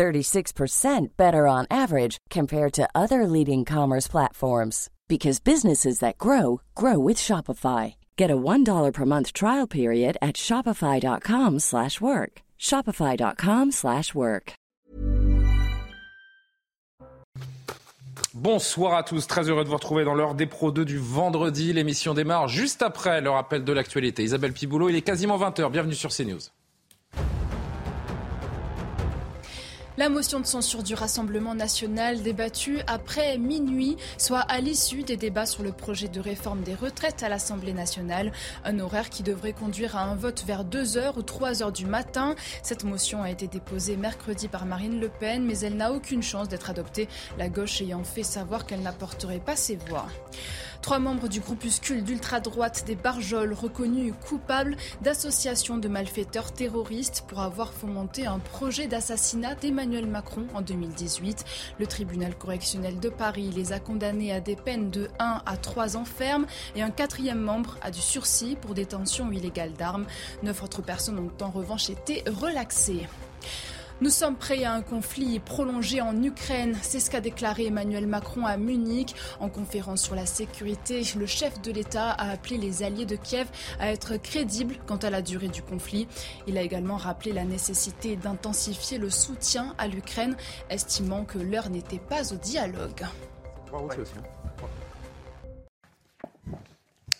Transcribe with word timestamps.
36% 0.00 1.08
better 1.18 1.46
on 1.46 1.66
average 1.70 2.16
compared 2.30 2.72
to 2.72 2.88
other 2.94 3.26
leading 3.26 3.66
commerce 3.66 4.08
platforms 4.08 4.88
because 5.08 5.40
businesses 5.40 5.98
that 5.98 6.16
grow 6.16 6.62
grow 6.74 6.98
with 6.98 7.18
Shopify. 7.18 7.96
Get 8.16 8.30
a 8.30 8.36
$1 8.36 8.92
per 8.94 9.04
month 9.04 9.34
trial 9.34 9.66
period 9.66 10.16
at 10.22 10.36
shopify.com/work. 10.36 12.32
shopify.com/work. 12.58 14.52
Bonsoir 18.32 18.94
à 18.94 19.02
tous, 19.02 19.26
très 19.26 19.48
heureux 19.50 19.64
de 19.64 19.68
vous 19.68 19.74
retrouver 19.74 20.04
dans 20.04 20.14
l'heure 20.14 20.34
des 20.34 20.46
Pro 20.46 20.70
2 20.70 20.84
du 20.84 20.98
vendredi. 20.98 21.72
L'émission 21.72 22.14
démarre 22.14 22.48
juste 22.48 22.80
après 22.80 23.20
le 23.20 23.28
rappel 23.28 23.64
de 23.64 23.72
l'actualité. 23.72 24.22
Isabelle 24.22 24.52
Piboulot, 24.52 24.88
il 24.88 24.96
est 24.96 25.02
quasiment 25.02 25.36
20h. 25.36 25.68
Bienvenue 25.70 25.94
sur 25.94 26.10
CNews. 26.10 26.40
La 30.00 30.08
motion 30.08 30.40
de 30.40 30.46
censure 30.46 30.82
du 30.82 30.94
Rassemblement 30.94 31.54
national 31.54 32.22
débattue 32.22 32.78
après 32.86 33.36
minuit, 33.36 33.98
soit 34.16 34.38
à 34.38 34.58
l'issue 34.58 35.02
des 35.02 35.18
débats 35.18 35.44
sur 35.44 35.62
le 35.62 35.72
projet 35.72 36.08
de 36.08 36.20
réforme 36.20 36.62
des 36.62 36.74
retraites 36.74 37.22
à 37.22 37.28
l'Assemblée 37.28 37.74
nationale. 37.74 38.32
Un 38.64 38.78
horaire 38.78 39.10
qui 39.10 39.22
devrait 39.22 39.52
conduire 39.52 39.96
à 39.96 40.04
un 40.04 40.14
vote 40.14 40.42
vers 40.46 40.64
2h 40.64 41.18
ou 41.18 41.20
3h 41.20 41.70
du 41.70 41.84
matin. 41.84 42.34
Cette 42.62 42.84
motion 42.84 43.22
a 43.22 43.30
été 43.30 43.46
déposée 43.46 43.98
mercredi 43.98 44.48
par 44.48 44.64
Marine 44.64 44.98
Le 45.00 45.10
Pen, 45.10 45.44
mais 45.44 45.58
elle 45.58 45.76
n'a 45.76 45.92
aucune 45.92 46.22
chance 46.22 46.48
d'être 46.48 46.70
adoptée, 46.70 47.06
la 47.36 47.50
gauche 47.50 47.82
ayant 47.82 48.02
fait 48.02 48.22
savoir 48.22 48.64
qu'elle 48.64 48.80
n'apporterait 48.80 49.38
pas 49.38 49.54
ses 49.54 49.76
voix. 49.76 50.06
Trois 50.82 50.98
membres 50.98 51.28
du 51.28 51.40
groupuscule 51.40 52.02
d'ultra-droite 52.02 52.84
des 52.86 52.96
Barjols 52.96 53.52
reconnus 53.52 54.14
coupables 54.26 54.76
d'association 55.02 55.76
de 55.76 55.88
malfaiteurs 55.88 56.52
terroristes 56.52 57.24
pour 57.28 57.40
avoir 57.40 57.74
fomenté 57.74 58.26
un 58.26 58.38
projet 58.38 58.86
d'assassinat 58.86 59.56
d'Emmanuel 59.56 60.06
Macron 60.06 60.46
en 60.54 60.62
2018. 60.62 61.44
Le 61.78 61.86
tribunal 61.86 62.34
correctionnel 62.34 62.98
de 62.98 63.10
Paris 63.10 63.50
les 63.54 63.72
a 63.72 63.78
condamnés 63.78 64.32
à 64.32 64.40
des 64.40 64.56
peines 64.56 64.90
de 64.90 65.08
1 65.18 65.42
à 65.44 65.56
3 65.58 65.98
ans 65.98 66.06
ferme 66.06 66.46
et 66.74 66.82
un 66.82 66.90
quatrième 66.90 67.40
membre 67.40 67.76
à 67.82 67.90
du 67.90 68.00
sursis 68.00 68.56
pour 68.60 68.74
détention 68.74 69.30
illégale 69.30 69.74
d'armes. 69.74 70.06
Neuf 70.42 70.62
autres 70.62 70.82
personnes 70.82 71.18
ont 71.18 71.44
en 71.44 71.50
revanche 71.50 71.90
été 71.90 72.24
relaxées. 72.26 73.06
Nous 74.02 74.08
sommes 74.08 74.36
prêts 74.36 74.64
à 74.64 74.72
un 74.72 74.80
conflit 74.80 75.38
prolongé 75.40 76.00
en 76.00 76.22
Ukraine. 76.22 76.74
C'est 76.80 77.00
ce 77.00 77.10
qu'a 77.10 77.20
déclaré 77.20 77.66
Emmanuel 77.66 78.06
Macron 78.06 78.46
à 78.46 78.56
Munich. 78.56 79.14
En 79.40 79.50
conférence 79.50 80.00
sur 80.00 80.14
la 80.14 80.24
sécurité, 80.24 81.02
le 81.18 81.26
chef 81.26 81.60
de 81.60 81.70
l'État 81.70 82.10
a 82.12 82.30
appelé 82.30 82.56
les 82.56 82.82
alliés 82.82 83.04
de 83.04 83.16
Kiev 83.16 83.46
à 83.78 83.90
être 83.90 84.16
crédibles 84.16 84.76
quant 84.86 84.96
à 84.96 85.10
la 85.10 85.20
durée 85.20 85.48
du 85.48 85.60
conflit. 85.60 86.08
Il 86.46 86.56
a 86.56 86.62
également 86.62 86.96
rappelé 86.96 87.34
la 87.34 87.44
nécessité 87.44 88.16
d'intensifier 88.16 88.96
le 88.96 89.10
soutien 89.10 89.74
à 89.76 89.86
l'Ukraine, 89.86 90.34
estimant 90.70 91.26
que 91.26 91.38
l'heure 91.38 91.68
n'était 91.68 91.98
pas 91.98 92.32
au 92.32 92.36
dialogue. 92.36 93.04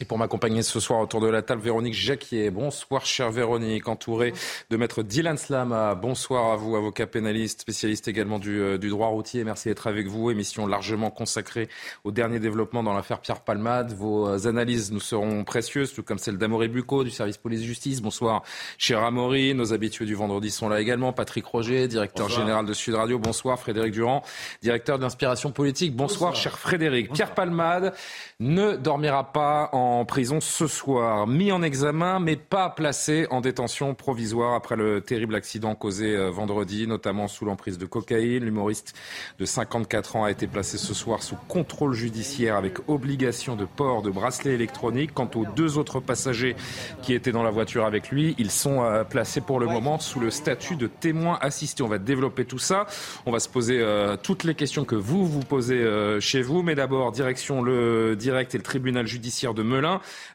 Et 0.03 0.07
pour 0.07 0.17
m'accompagner 0.17 0.63
ce 0.63 0.81
soir 0.81 1.01
autour 1.01 1.21
de 1.21 1.27
la 1.27 1.43
table, 1.43 1.61
Véronique 1.61 1.93
Jacquier. 1.93 2.49
Bonsoir, 2.51 3.05
chère 3.05 3.31
Véronique, 3.31 3.87
entourée 3.87 4.33
de 4.71 4.77
maître 4.79 5.03
Dylan 5.03 5.37
Slama. 5.37 5.95
Bonsoir 5.95 6.53
à 6.53 6.57
vous, 6.57 6.75
avocat 6.75 7.07
pénaliste, 7.07 7.61
spécialiste 7.61 8.09
également 8.09 8.39
du, 8.39 8.63
euh, 8.63 8.79
du 8.79 8.89
droit 8.89 9.09
routier. 9.09 9.45
Merci 9.45 9.69
d'être 9.69 9.87
avec 9.87 10.07
vous. 10.07 10.31
Émission 10.31 10.67
largement 10.67 11.11
consacrée 11.11 11.69
aux 12.05 12.13
derniers 12.13 12.39
développements 12.39 12.83
dans 12.83 12.95
l'affaire 12.95 13.21
Pierre 13.21 13.43
Palmade. 13.43 13.93
Vos 13.93 14.27
euh, 14.27 14.49
analyses 14.49 14.91
nous 14.91 15.01
seront 15.01 15.45
précieuses, 15.45 15.93
tout 15.93 16.03
comme 16.03 16.19
celle 16.19 16.39
d'Amaury 16.39 16.69
Bucco 16.69 17.05
du 17.05 17.11
service 17.11 17.37
police-justice. 17.37 18.01
Bonsoir, 18.01 18.43
cher 18.79 19.05
Amaury. 19.05 19.53
Nos 19.53 19.75
habitués 19.75 20.07
du 20.07 20.15
vendredi 20.15 20.51
sont 20.51 20.71
là 20.71 20.81
également. 20.81 21.13
Patrick 21.13 21.45
Roger, 21.45 21.89
directeur 21.89 22.31
général 22.31 22.65
de 22.65 22.73
Sud 22.73 22.95
Radio. 22.95 23.19
Bonsoir, 23.19 23.61
Frédéric 23.61 23.93
Durand, 23.93 24.23
directeur 24.63 24.99
d'inspiration 24.99 25.53
politique. 25.53 25.95
Bonsoir, 25.95 26.35
cher 26.35 26.59
Frédéric. 26.59 27.13
Pierre 27.13 27.35
Palmade 27.35 27.93
ne 28.39 28.77
dormira 28.77 29.31
pas 29.31 29.69
en 29.75 29.90
en 29.99 30.05
prison 30.05 30.41
ce 30.41 30.67
soir, 30.67 31.27
mis 31.27 31.53
en 31.53 31.63
examen 31.63 32.21
mais 32.21 32.37
pas 32.37 32.71
placé 32.71 33.27
en 33.31 33.41
détention 33.41 33.95
provisoire 33.95 34.55
après 34.55 34.77
le 34.77 35.01
terrible 35.01 35.35
accident 35.35 35.75
causé 35.75 36.15
euh, 36.15 36.31
vendredi, 36.31 36.87
notamment 36.87 37.29
sous 37.29 37.45
l'emprise 37.45 37.79
de 37.79 37.87
cocaïne. 37.87 38.45
L'humoriste 38.45 38.95
de 39.39 39.45
54 39.45 40.17
ans 40.17 40.25
a 40.25 40.31
été 40.31 40.47
placé 40.47 40.79
ce 40.79 40.95
soir 40.95 41.23
sous 41.23 41.37
contrôle 41.49 41.95
judiciaire 41.95 42.57
avec 42.57 42.89
obligation 42.89 43.57
de 43.57 43.65
port 43.65 44.03
de 44.03 44.11
bracelet 44.11 44.55
électronique. 44.55 45.13
Quant 45.15 45.31
aux 45.35 45.45
deux 45.45 45.79
autres 45.79 46.01
passagers 46.01 46.57
qui 47.03 47.13
étaient 47.13 47.33
dans 47.33 47.43
la 47.43 47.51
voiture 47.51 47.85
avec 47.85 48.11
lui, 48.11 48.35
ils 48.39 48.51
sont 48.51 48.83
euh, 48.83 49.05
placés 49.05 49.41
pour 49.41 49.61
le 49.61 49.67
moment 49.67 49.99
sous 49.99 50.21
le 50.21 50.31
statut 50.31 50.77
de 50.77 50.87
témoin 50.87 51.39
assisté. 51.41 51.83
On 51.83 51.89
va 51.89 51.99
développer 51.99 52.45
tout 52.45 52.59
ça. 52.59 52.87
On 53.27 53.33
va 53.33 53.41
se 53.41 53.49
poser 53.49 53.81
euh, 53.81 54.17
toutes 54.17 54.45
les 54.45 54.55
questions 54.55 54.85
que 54.85 54.95
vous 54.95 55.27
vous 55.27 55.41
posez 55.41 55.81
chez 56.21 56.43
vous. 56.43 56.63
Mais 56.63 56.75
d'abord, 56.75 57.13
direction 57.13 57.63
le 57.63 58.17
direct 58.17 58.55
et 58.55 58.59
le 58.59 58.63
tribunal 58.63 59.07
judiciaire 59.07 59.55
de 59.55 59.63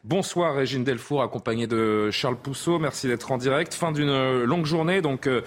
Bonsoir 0.03 0.55
Régine 0.55 0.83
Delfour, 0.83 1.21
accompagnée 1.21 1.67
de 1.67 2.09
Charles 2.11 2.35
Pousseau. 2.35 2.79
Merci 2.79 3.07
d'être 3.07 3.31
en 3.31 3.37
direct. 3.37 3.73
Fin 3.73 3.91
d'une 3.91 4.43
longue 4.43 4.65
journée 4.65 5.01
donc 5.01 5.27
euh, 5.27 5.41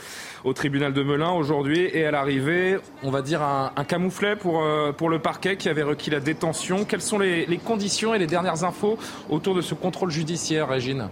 au 0.45 0.53
tribunal 0.53 0.93
de 0.93 1.03
Melun 1.03 1.31
aujourd'hui 1.33 1.89
et 1.93 2.05
à 2.05 2.11
l'arrivée, 2.11 2.79
on 3.03 3.11
va 3.11 3.23
dire 3.23 3.43
un, 3.43 3.85
camouflet 3.85 4.37
pour, 4.37 4.63
euh, 4.63 4.93
pour 4.93 5.11
le 5.11 5.19
parquet 5.19 5.57
qui 5.57 5.69
avait 5.69 5.83
requis 5.83 6.11
la 6.11 6.21
détention. 6.21 6.85
Quelles 6.85 7.03
sont 7.03 7.19
les, 7.19 7.47
les 7.47 7.59
conditions 7.59 8.15
et 8.15 8.19
les 8.19 8.27
dernières 8.27 8.65
infos 8.65 8.99
autour 9.31 9.55
de 9.55 9.63
ce 9.63 9.75
contrôle 9.75 10.11
judiciaire, 10.11 10.69
Régine? 10.69 11.09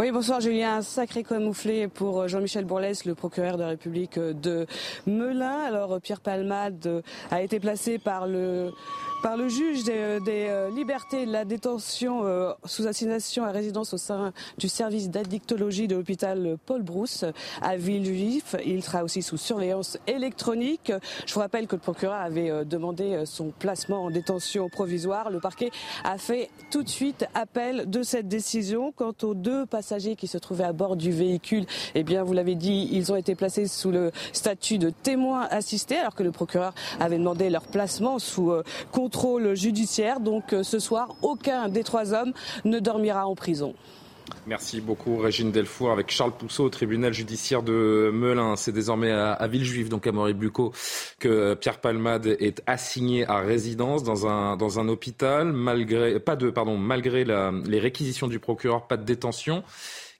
Oui, 0.00 0.12
bonsoir 0.12 0.40
Julien. 0.40 0.76
Un 0.76 0.82
sacré 0.82 1.22
camouflé 1.22 1.86
pour 1.86 2.26
Jean-Michel 2.26 2.64
Bourlès, 2.64 3.04
le 3.04 3.14
procureur 3.14 3.58
de 3.58 3.62
la 3.62 3.68
République 3.68 4.18
de 4.18 4.66
Melun. 5.06 5.58
Alors 5.66 6.00
Pierre 6.00 6.22
Palmade 6.22 7.02
a 7.30 7.42
été 7.42 7.60
placé 7.60 7.98
par 7.98 8.26
le 8.26 8.72
par 9.22 9.36
le 9.36 9.48
juge 9.48 9.84
des, 9.84 9.92
euh, 9.92 10.20
euh, 10.28 10.70
libertés 10.70 11.26
de 11.26 11.32
la 11.32 11.44
détention 11.44 12.24
euh, 12.24 12.52
sous 12.64 12.86
assignation 12.86 13.44
à 13.44 13.50
résidence 13.50 13.92
au 13.92 13.98
sein 13.98 14.32
du 14.56 14.68
service 14.68 15.10
d'addictologie 15.10 15.88
de 15.88 15.96
l'hôpital 15.96 16.56
Paul 16.64 16.82
Brousse 16.82 17.24
à 17.60 17.76
Villejuif. 17.76 18.56
Il 18.64 18.82
sera 18.82 19.04
aussi 19.04 19.22
sous 19.22 19.36
surveillance 19.36 19.98
électronique. 20.06 20.92
Je 21.26 21.34
vous 21.34 21.40
rappelle 21.40 21.66
que 21.66 21.76
le 21.76 21.80
procureur 21.80 22.20
avait 22.20 22.64
demandé 22.64 23.22
son 23.26 23.50
placement 23.50 24.04
en 24.04 24.10
détention 24.10 24.68
provisoire. 24.68 25.30
Le 25.30 25.40
parquet 25.40 25.70
a 26.04 26.16
fait 26.16 26.50
tout 26.70 26.82
de 26.82 26.88
suite 26.88 27.26
appel 27.34 27.90
de 27.90 28.02
cette 28.02 28.28
décision. 28.28 28.92
Quant 28.92 29.14
aux 29.22 29.34
deux 29.34 29.66
passagers 29.66 30.16
qui 30.16 30.26
se 30.26 30.38
trouvaient 30.38 30.64
à 30.64 30.72
bord 30.72 30.96
du 30.96 31.10
véhicule, 31.10 31.66
eh 31.94 32.02
bien, 32.02 32.22
vous 32.22 32.32
l'avez 32.32 32.54
dit, 32.54 32.88
ils 32.92 33.12
ont 33.12 33.16
été 33.16 33.34
placés 33.34 33.66
sous 33.66 33.90
le 33.90 34.12
statut 34.32 34.78
de 34.78 34.90
témoins 34.90 35.46
assistés 35.50 35.98
alors 35.98 36.14
que 36.14 36.22
le 36.22 36.32
procureur 36.32 36.74
avait 36.98 37.18
demandé 37.18 37.50
leur 37.50 37.62
placement 37.62 38.18
sous 38.18 38.52
contrôle 38.92 39.09
contrôle 39.10 39.56
judiciaire. 39.56 40.20
Donc 40.20 40.52
euh, 40.52 40.62
ce 40.62 40.78
soir, 40.78 41.16
aucun 41.22 41.68
des 41.68 41.82
trois 41.82 42.14
hommes 42.14 42.32
ne 42.64 42.78
dormira 42.78 43.26
en 43.26 43.34
prison. 43.34 43.74
Merci 44.46 44.80
beaucoup 44.80 45.16
Régine 45.16 45.50
Delfour 45.50 45.90
avec 45.90 46.12
Charles 46.12 46.30
Pousseau 46.30 46.64
au 46.64 46.68
tribunal 46.68 47.12
judiciaire 47.12 47.64
de 47.64 48.12
Melun. 48.14 48.54
C'est 48.54 48.70
désormais 48.70 49.10
à, 49.10 49.46
Villejuif, 49.48 49.88
donc 49.88 50.06
à 50.06 50.12
Maurice-Bucco, 50.12 50.72
que 51.18 51.54
Pierre 51.54 51.80
Palmade 51.80 52.26
est 52.38 52.62
assigné 52.66 53.26
à 53.26 53.40
résidence 53.40 54.04
dans 54.04 54.28
un, 54.28 54.56
dans 54.56 54.78
un 54.78 54.88
hôpital 54.88 55.52
malgré, 55.52 56.20
pas 56.20 56.36
de, 56.36 56.50
pardon, 56.50 56.76
malgré 56.78 57.24
les 57.24 57.80
réquisitions 57.80 58.28
du 58.28 58.38
procureur, 58.38 58.86
pas 58.86 58.96
de 58.96 59.04
détention. 59.04 59.64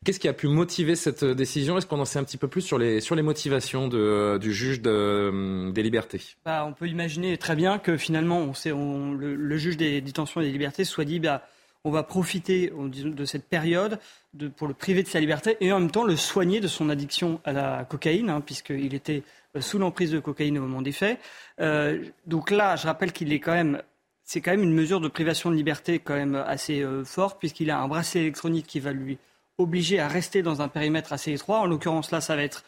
Qu'est-ce 0.02 0.18
qui 0.18 0.28
a 0.28 0.32
pu 0.32 0.48
motiver 0.48 0.96
cette 0.96 1.24
décision? 1.24 1.76
Est-ce 1.76 1.84
qu'on 1.84 2.00
en 2.00 2.06
sait 2.06 2.18
un 2.18 2.24
petit 2.24 2.38
peu 2.38 2.48
plus 2.48 2.62
sur 2.62 2.78
les, 2.78 3.02
sur 3.02 3.14
les 3.14 3.20
motivations 3.20 3.86
de, 3.86 4.38
du 4.38 4.54
juge 4.54 4.80
de, 4.80 5.70
des 5.72 5.82
libertés? 5.82 6.22
Bah, 6.42 6.64
On 6.66 6.72
peut 6.72 6.88
imaginer 6.88 7.36
très 7.36 7.54
bien 7.54 7.78
que 7.78 7.98
finalement, 7.98 8.50
le, 8.64 9.56
juge 9.58 9.76
des 9.76 10.00
détentions 10.00 10.40
et 10.40 10.46
des 10.46 10.52
libertés 10.52 10.84
soit 10.84 11.04
dit 11.04 11.20
bah, 11.20 11.46
on 11.84 11.90
va 11.90 12.02
profiter 12.02 12.72
de 12.74 13.24
cette 13.26 13.44
période 13.44 13.98
de, 14.32 14.48
pour 14.48 14.68
le 14.68 14.72
priver 14.72 15.02
de 15.02 15.08
sa 15.08 15.20
liberté 15.20 15.58
et 15.60 15.70
en 15.70 15.80
même 15.80 15.90
temps 15.90 16.04
le 16.04 16.16
soigner 16.16 16.60
de 16.60 16.68
son 16.68 16.88
addiction 16.88 17.38
à 17.44 17.52
la 17.52 17.84
cocaïne, 17.84 18.30
hein, 18.30 18.40
puisqu'il 18.40 18.94
était 18.94 19.22
euh, 19.54 19.60
sous 19.60 19.78
l'emprise 19.78 20.12
de 20.12 20.18
cocaïne 20.18 20.56
au 20.56 20.62
moment 20.62 20.80
des 20.80 20.92
faits. 20.92 21.20
Euh, 21.60 22.02
donc 22.26 22.50
là, 22.50 22.74
je 22.76 22.86
rappelle 22.86 23.12
qu'il 23.12 23.34
est 23.34 23.40
quand 23.40 23.52
même 23.52 23.82
c'est 24.24 24.40
quand 24.40 24.52
même 24.52 24.62
une 24.62 24.74
mesure 24.74 25.00
de 25.00 25.08
privation 25.08 25.50
de 25.50 25.56
liberté 25.56 25.98
quand 25.98 26.14
même 26.14 26.36
assez 26.36 26.82
euh, 26.82 27.04
forte 27.04 27.38
puisqu'il 27.38 27.70
a 27.70 27.80
un 27.80 27.88
bracelet 27.88 28.22
électronique 28.22 28.66
qui 28.66 28.80
va 28.80 28.92
lui 28.92 29.18
obligé 29.60 30.00
à 30.00 30.08
rester 30.08 30.42
dans 30.42 30.62
un 30.62 30.68
périmètre 30.68 31.12
assez 31.12 31.32
étroit. 31.32 31.60
En 31.60 31.66
l'occurrence, 31.66 32.10
là, 32.10 32.20
ça 32.20 32.36
va 32.36 32.42
être 32.42 32.64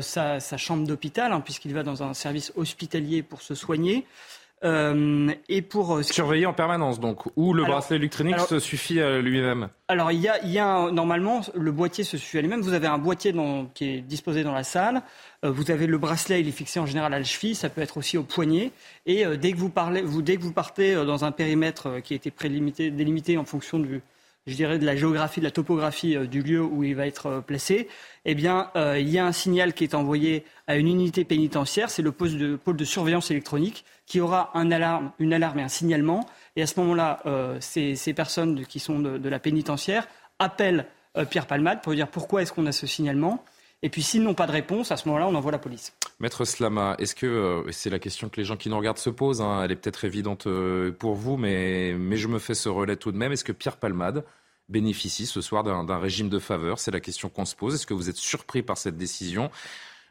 sa, 0.00 0.38
chambre 0.56 0.86
d'hôpital, 0.86 1.32
hein, 1.32 1.42
puisqu'il 1.42 1.74
va 1.74 1.82
dans 1.82 2.02
un 2.02 2.14
service 2.14 2.50
hospitalier 2.56 3.22
pour 3.22 3.42
se 3.42 3.54
soigner. 3.54 4.06
Euh, 4.64 5.30
et 5.50 5.60
pour 5.60 5.96
euh, 5.96 6.02
surveiller 6.02 6.46
en 6.46 6.54
permanence, 6.54 6.98
donc, 6.98 7.24
ou 7.36 7.52
le 7.52 7.64
bracelet 7.64 7.96
électronique 7.96 8.40
se 8.40 8.58
suffit 8.58 9.00
à 9.00 9.20
lui-même. 9.20 9.68
Alors 9.88 10.12
il 10.12 10.20
y 10.20 10.28
a, 10.28 10.42
il 10.44 10.50
y 10.50 10.58
a 10.58 10.90
normalement 10.90 11.42
le 11.54 11.70
boîtier 11.72 12.04
se 12.04 12.16
suffit 12.16 12.38
à 12.38 12.40
lui-même. 12.40 12.62
Vous 12.62 12.72
avez 12.72 12.86
un 12.86 12.96
boîtier 12.96 13.32
dans, 13.32 13.66
qui 13.66 13.84
est 13.84 14.00
disposé 14.00 14.44
dans 14.44 14.54
la 14.54 14.64
salle. 14.64 15.02
Euh, 15.44 15.50
vous 15.50 15.70
avez 15.70 15.86
le 15.86 15.98
bracelet, 15.98 16.40
il 16.40 16.48
est 16.48 16.52
fixé 16.52 16.80
en 16.80 16.86
général 16.86 17.12
à 17.12 17.18
la 17.18 17.24
cheville. 17.24 17.54
Ça 17.54 17.68
peut 17.68 17.82
être 17.82 17.98
aussi 17.98 18.16
au 18.16 18.22
poignet. 18.22 18.72
Et 19.04 19.26
dès 19.36 19.52
que 19.52 19.58
vous 19.58 19.68
parlez, 19.68 20.00
vous 20.00 20.22
dès 20.22 20.36
que 20.36 20.42
vous 20.42 20.52
partez 20.52 20.94
dans 20.94 21.26
un 21.26 21.32
périmètre 21.32 22.00
qui 22.02 22.14
a 22.14 22.16
été 22.16 22.30
prélimité, 22.30 22.90
délimité 22.90 23.36
en 23.36 23.44
fonction 23.44 23.78
du, 23.78 24.00
je 24.46 24.54
dirais, 24.54 24.78
de 24.78 24.86
la 24.86 24.96
géographie, 24.96 25.40
de 25.40 25.44
la 25.44 25.50
topographie 25.50 26.16
du 26.28 26.42
lieu 26.42 26.62
où 26.62 26.84
il 26.84 26.94
va 26.94 27.06
être 27.06 27.42
placé, 27.46 27.88
eh 28.24 28.34
bien, 28.34 28.70
il 28.96 29.08
y 29.08 29.18
a 29.18 29.26
un 29.26 29.32
signal 29.32 29.72
qui 29.72 29.84
est 29.84 29.94
envoyé 29.94 30.44
à 30.66 30.76
une 30.76 30.88
unité 30.88 31.24
pénitentiaire. 31.24 31.90
C'est 31.90 32.02
le 32.02 32.12
pôle 32.12 32.76
de, 32.76 32.84
surveillance 32.84 33.30
électronique 33.30 33.84
qui 34.06 34.20
aura 34.20 34.50
une 34.54 34.72
alarme 34.72 35.58
et 35.58 35.62
un 35.62 35.68
signalement. 35.68 36.26
Et 36.56 36.62
à 36.62 36.66
ce 36.66 36.80
moment-là, 36.80 37.20
euh, 37.26 37.58
ces, 37.60 38.14
personnes 38.14 38.64
qui 38.66 38.80
sont 38.80 38.98
de, 38.98 39.28
la 39.28 39.38
pénitentiaire 39.38 40.08
appellent 40.38 40.86
euh, 41.16 41.24
Pierre 41.24 41.46
Palmade 41.46 41.82
pour 41.82 41.92
dire 41.92 42.08
pourquoi 42.08 42.42
est-ce 42.42 42.52
qu'on 42.52 42.66
a 42.66 42.72
ce 42.72 42.86
signalement. 42.86 43.44
Et 43.82 43.90
puis 43.90 44.02
s'ils 44.02 44.22
n'ont 44.22 44.34
pas 44.34 44.46
de 44.46 44.52
réponse, 44.52 44.90
à 44.90 44.96
ce 44.96 45.06
moment-là, 45.08 45.28
on 45.28 45.34
envoie 45.34 45.52
la 45.52 45.58
police. 45.58 45.92
Maître 46.18 46.44
Slama, 46.44 46.96
est-ce 46.98 47.14
que, 47.14 47.26
euh, 47.26 47.72
c'est 47.72 47.90
la 47.90 47.98
question 47.98 48.28
que 48.28 48.38
les 48.38 48.44
gens 48.44 48.56
qui 48.56 48.70
nous 48.70 48.76
regardent 48.78 48.98
se 48.98 49.10
posent, 49.10 49.42
hein, 49.42 49.62
elle 49.62 49.72
est 49.72 49.76
peut-être 49.76 50.04
évidente 50.04 50.48
pour 50.98 51.14
vous, 51.14 51.36
mais, 51.36 51.94
mais 51.98 52.16
je 52.16 52.28
me 52.28 52.38
fais 52.38 52.54
ce 52.54 52.68
relais 52.68 52.96
tout 52.96 53.12
de 53.12 53.18
même, 53.18 53.32
est-ce 53.32 53.44
que 53.44 53.52
Pierre 53.52 53.76
Palmade 53.76 54.24
bénéficie 54.68 55.26
ce 55.26 55.40
soir 55.40 55.62
d'un 55.62 55.98
régime 55.98 56.28
de 56.28 56.38
faveur? 56.38 56.78
C'est 56.78 56.90
la 56.90 57.00
question 57.00 57.28
qu'on 57.28 57.44
se 57.44 57.54
pose. 57.54 57.74
Est-ce 57.74 57.86
que 57.86 57.94
vous 57.94 58.08
êtes 58.08 58.16
surpris 58.16 58.62
par 58.62 58.78
cette 58.78 58.96
décision? 58.96 59.50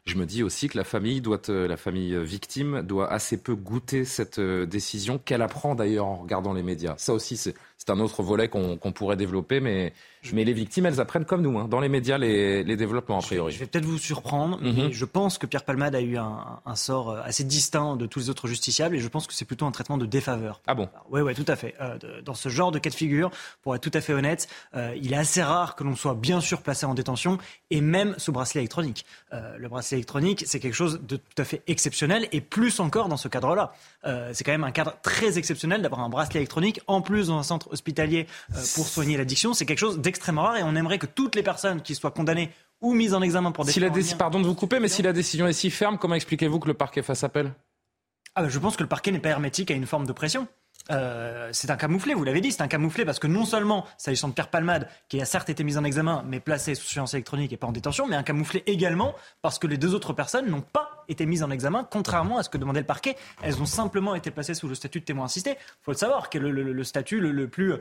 Je 0.06 0.14
me 0.14 0.24
dis 0.24 0.44
aussi 0.44 0.68
que 0.68 0.78
la 0.78 0.84
famille, 0.84 1.20
doit, 1.20 1.50
euh, 1.50 1.66
la 1.66 1.76
famille 1.76 2.14
euh, 2.14 2.22
victime 2.22 2.82
doit 2.82 3.12
assez 3.12 3.42
peu 3.42 3.56
goûter 3.56 4.04
cette 4.04 4.38
euh, 4.38 4.64
décision 4.64 5.18
qu'elle 5.18 5.42
apprend 5.42 5.74
d'ailleurs 5.74 6.06
en 6.06 6.14
regardant 6.14 6.52
les 6.52 6.62
médias. 6.62 6.94
Ça 6.96 7.12
aussi, 7.12 7.36
c'est 7.78 7.90
un 7.90 8.00
autre 8.00 8.22
volet 8.22 8.48
qu'on 8.48 8.92
pourrait 8.92 9.16
développer, 9.16 9.60
mais 9.60 9.92
mais 10.32 10.44
les 10.44 10.52
victimes, 10.52 10.86
elles 10.86 11.00
apprennent 11.00 11.24
comme 11.24 11.42
nous, 11.42 11.58
hein, 11.58 11.68
dans 11.68 11.80
les 11.80 11.88
médias, 11.88 12.18
les, 12.18 12.64
les, 12.64 12.76
développements, 12.76 13.18
a 13.18 13.22
priori. 13.22 13.52
Je 13.52 13.58
vais, 13.58 13.66
peut-être 13.66 13.84
vous 13.84 13.98
surprendre, 13.98 14.58
mais 14.62 14.72
mhm. 14.72 14.92
je 14.92 15.04
pense 15.04 15.38
que 15.38 15.46
Pierre 15.46 15.64
Palmade 15.64 15.94
a 15.94 16.00
eu 16.00 16.16
un, 16.16 16.60
un, 16.64 16.74
sort 16.74 17.10
euh, 17.10 17.20
assez 17.24 17.44
distinct 17.44 17.96
de 17.96 18.06
tous 18.06 18.20
les 18.20 18.30
autres 18.30 18.48
justiciables, 18.48 18.96
et 18.96 19.00
je 19.00 19.08
pense 19.08 19.26
que 19.26 19.34
c'est 19.34 19.44
plutôt 19.44 19.66
un 19.66 19.70
traitement 19.70 19.98
de 19.98 20.06
défaveur. 20.06 20.60
Ah 20.66 20.74
bon? 20.74 20.88
Oui, 21.10 21.20
oui, 21.20 21.34
tout 21.34 21.44
à 21.48 21.56
fait. 21.56 21.74
Euh, 21.80 21.98
dans 22.24 22.34
ce 22.34 22.48
genre 22.48 22.72
de 22.72 22.78
cas 22.78 22.90
de 22.90 22.94
figure, 22.94 23.30
pour 23.62 23.74
être 23.74 23.82
tout 23.82 23.96
à 23.96 24.00
fait 24.00 24.12
honnête, 24.12 24.48
euh, 24.74 24.94
il 25.00 25.12
est 25.12 25.16
assez 25.16 25.42
rare 25.42 25.76
que 25.76 25.84
l'on 25.84 25.96
soit 25.96 26.14
bien 26.14 26.40
sûr 26.40 26.62
placé 26.62 26.86
en 26.86 26.94
détention, 26.94 27.38
et 27.70 27.80
même 27.80 28.14
sous 28.18 28.32
bracelet 28.32 28.60
électronique. 28.60 29.04
Euh, 29.32 29.56
le 29.58 29.68
bracelet 29.68 29.98
électronique, 29.98 30.44
c'est 30.46 30.60
quelque 30.60 30.74
chose 30.74 31.00
de 31.06 31.16
tout 31.16 31.42
à 31.42 31.44
fait 31.44 31.62
exceptionnel, 31.66 32.28
et 32.32 32.40
plus 32.40 32.80
encore 32.80 33.08
dans 33.08 33.16
ce 33.16 33.28
cadre-là. 33.28 33.72
C'est 34.32 34.44
quand 34.44 34.52
même 34.52 34.64
un 34.64 34.70
cadre 34.70 34.94
très 35.02 35.36
exceptionnel 35.36 35.82
d'avoir 35.82 36.00
un 36.00 36.08
bracelet 36.08 36.38
électronique, 36.38 36.80
en 36.86 37.00
plus 37.00 37.26
dans 37.26 37.38
un 37.38 37.42
centre 37.42 37.65
hospitalier 37.70 38.26
pour 38.74 38.86
soigner 38.86 39.16
l'addiction. 39.16 39.54
C'est 39.54 39.66
quelque 39.66 39.78
chose 39.78 39.98
d'extrêmement 39.98 40.42
rare, 40.42 40.56
et 40.56 40.62
on 40.62 40.74
aimerait 40.74 40.98
que 40.98 41.06
toutes 41.06 41.34
les 41.34 41.42
personnes 41.42 41.82
qui 41.82 41.94
soient 41.94 42.10
condamnées 42.10 42.50
ou 42.80 42.92
mises 42.94 43.14
en 43.14 43.22
examen 43.22 43.52
pour 43.52 43.64
des 43.64 43.72
si 43.72 43.80
la 43.80 43.90
Pardon 44.18 44.40
de 44.40 44.46
vous 44.46 44.54
couper, 44.54 44.80
mais 44.80 44.88
si 44.88 45.02
la 45.02 45.12
décision 45.12 45.46
est 45.46 45.52
si 45.52 45.70
ferme, 45.70 45.98
comment 45.98 46.14
expliquez-vous 46.14 46.58
que 46.58 46.68
le 46.68 46.74
parquet 46.74 47.02
fasse 47.02 47.24
appel? 47.24 47.52
Ah 48.34 48.42
ben, 48.42 48.48
Je 48.48 48.58
pense 48.58 48.76
que 48.76 48.82
le 48.82 48.88
parquet 48.88 49.12
n'est 49.12 49.18
pas 49.18 49.30
hermétique 49.30 49.70
à 49.70 49.74
une 49.74 49.86
forme 49.86 50.06
de 50.06 50.12
pression. 50.12 50.46
Euh, 50.90 51.48
c'est 51.52 51.70
un 51.70 51.76
camouflé, 51.76 52.14
vous 52.14 52.24
l'avez 52.24 52.40
dit, 52.40 52.52
c'est 52.52 52.62
un 52.62 52.68
camouflé 52.68 53.04
parce 53.04 53.18
que 53.18 53.26
non 53.26 53.44
seulement, 53.44 53.86
s'agissant 53.96 54.28
de 54.28 54.34
Pierre 54.34 54.50
Palmade, 54.50 54.88
qui 55.08 55.20
a 55.20 55.24
certes 55.24 55.50
été 55.50 55.64
mis 55.64 55.78
en 55.78 55.84
examen, 55.84 56.22
mais 56.26 56.38
placé 56.38 56.74
sous 56.74 56.84
surveillance 56.86 57.14
électronique 57.14 57.52
et 57.52 57.56
pas 57.56 57.66
en 57.66 57.72
détention, 57.72 58.06
mais 58.06 58.14
un 58.14 58.22
camouflé 58.22 58.62
également 58.66 59.14
parce 59.42 59.58
que 59.58 59.66
les 59.66 59.78
deux 59.78 59.94
autres 59.94 60.12
personnes 60.12 60.46
n'ont 60.46 60.60
pas 60.60 60.95
été 61.08 61.26
mises 61.26 61.42
en 61.42 61.50
examen, 61.50 61.86
contrairement 61.90 62.38
à 62.38 62.42
ce 62.42 62.48
que 62.48 62.58
demandait 62.58 62.80
le 62.80 62.86
parquet. 62.86 63.16
Elles 63.42 63.60
ont 63.60 63.66
simplement 63.66 64.14
été 64.14 64.30
placées 64.30 64.54
sous 64.54 64.68
le 64.68 64.74
statut 64.74 65.00
de 65.00 65.04
témoin 65.04 65.26
assisté. 65.26 65.50
Il 65.50 65.84
faut 65.84 65.92
le 65.92 65.96
savoir, 65.96 66.30
qui 66.30 66.38
est 66.38 66.40
le, 66.40 66.84
statut 66.84 67.20
le, 67.20 67.48
plus, 67.48 67.72
euh, 67.72 67.78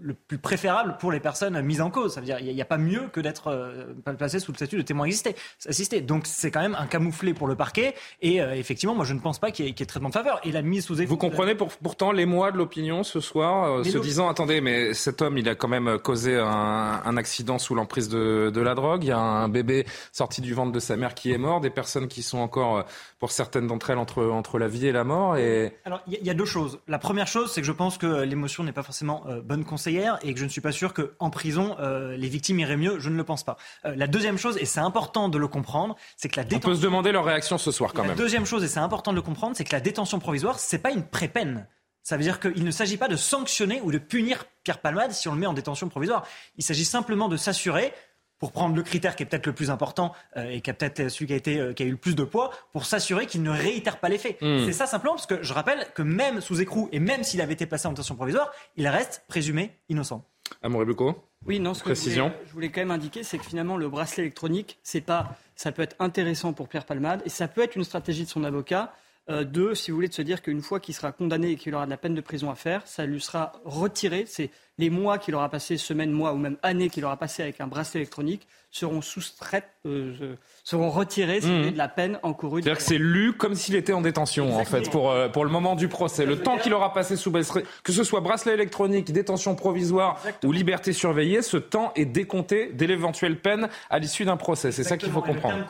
le, 0.00 0.14
plus 0.14 0.38
préférable 0.38 0.96
pour 0.98 1.12
les 1.12 1.20
personnes 1.20 1.60
mises 1.62 1.80
en 1.80 1.90
cause. 1.90 2.14
Ça 2.14 2.20
veut 2.20 2.26
dire 2.26 2.38
qu'il 2.38 2.54
n'y 2.54 2.62
a, 2.62 2.64
pas 2.64 2.78
mieux 2.78 3.08
que 3.12 3.20
d'être 3.20 3.48
euh, 3.48 3.94
placé 4.16 4.40
sous 4.40 4.52
le 4.52 4.56
statut 4.56 4.76
de 4.76 4.82
témoin 4.82 5.08
assisté. 5.08 6.00
Donc 6.00 6.26
c'est 6.26 6.50
quand 6.50 6.60
même 6.60 6.76
un 6.78 6.86
camouflé 6.86 7.34
pour 7.34 7.46
le 7.46 7.56
parquet. 7.56 7.94
Et 8.20 8.36
effectivement, 8.36 8.94
moi 8.94 9.04
je 9.04 9.14
ne 9.14 9.20
pense 9.20 9.38
pas 9.38 9.50
qu'il 9.50 9.66
y, 9.66 9.68
ait 9.68 9.86
traitement 9.86 10.08
de 10.08 10.14
faveur. 10.14 10.40
Et 10.44 10.52
la 10.52 10.62
mise 10.62 10.84
sous 10.84 10.94
Vous 10.94 11.16
comprenez 11.16 11.54
pourtant 11.54 12.12
les 12.12 12.26
mois 12.26 12.52
de 12.52 12.56
l'opinion 12.56 13.02
ce 13.02 13.20
soir, 13.20 13.72
euh, 13.72 13.84
se 13.84 13.98
disant 13.98 14.28
attendez, 14.28 14.60
mais 14.60 14.94
cet 14.94 15.22
homme, 15.22 15.38
il 15.38 15.48
a 15.48 15.54
quand 15.54 15.68
même 15.68 15.98
causé 15.98 16.36
un, 16.36 17.16
accident 17.16 17.58
sous 17.58 17.74
l'emprise 17.74 18.08
de, 18.08 18.50
de, 18.54 18.60
la 18.60 18.74
drogue. 18.74 19.02
Il 19.02 19.08
y 19.08 19.12
a 19.12 19.18
un 19.18 19.48
bébé 19.48 19.86
sorti 20.12 20.40
du 20.40 20.54
ventre 20.54 20.72
de 20.72 20.78
sa 20.78 20.96
mère 20.96 21.14
qui 21.14 21.32
est 21.32 21.38
mort, 21.38 21.60
des 21.60 21.70
personnes 21.70 22.06
qui 22.06 22.22
sont 22.22 22.38
encore, 22.38 22.57
euh, 22.58 22.82
pour 23.18 23.30
certaines 23.30 23.66
d'entre 23.66 23.90
elles, 23.90 23.98
entre, 23.98 24.24
entre 24.24 24.58
la 24.58 24.68
vie 24.68 24.86
et 24.86 24.92
la 24.92 25.04
mort. 25.04 25.36
Et... 25.36 25.76
Alors, 25.84 26.00
il 26.06 26.24
y, 26.24 26.30
a 26.30 26.34
deux 26.34 26.44
choses. 26.44 26.80
La 26.88 26.98
première 26.98 27.26
chose, 27.26 27.52
c'est 27.52 27.60
que 27.60 27.66
je 27.66 27.72
pense 27.72 27.98
que 27.98 28.22
l'émotion 28.22 28.64
n'est 28.64 28.72
pas 28.72 28.82
forcément 28.82 29.24
euh, 29.28 29.40
bonne 29.40 29.64
conseillère 29.64 30.18
et 30.22 30.32
que 30.34 30.40
je 30.40 30.44
ne 30.44 30.50
suis 30.50 30.60
pas 30.60 30.72
sûr 30.72 30.94
qu'en 30.94 31.30
prison, 31.30 31.76
les 31.78 32.28
victimes 32.28 32.60
iraient 32.60 32.76
mieux. 32.76 32.98
Je 32.98 33.10
ne 33.10 33.16
le 33.16 33.24
pense 33.24 33.44
pas. 33.44 33.56
la 33.84 34.06
deuxième 34.06 34.38
chose, 34.38 34.56
et 34.58 34.64
c'est 34.64 34.80
important 34.80 35.28
de 35.28 35.38
le 35.38 35.48
comprendre, 35.48 35.96
c'est 36.16 36.28
que 36.28 36.36
la 36.36 36.44
détention. 36.44 36.68
On 36.68 36.72
peut 36.72 36.76
se 36.76 36.82
demander 36.82 37.12
leur 37.12 37.24
réaction 37.24 37.58
ce 37.58 37.70
soir 37.70 37.92
quand 37.92 38.02
même. 38.02 38.10
La 38.10 38.16
deuxième 38.16 38.46
chose, 38.46 38.64
et 38.64 38.68
c'est 38.68 38.80
important 38.80 39.12
de 39.12 39.16
le 39.16 39.22
comprendre, 39.22 39.56
c'est 39.56 39.64
que 39.64 39.74
la 39.74 39.80
détention 39.80 40.18
provisoire, 40.18 40.58
c'est 40.58 40.78
pas 40.78 40.90
une 40.90 41.04
pré-peine. 41.04 41.66
Ça 42.08 42.16
veut 42.16 42.22
dire 42.22 42.40
qu'il 42.40 42.64
ne 42.64 42.70
s'agit 42.70 42.96
pas 42.96 43.08
de 43.08 43.16
sanctionner 43.16 43.82
ou 43.82 43.92
de 43.92 43.98
punir 43.98 44.46
Pierre 44.64 44.80
Palmade 44.80 45.12
si 45.12 45.28
on 45.28 45.34
le 45.34 45.40
met 45.40 45.46
en 45.46 45.52
détention 45.52 45.90
provisoire. 45.90 46.26
Il 46.56 46.64
s'agit 46.64 46.86
simplement 46.86 47.28
de 47.28 47.36
s'assurer 47.36 47.92
pour 48.38 48.52
prendre 48.52 48.74
le 48.76 48.82
critère 48.82 49.16
qui 49.16 49.22
est 49.22 49.26
peut-être 49.26 49.46
le 49.46 49.52
plus 49.52 49.70
important 49.70 50.12
euh, 50.36 50.50
et 50.50 50.60
qui 50.60 50.70
a 50.70 50.74
peut-être 50.74 51.08
celui 51.08 51.26
qui 51.26 51.32
a, 51.32 51.36
été, 51.36 51.58
euh, 51.58 51.72
qui 51.72 51.82
a 51.82 51.86
eu 51.86 51.90
le 51.90 51.96
plus 51.96 52.14
de 52.14 52.24
poids, 52.24 52.50
pour 52.72 52.84
s'assurer 52.84 53.26
qu'il 53.26 53.42
ne 53.42 53.50
réitère 53.50 53.98
pas 53.98 54.08
les 54.08 54.18
faits. 54.18 54.40
Hmm. 54.40 54.64
C'est 54.66 54.72
ça 54.72 54.86
simplement, 54.86 55.14
parce 55.14 55.26
que 55.26 55.42
je 55.42 55.52
rappelle 55.52 55.86
que 55.94 56.02
même 56.02 56.40
sous 56.40 56.60
écrou 56.60 56.88
et 56.92 57.00
même 57.00 57.24
s'il 57.24 57.40
avait 57.40 57.54
été 57.54 57.66
placé 57.66 57.86
en 57.88 57.92
détention 57.92 58.16
provisoire, 58.16 58.50
il 58.76 58.86
reste 58.88 59.24
présumé 59.28 59.72
innocent. 59.88 60.24
Amour 60.62 60.86
Bucco 60.86 61.14
Oui, 61.46 61.60
non, 61.60 61.74
ce 61.74 61.82
Précision. 61.82 62.30
que 62.30 62.46
je 62.46 62.52
voulais, 62.52 62.70
quand 62.70 62.80
même 62.80 62.90
indiquer, 62.90 63.22
c'est 63.22 63.38
que 63.38 63.44
finalement, 63.44 63.76
le 63.76 63.88
bracelet 63.88 64.22
électronique, 64.24 64.78
c'est 64.82 65.00
pas, 65.00 65.36
ça 65.56 65.72
peut 65.72 65.82
être 65.82 65.96
intéressant 65.98 66.52
pour 66.52 66.68
Pierre 66.68 66.86
Palmade 66.86 67.22
et 67.26 67.28
ça 67.28 67.48
peut 67.48 67.62
être 67.62 67.76
une 67.76 67.84
stratégie 67.84 68.24
de 68.24 68.30
son 68.30 68.44
avocat 68.44 68.92
euh, 69.30 69.44
deux, 69.44 69.74
si 69.74 69.90
vous 69.90 69.96
voulez, 69.96 70.08
de 70.08 70.14
se 70.14 70.22
dire 70.22 70.40
qu'une 70.40 70.62
fois 70.62 70.80
qu'il 70.80 70.94
sera 70.94 71.12
condamné 71.12 71.50
et 71.50 71.56
qu'il 71.56 71.74
aura 71.74 71.84
de 71.84 71.90
la 71.90 71.98
peine 71.98 72.14
de 72.14 72.20
prison 72.20 72.50
à 72.50 72.54
faire, 72.54 72.86
ça 72.86 73.04
lui 73.04 73.20
sera 73.20 73.52
retiré. 73.64 74.24
C'est 74.26 74.50
les 74.78 74.90
mois 74.90 75.18
qu'il 75.18 75.34
aura 75.34 75.48
passé, 75.48 75.76
semaines, 75.76 76.12
mois 76.12 76.32
ou 76.32 76.36
même 76.36 76.56
années 76.62 76.88
qu'il 76.88 77.04
aura 77.04 77.16
passé 77.16 77.42
avec 77.42 77.60
un 77.60 77.66
bracelet 77.66 78.00
électronique 78.00 78.46
seront 78.70 79.00
soustraites, 79.00 79.70
euh, 79.86 80.36
seront 80.62 80.90
retirées 80.90 81.40
mmh. 81.40 81.70
de 81.70 81.78
la 81.78 81.88
peine 81.88 82.18
encourue. 82.22 82.62
C'est-à-dire 82.62 82.78
que 82.78 82.84
c'est 82.84 82.98
lu 82.98 83.32
comme 83.32 83.54
s'il 83.54 83.74
était 83.74 83.94
en 83.94 84.02
détention, 84.02 84.54
en 84.56 84.64
fait, 84.64 84.90
pour, 84.90 85.10
euh, 85.10 85.28
pour 85.28 85.44
le 85.44 85.50
moment 85.50 85.74
du 85.74 85.88
procès. 85.88 86.26
Le 86.26 86.38
temps 86.38 86.58
qu'il 86.58 86.74
aura 86.74 86.92
passé 86.92 87.16
sous 87.16 87.30
bracelet, 87.30 87.64
que 87.82 87.92
ce 87.92 88.04
soit 88.04 88.20
bracelet 88.20 88.52
électronique, 88.52 89.10
détention 89.10 89.54
provisoire 89.54 90.20
ou 90.44 90.52
liberté 90.52 90.92
surveillée, 90.92 91.40
ce 91.40 91.56
temps 91.56 91.92
est 91.96 92.04
décompté 92.04 92.70
dès 92.74 92.86
l'éventuelle 92.86 93.38
peine 93.38 93.68
à 93.88 93.98
l'issue 93.98 94.26
d'un 94.26 94.36
procès. 94.36 94.70
C'est 94.70 94.84
ça 94.84 94.98
qu'il 94.98 95.10
faut 95.10 95.22
comprendre. 95.22 95.64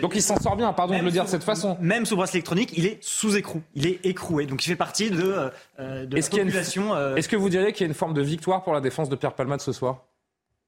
Donc 0.00 0.14
il 0.14 0.22
s'en 0.22 0.38
sort 0.38 0.56
bien, 0.56 0.72
pardon 0.72 0.98
de 0.98 1.02
le 1.02 1.10
dire 1.10 1.24
de 1.24 1.30
cette 1.30 1.44
façon. 1.44 1.78
Même 1.80 2.04
sous 2.04 2.16
bracelet 2.16 2.38
électronique, 2.38 2.72
il 2.76 2.86
est 2.86 2.98
sous 3.00 3.36
écrou, 3.36 3.62
il 3.74 3.86
est 3.86 4.04
écroué. 4.04 4.44
Donc 4.44 4.64
il 4.66 4.68
fait 4.68 4.76
partie 4.76 5.10
de, 5.10 5.50
euh, 5.78 6.04
de 6.04 6.16
la 6.16 6.22
population. 6.22 7.16
Est-ce 7.16 7.28
que 7.28 7.36
vous 7.36 7.48
diriez 7.48 7.72
qu'il 7.72 7.84
y 7.84 7.84
a 7.84 7.88
une 7.88 7.94
forme 7.94 8.12
de 8.12 8.22
victoire 8.36 8.62
pour 8.62 8.74
la 8.74 8.80
défense 8.80 9.08
de 9.08 9.16
Pierre 9.16 9.34
Palmade 9.34 9.60
ce 9.60 9.72
soir 9.72 9.94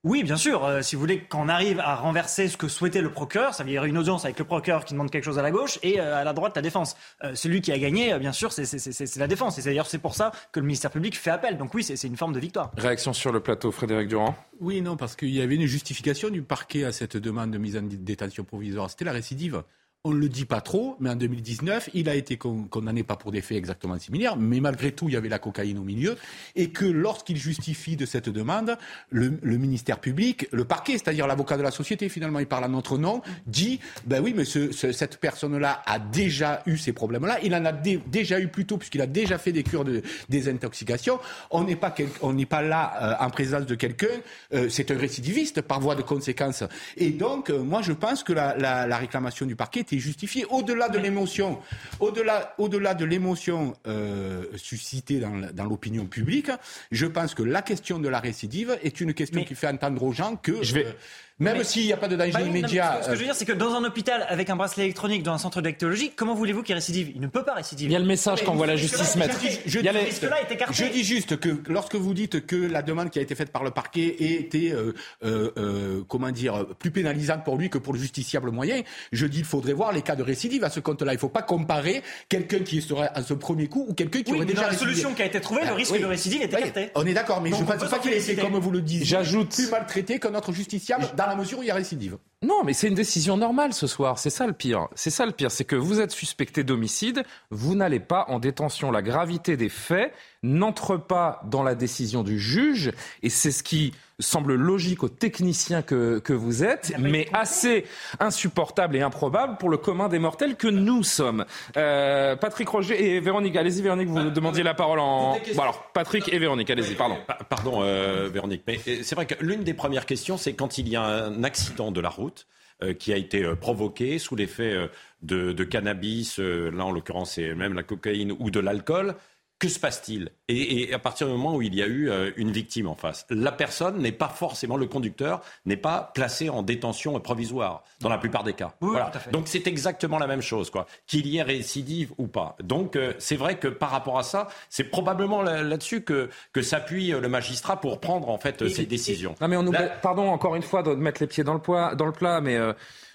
oui, 0.05 0.23
bien 0.23 0.37
sûr. 0.37 0.65
Euh, 0.65 0.81
si 0.81 0.95
vous 0.95 1.01
voulez 1.01 1.19
qu'on 1.19 1.49
arrive 1.49 1.81
à 1.81 1.97
renverser 1.97 2.47
ce 2.47 2.57
que 2.57 2.69
souhaitait 2.69 3.03
le 3.03 3.11
procureur, 3.11 3.53
ça 3.53 3.65
veut 3.65 3.71
dire 3.71 3.85
une 3.85 3.99
audience 3.99 4.25
avec 4.25 4.39
le 4.39 4.45
procureur 4.45 4.85
qui 4.85 4.95
demande 4.95 5.11
quelque 5.11 5.25
chose 5.25 5.41
à 5.41 5.43
la 5.43 5.51
gauche 5.51 5.81
et 5.83 6.01
euh, 6.01 6.21
à 6.21 6.23
la 6.23 6.33
droite 6.33 6.55
la 6.55 6.63
défense. 6.63 6.97
Euh, 7.25 7.35
celui 7.35 7.61
qui 7.61 7.73
a 7.73 7.79
gagné, 7.79 8.17
bien 8.21 8.31
sûr, 8.31 8.53
c'est 8.53 9.19
la 9.19 9.27
défense. 9.27 9.59
Et 9.59 9.63
d'ailleurs 9.63 9.89
c'est 9.89 9.99
pour 9.99 10.15
ça 10.15 10.31
que 10.53 10.61
le 10.61 10.67
ministère 10.67 10.93
public 10.93 11.19
fait 11.19 11.31
appel. 11.31 11.59
Donc 11.59 11.75
oui, 11.75 11.83
c'est 11.83 12.01
une 12.07 12.17
forme 12.17 12.33
de 12.33 12.39
victoire. 12.39 12.71
Réaction 12.77 13.13
sur 13.13 13.33
le 13.33 13.41
plateau, 13.41 13.73
Frédéric 13.73 14.07
Durand. 14.07 14.37
Oui, 14.61 14.83
non, 14.83 14.97
parce 14.97 15.17
qu'il 15.17 15.31
y 15.31 15.43
avait 15.43 15.57
une 15.57 15.67
justification 15.67 16.31
du 16.31 16.43
parquet 16.43 16.85
à 16.85 16.93
cette 16.93 17.17
demande 17.17 17.51
de 17.51 17.59
mise 17.59 17.77
en 17.77 17.83
détention 17.83 18.45
provisoire. 18.45 18.91
C'était 18.91 19.05
la 19.05 19.13
récidive. 19.13 19.65
On 20.05 20.13
ne 20.13 20.21
le 20.21 20.29
dit 20.29 20.45
pas 20.45 20.61
trop, 20.61 20.97
mais 21.01 21.11
en 21.11 21.17
2019, 21.17 21.91
il 21.93 22.09
a 22.09 22.15
été 22.15 22.37
condamné 22.37 23.03
pas 23.03 23.17
pour 23.17 23.33
des 23.33 23.41
faits 23.41 23.59
exactement 23.59 23.99
similaires, 23.99 24.37
mais 24.37 24.61
malgré 24.61 24.93
tout, 24.93 25.09
il 25.09 25.15
y 25.15 25.17
avait 25.17 25.29
la 25.29 25.41
cocaïne 25.41 25.77
au 25.77 25.83
milieu, 25.83 26.17
et 26.55 26.71
que 26.71 26.85
lorsqu'il 26.85 27.37
justifie 27.37 27.97
de 27.97 28.07
cette 28.07 28.29
demande, 28.29 28.79
le, 29.11 29.31
ministère 29.43 29.99
public, 29.99 30.47
le 30.53 30.65
parquet, 30.65 30.93
c'est-à-dire 30.93 31.27
l'avocat 31.27 31.57
de 31.57 31.63
la 31.63 31.73
société, 31.73 32.09
finalement, 32.09 32.39
il 32.39 32.47
parle 32.47 32.63
à 32.63 32.69
notre 32.69 32.97
nom, 32.97 33.23
dit, 33.49 33.81
ben 34.07 34.23
oui, 34.23 34.35
mais 34.37 34.45
cette 34.45 35.17
personne-là 35.17 35.83
a 35.85 35.99
déjà 35.99 36.63
eu 36.67 36.79
ces 36.79 36.93
problèmes-là, 36.93 37.41
il 37.43 37.53
en 37.57 37.65
a 37.65 37.73
déjà 37.73 38.39
eu 38.39 38.47
plus 38.47 38.67
tôt, 38.67 38.79
puisqu'il 38.79 39.01
a 39.01 39.09
déjà 39.09 39.37
fait 39.37 39.51
des 39.51 39.65
cures 39.65 39.85
de 39.85 40.03
désintoxication. 40.29 41.19
On 41.51 41.65
n'est 41.65 41.75
pas, 41.75 41.91
pas 41.91 42.63
là 42.63 42.93
euh, 43.03 43.25
en 43.27 43.31
présence 43.31 43.67
de 43.67 43.75
quelqu'un, 43.75 44.07
euh, 44.55 44.69
c'est 44.69 44.93
un 44.93 44.97
récidiviste 44.97 45.61
par 45.61 45.81
voie 45.81 45.97
de 45.97 46.03
conséquence. 46.03 46.63
Et 46.97 47.11
donc, 47.11 47.51
euh, 47.51 47.59
moi, 47.65 47.83
je 47.83 47.93
pense 47.93 48.23
que 48.23 48.33
la 48.33 48.97
réclamation 48.97 49.45
du 49.45 49.57
parquet 49.57 49.87
justifié. 49.97 50.45
Au-delà 50.51 50.89
de 50.89 50.99
l'émotion, 50.99 51.59
au-delà, 52.01 52.55
au-delà 52.59 52.95
de 52.95 53.05
l'émotion 53.05 53.75
euh, 53.87 54.45
suscitée 54.57 55.21
dans, 55.21 55.65
l'opinion 55.65 56.07
publique, 56.07 56.51
je 56.91 57.07
pense 57.07 57.35
que 57.35 57.43
la 57.43 57.63
question 57.63 57.99
de 57.99 58.09
la 58.09 58.21
récidive 58.21 58.79
est 58.83 59.01
une 59.01 59.15
question 59.15 59.45
qui 59.45 59.55
fait 59.55 59.69
entendre 59.69 60.03
aux 60.03 60.13
gens 60.13 60.37
que. 60.37 60.63
Je 60.63 60.75
vais... 60.75 60.87
Euh, 60.87 60.93
Même 61.41 61.63
s'il 61.63 61.87
n'y 61.87 61.93
a 61.93 61.97
pas 61.97 62.09
de 62.09 62.17
danger 62.17 62.33
Bah 62.33 62.41
oui, 62.43 62.49
non, 62.51 62.57
immédiat. 62.57 62.99
ce 63.03 63.07
que 63.11 63.15
je 63.15 63.19
veux 63.21 63.25
dire, 63.25 63.35
c'est 63.35 63.45
que 63.45 63.53
dans 63.53 63.73
un 63.75 63.85
hôpital 63.85 64.27
avec 64.29 64.51
un 64.51 64.57
bracelet 64.57 64.85
électronique, 64.85 65.23
dans 65.23 65.33
un 65.35 65.39
centre 65.39 65.61
d'actéologie, 65.61 66.11
comment 66.17 66.35
voulez-vous 66.35 66.63
qu'il 66.65 66.75
récidive? 66.75 67.13
Il 67.15 67.21
ne 67.21 67.29
peut 67.29 67.45
pas 67.45 67.55
récidiver. 67.55 67.91
Il 67.91 67.93
y 67.93 67.97
a 67.97 68.01
le 68.01 68.05
message 68.07 68.43
qu'envoie 68.45 68.67
la 68.67 68.75
justice 68.77 69.15
mettre. 69.17 69.39
je- 69.65 69.79
je- 69.79 70.85
dis 70.93 71.05
juste 71.05 71.39
que 71.39 71.51
lorsque 71.69 71.95
vous 71.95 72.13
dites 72.15 72.45
que 72.47 72.57
la 72.57 72.83
demande 72.83 73.11
qui 73.11 73.19
a 73.19 73.23
été 73.23 73.35
faite 73.37 73.51
par 73.53 73.63
le 73.63 73.71
parquet 73.71 74.17
était, 74.19 74.73
euh, 74.73 74.93
euh, 75.25 75.51
euh, 75.59 76.03
comment 76.09 76.31
dire, 76.31 76.67
plus 76.79 76.91
pénalisante 76.91 77.45
pour 77.45 77.57
lui 77.57 77.71
que 77.71 77.79
pour 77.79 77.93
le 77.93 78.01
justiciable 78.01 78.51
moyen, 78.51 78.83
je 79.13 79.27
dis 79.27 79.39
qu'il 79.39 79.45
faudrait 79.47 79.75
voir 79.75 79.93
les 79.93 80.03
cas 80.03 80.17
de 80.17 80.23
récidive 80.25 80.65
à 80.65 80.71
ce 80.71 80.81
compte-là. 80.81 81.13
Il 81.13 81.17
ne 81.17 81.21
faut 81.21 81.29
pas 81.29 81.43
comparer 81.43 82.03
quelqu'un 82.29 82.61
qui 82.61 82.83
serait 82.83 83.11
à 83.15 83.23
ce 83.23 83.35
premier 83.35 83.69
coup 83.69 83.87
ou 83.89 83.95
quelqu'un 83.95 84.23
qui 84.23 84.33
Oui, 84.33 84.39
aurait 84.39 84.47
mais 84.47 84.53
déjà 84.55 84.63
dans 84.67 84.73
la 84.73 84.77
solution 84.77 85.15
qui 85.15 85.23
a 85.23 85.27
été 85.27 85.41
trouvée, 85.41 85.63
le 85.63 85.69
Ah, 85.71 85.75
risque 85.75 85.93
oui. 85.93 86.01
de 86.01 86.07
récidive 86.07 86.43
est 86.43 86.53
Oui, 86.53 86.61
écarté. 86.61 86.91
On 86.97 87.07
est 87.07 87.15
d'accord, 87.15 87.41
mais 87.41 87.51
Donc 87.51 87.61
je 87.61 87.65
ne 87.65 87.79
pense 87.79 87.89
pas 87.91 87.99
qu'il 88.01 88.13
ait 88.13 88.19
été, 88.19 88.35
comme 88.35 88.57
vous 88.59 88.71
le 88.73 88.81
dites, 88.81 89.05
J'ajoute- 89.05 89.55
plus 89.55 89.71
maltraité 89.71 90.19
qu'un 90.19 90.35
autre 90.35 90.53
justiciable 90.53 91.07
dans 91.17 91.28
la 91.29 91.37
mesure 91.37 91.59
où 91.59 91.63
il 91.63 91.67
y 91.67 91.71
a 91.71 91.75
récidive. 91.75 92.19
Non, 92.43 92.63
mais 92.65 92.73
c'est 92.73 92.89
une 92.89 92.95
décision 92.95 93.37
normale 93.37 93.73
ce 93.73 93.87
soir. 93.87 94.19
C'est 94.19 94.31
ça 94.31 94.47
le 94.47 94.53
pire. 94.53 94.89
C'est 94.95 95.11
ça 95.11 95.27
le 95.27 95.33
pire. 95.33 95.51
C'est 95.51 95.65
que 95.65 95.75
vous 95.75 96.01
êtes 96.01 96.13
suspecté 96.13 96.63
d'homicide. 96.63 97.25
Vous 97.51 97.75
n'allez 97.75 98.01
pas 98.01 98.27
en 98.29 98.39
détention. 98.39 98.91
La 98.91 99.03
gravité 99.03 99.57
des 99.57 99.69
faits 99.69 100.15
n'entre 100.43 100.97
pas 100.97 101.43
dans 101.47 101.63
la 101.65 101.75
décision 101.75 102.23
du 102.23 102.39
juge. 102.39 102.93
Et 103.23 103.31
c'est 103.31 103.51
ce 103.51 103.63
qui 103.63 103.93
semble 104.21 104.55
logique 104.55 105.03
aux 105.05 105.09
techniciens 105.09 105.83
que, 105.83 106.19
que 106.19 106.33
vous 106.33 106.65
êtes, 106.65 106.93
mais 106.99 107.29
assez 107.33 107.85
insupportable 108.19 108.97
et 108.97 109.01
improbable 109.03 109.57
pour 109.59 109.69
le 109.69 109.77
commun 109.77 110.09
des 110.09 110.19
mortels 110.19 110.57
que 110.57 110.67
nous 110.69 111.03
sommes. 111.03 111.45
Euh, 111.77 112.35
Patrick 112.37 112.69
Roger 112.69 113.15
et 113.15 113.21
Véronique, 113.21 113.57
allez-y 113.57 113.83
Véronique, 113.83 114.09
vous 114.09 114.31
demandiez 114.31 114.63
la 114.65 114.75
parole 114.75 114.99
en... 114.99 115.39
Bon 115.55 115.63
alors, 115.63 115.91
Patrick 115.93 116.33
et 116.33 116.39
Véronique, 116.39 116.69
allez-y, 116.71 116.95
pardon. 116.95 117.17
Pa- 117.27 117.39
Pardon, 117.49 117.81
euh, 117.83 118.29
Véronique, 118.33 118.63
mais 118.67 118.79
euh, 118.89 118.99
c'est 119.03 119.15
vrai 119.15 119.27
que 119.27 119.35
l'une 119.41 119.63
des 119.63 119.75
premières 119.75 120.07
questions, 120.07 120.37
c'est 120.37 120.53
quand 120.55 120.79
il 120.79 120.89
y 120.89 120.97
a 120.97 121.03
un 121.03 121.45
accident 121.45 121.93
de 121.93 122.01
la 122.01 122.09
route 122.09 122.47
euh, 122.83 122.95
qui 122.95 123.13
a 123.13 123.17
été 123.17 123.45
euh, 123.45 123.55
provoqué 123.55 124.19
sous 124.19 124.35
l'effet 124.37 124.77
de, 125.23 125.53
de 125.53 125.65
cannabis, 125.65 126.39
euh, 126.41 126.71
là 126.71 126.85
en 126.85 126.91
l'occurrence 126.91 127.33
c'est 127.35 127.55
même 127.55 127.75
la 127.75 127.83
cocaïne 127.85 128.33
ou 128.39 128.51
de 128.51 128.61
l'alcool. 128.61 129.15
Que 129.59 129.69
se 129.69 129.81
passe-t-il? 129.81 130.31
Et, 130.47 130.83
et 130.91 130.95
à 130.95 131.01
partir 131.01 131.27
du 131.27 131.33
moment 131.33 131.57
où 131.57 131.63
il 131.63 131.75
y 131.75 131.83
a 131.83 131.87
eu 131.87 132.09
euh, 132.09 132.31
une 132.37 132.53
victime 132.53 132.87
en 132.87 132.95
face, 132.95 133.27
la 133.29 133.51
personne 133.51 133.99
n'est 133.99 134.13
pas 134.13 134.29
forcément, 134.29 134.77
le 134.77 134.87
conducteur 134.87 135.41
n'est 135.67 135.77
pas 135.77 136.13
placé 136.15 136.49
en 136.49 136.63
détention 136.63 137.19
provisoire 137.19 137.83
dans 138.01 138.09
la 138.09 138.19
plupart 138.19 138.45
des 138.45 138.53
cas. 138.53 138.75
Oui, 138.81 138.91
voilà. 138.93 139.07
tout 139.07 139.17
à 139.17 139.21
fait. 139.21 139.31
Donc 139.33 139.49
c'est 139.49 139.67
exactement 139.67 140.21
la 140.21 140.29
même 140.29 140.43
chose, 140.43 140.71
quoi. 140.71 140.87
Qu'il 141.09 141.27
y 141.27 141.39
ait 141.39 141.43
récidive 141.43 142.13
ou 142.19 142.29
pas. 142.29 142.55
Donc 142.63 142.95
euh, 142.95 143.15
c'est 143.19 143.35
vrai 143.35 143.59
que 143.59 143.67
par 143.67 143.91
rapport 143.91 144.17
à 144.19 144.23
ça, 144.23 144.47
c'est 144.71 144.85
probablement 144.85 145.43
là- 145.43 145.65
là-dessus 145.65 146.03
que, 146.03 146.31
que 146.53 146.63
s'appuie 146.63 147.13
euh, 147.13 147.21
le 147.21 147.29
magistrat 147.29 147.81
pour 147.81 147.99
prendre 147.99 148.29
en 148.31 148.39
fait 148.39 148.69
ces 148.69 148.87
décisions. 148.87 149.35
Non 149.41 149.49
mais 149.49 149.57
on 149.57 149.65
nous, 149.65 149.73
Là- 149.73 149.89
pardon 149.89 150.29
encore 150.29 150.55
une 150.55 150.63
fois 150.63 150.85
de 150.85 150.95
mettre 150.95 151.21
les 151.21 151.27
pieds 151.27 151.43
dans 151.43 151.55
le, 151.55 151.61
poids, 151.61 151.97
dans 151.97 152.07
le 152.07 152.13
plat, 152.13 152.41
mais 152.41 152.57
euh, 152.57 152.73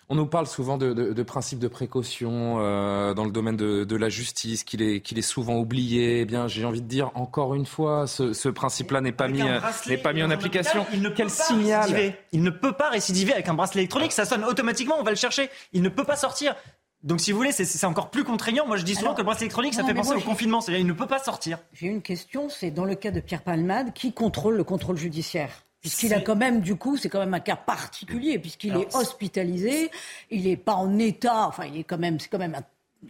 on 0.10 0.16
nous 0.16 0.26
parle 0.28 0.48
souvent 0.48 0.78
de, 0.78 0.94
de, 0.94 1.14
de 1.14 1.24
principes 1.24 1.60
de 1.60 1.68
précaution 1.68 2.58
euh, 2.60 3.14
dans 3.14 3.26
le 3.26 3.32
domaine 3.32 3.56
de, 3.58 3.84
de 3.84 3.96
la 3.96 4.10
justice, 4.10 4.64
qu'il 4.64 4.82
est, 4.82 5.00
qu'il 5.02 5.18
est 5.18 5.22
souvent 5.24 5.56
oublié. 5.58 6.22
Eh 6.22 6.26
bien, 6.26 6.48
j'ai 6.48 6.66
envie 6.66 6.82
de 6.82 6.88
dire 6.88 7.12
encore 7.16 7.56
une 7.56 7.66
fois, 7.66 8.06
ce, 8.08 8.34
ce 8.34 8.50
principe-là 8.50 9.02
n'est 9.02 9.12
pas 9.12 9.26
Avec 9.26 9.36
mis, 9.38 9.42
un 9.42 9.56
euh, 9.56 9.60
bracelet 9.60 9.96
n'est 9.96 10.02
pas 10.02 10.14
mis 10.14 10.24
en 10.24 10.30
application. 10.30 10.82
hôpital, 10.82 10.98
il 11.00 11.02
ne 11.04 11.10
peut 11.10 11.16
Quel 11.16 11.28
pas 11.28 11.34
signal 11.34 11.82
récidiver. 11.82 12.16
Il 12.32 12.44
ne 12.44 12.50
peut 12.50 12.74
pas 12.74 12.90
récidiver 12.90 13.34
avec 13.34 13.48
un 13.50 13.54
bracelet 13.54 13.82
électronique. 13.82 14.12
Ça 14.12 14.26
sonne 14.26 14.44
automatiquement. 14.44 14.96
On 15.00 15.04
va 15.04 15.12
le 15.12 15.18
chercher. 15.18 15.50
Il 15.72 15.82
ne 15.82 15.90
peut 15.90 16.04
pas 16.06 16.16
sortir. 16.18 16.56
Donc, 17.04 17.20
si 17.20 17.32
vous 17.34 17.38
voulez, 17.38 17.52
c'est- 17.52 17.66
c'est 17.66 17.86
encore 17.86 18.10
plus 18.12 18.24
contraignant. 18.24 18.66
Moi, 18.66 18.78
je 18.78 18.84
dis 18.84 18.94
souvent 18.96 19.08
Alors, 19.08 19.16
que 19.16 19.22
le 19.22 19.26
bracelet 19.26 19.46
électronique, 19.48 19.74
ça 19.74 19.82
non, 19.82 19.88
fait 19.90 19.94
penser 19.94 20.14
moi, 20.14 20.20
au 20.20 20.22
confinement. 20.22 20.62
C'est-à-dire, 20.62 20.80
il 20.82 20.88
ne 20.88 20.94
peut 20.94 21.06
pas 21.06 21.20
sortir. 21.20 21.58
J'ai 21.74 21.88
une 21.88 22.02
question, 22.02 22.48
c'est 22.48 22.72
dans 22.72 22.86
le 22.86 22.96
cas 22.96 23.12
de 23.12 23.20
Pierre 23.20 23.42
Palmade, 23.42 23.92
qui 23.94 24.14
contrôle 24.14 24.56
le 24.56 24.64
contrôle 24.64 24.96
judiciaire? 24.98 25.50
Puisqu'il 25.84 26.14
a 26.14 26.22
quand 26.22 26.38
même, 26.38 26.62
du 26.62 26.78
coup, 26.78 26.96
c'est 26.96 27.10
quand 27.10 27.20
même 27.20 27.34
un 27.34 27.42
cas 27.42 27.58
particulier, 27.58 28.40
puisqu'il 28.40 28.74
est 28.78 28.96
hospitalisé, 28.96 29.92
il 30.32 30.46
n'est 30.46 30.56
pas 30.56 30.76
en 30.76 30.98
état, 30.98 31.46
enfin, 31.46 31.66
il 31.66 31.78
est 31.78 31.84
quand 31.84 31.98
même, 31.98 32.22
c'est 32.22 32.30
quand 32.30 32.40
même 32.40 32.56
un 32.56 32.64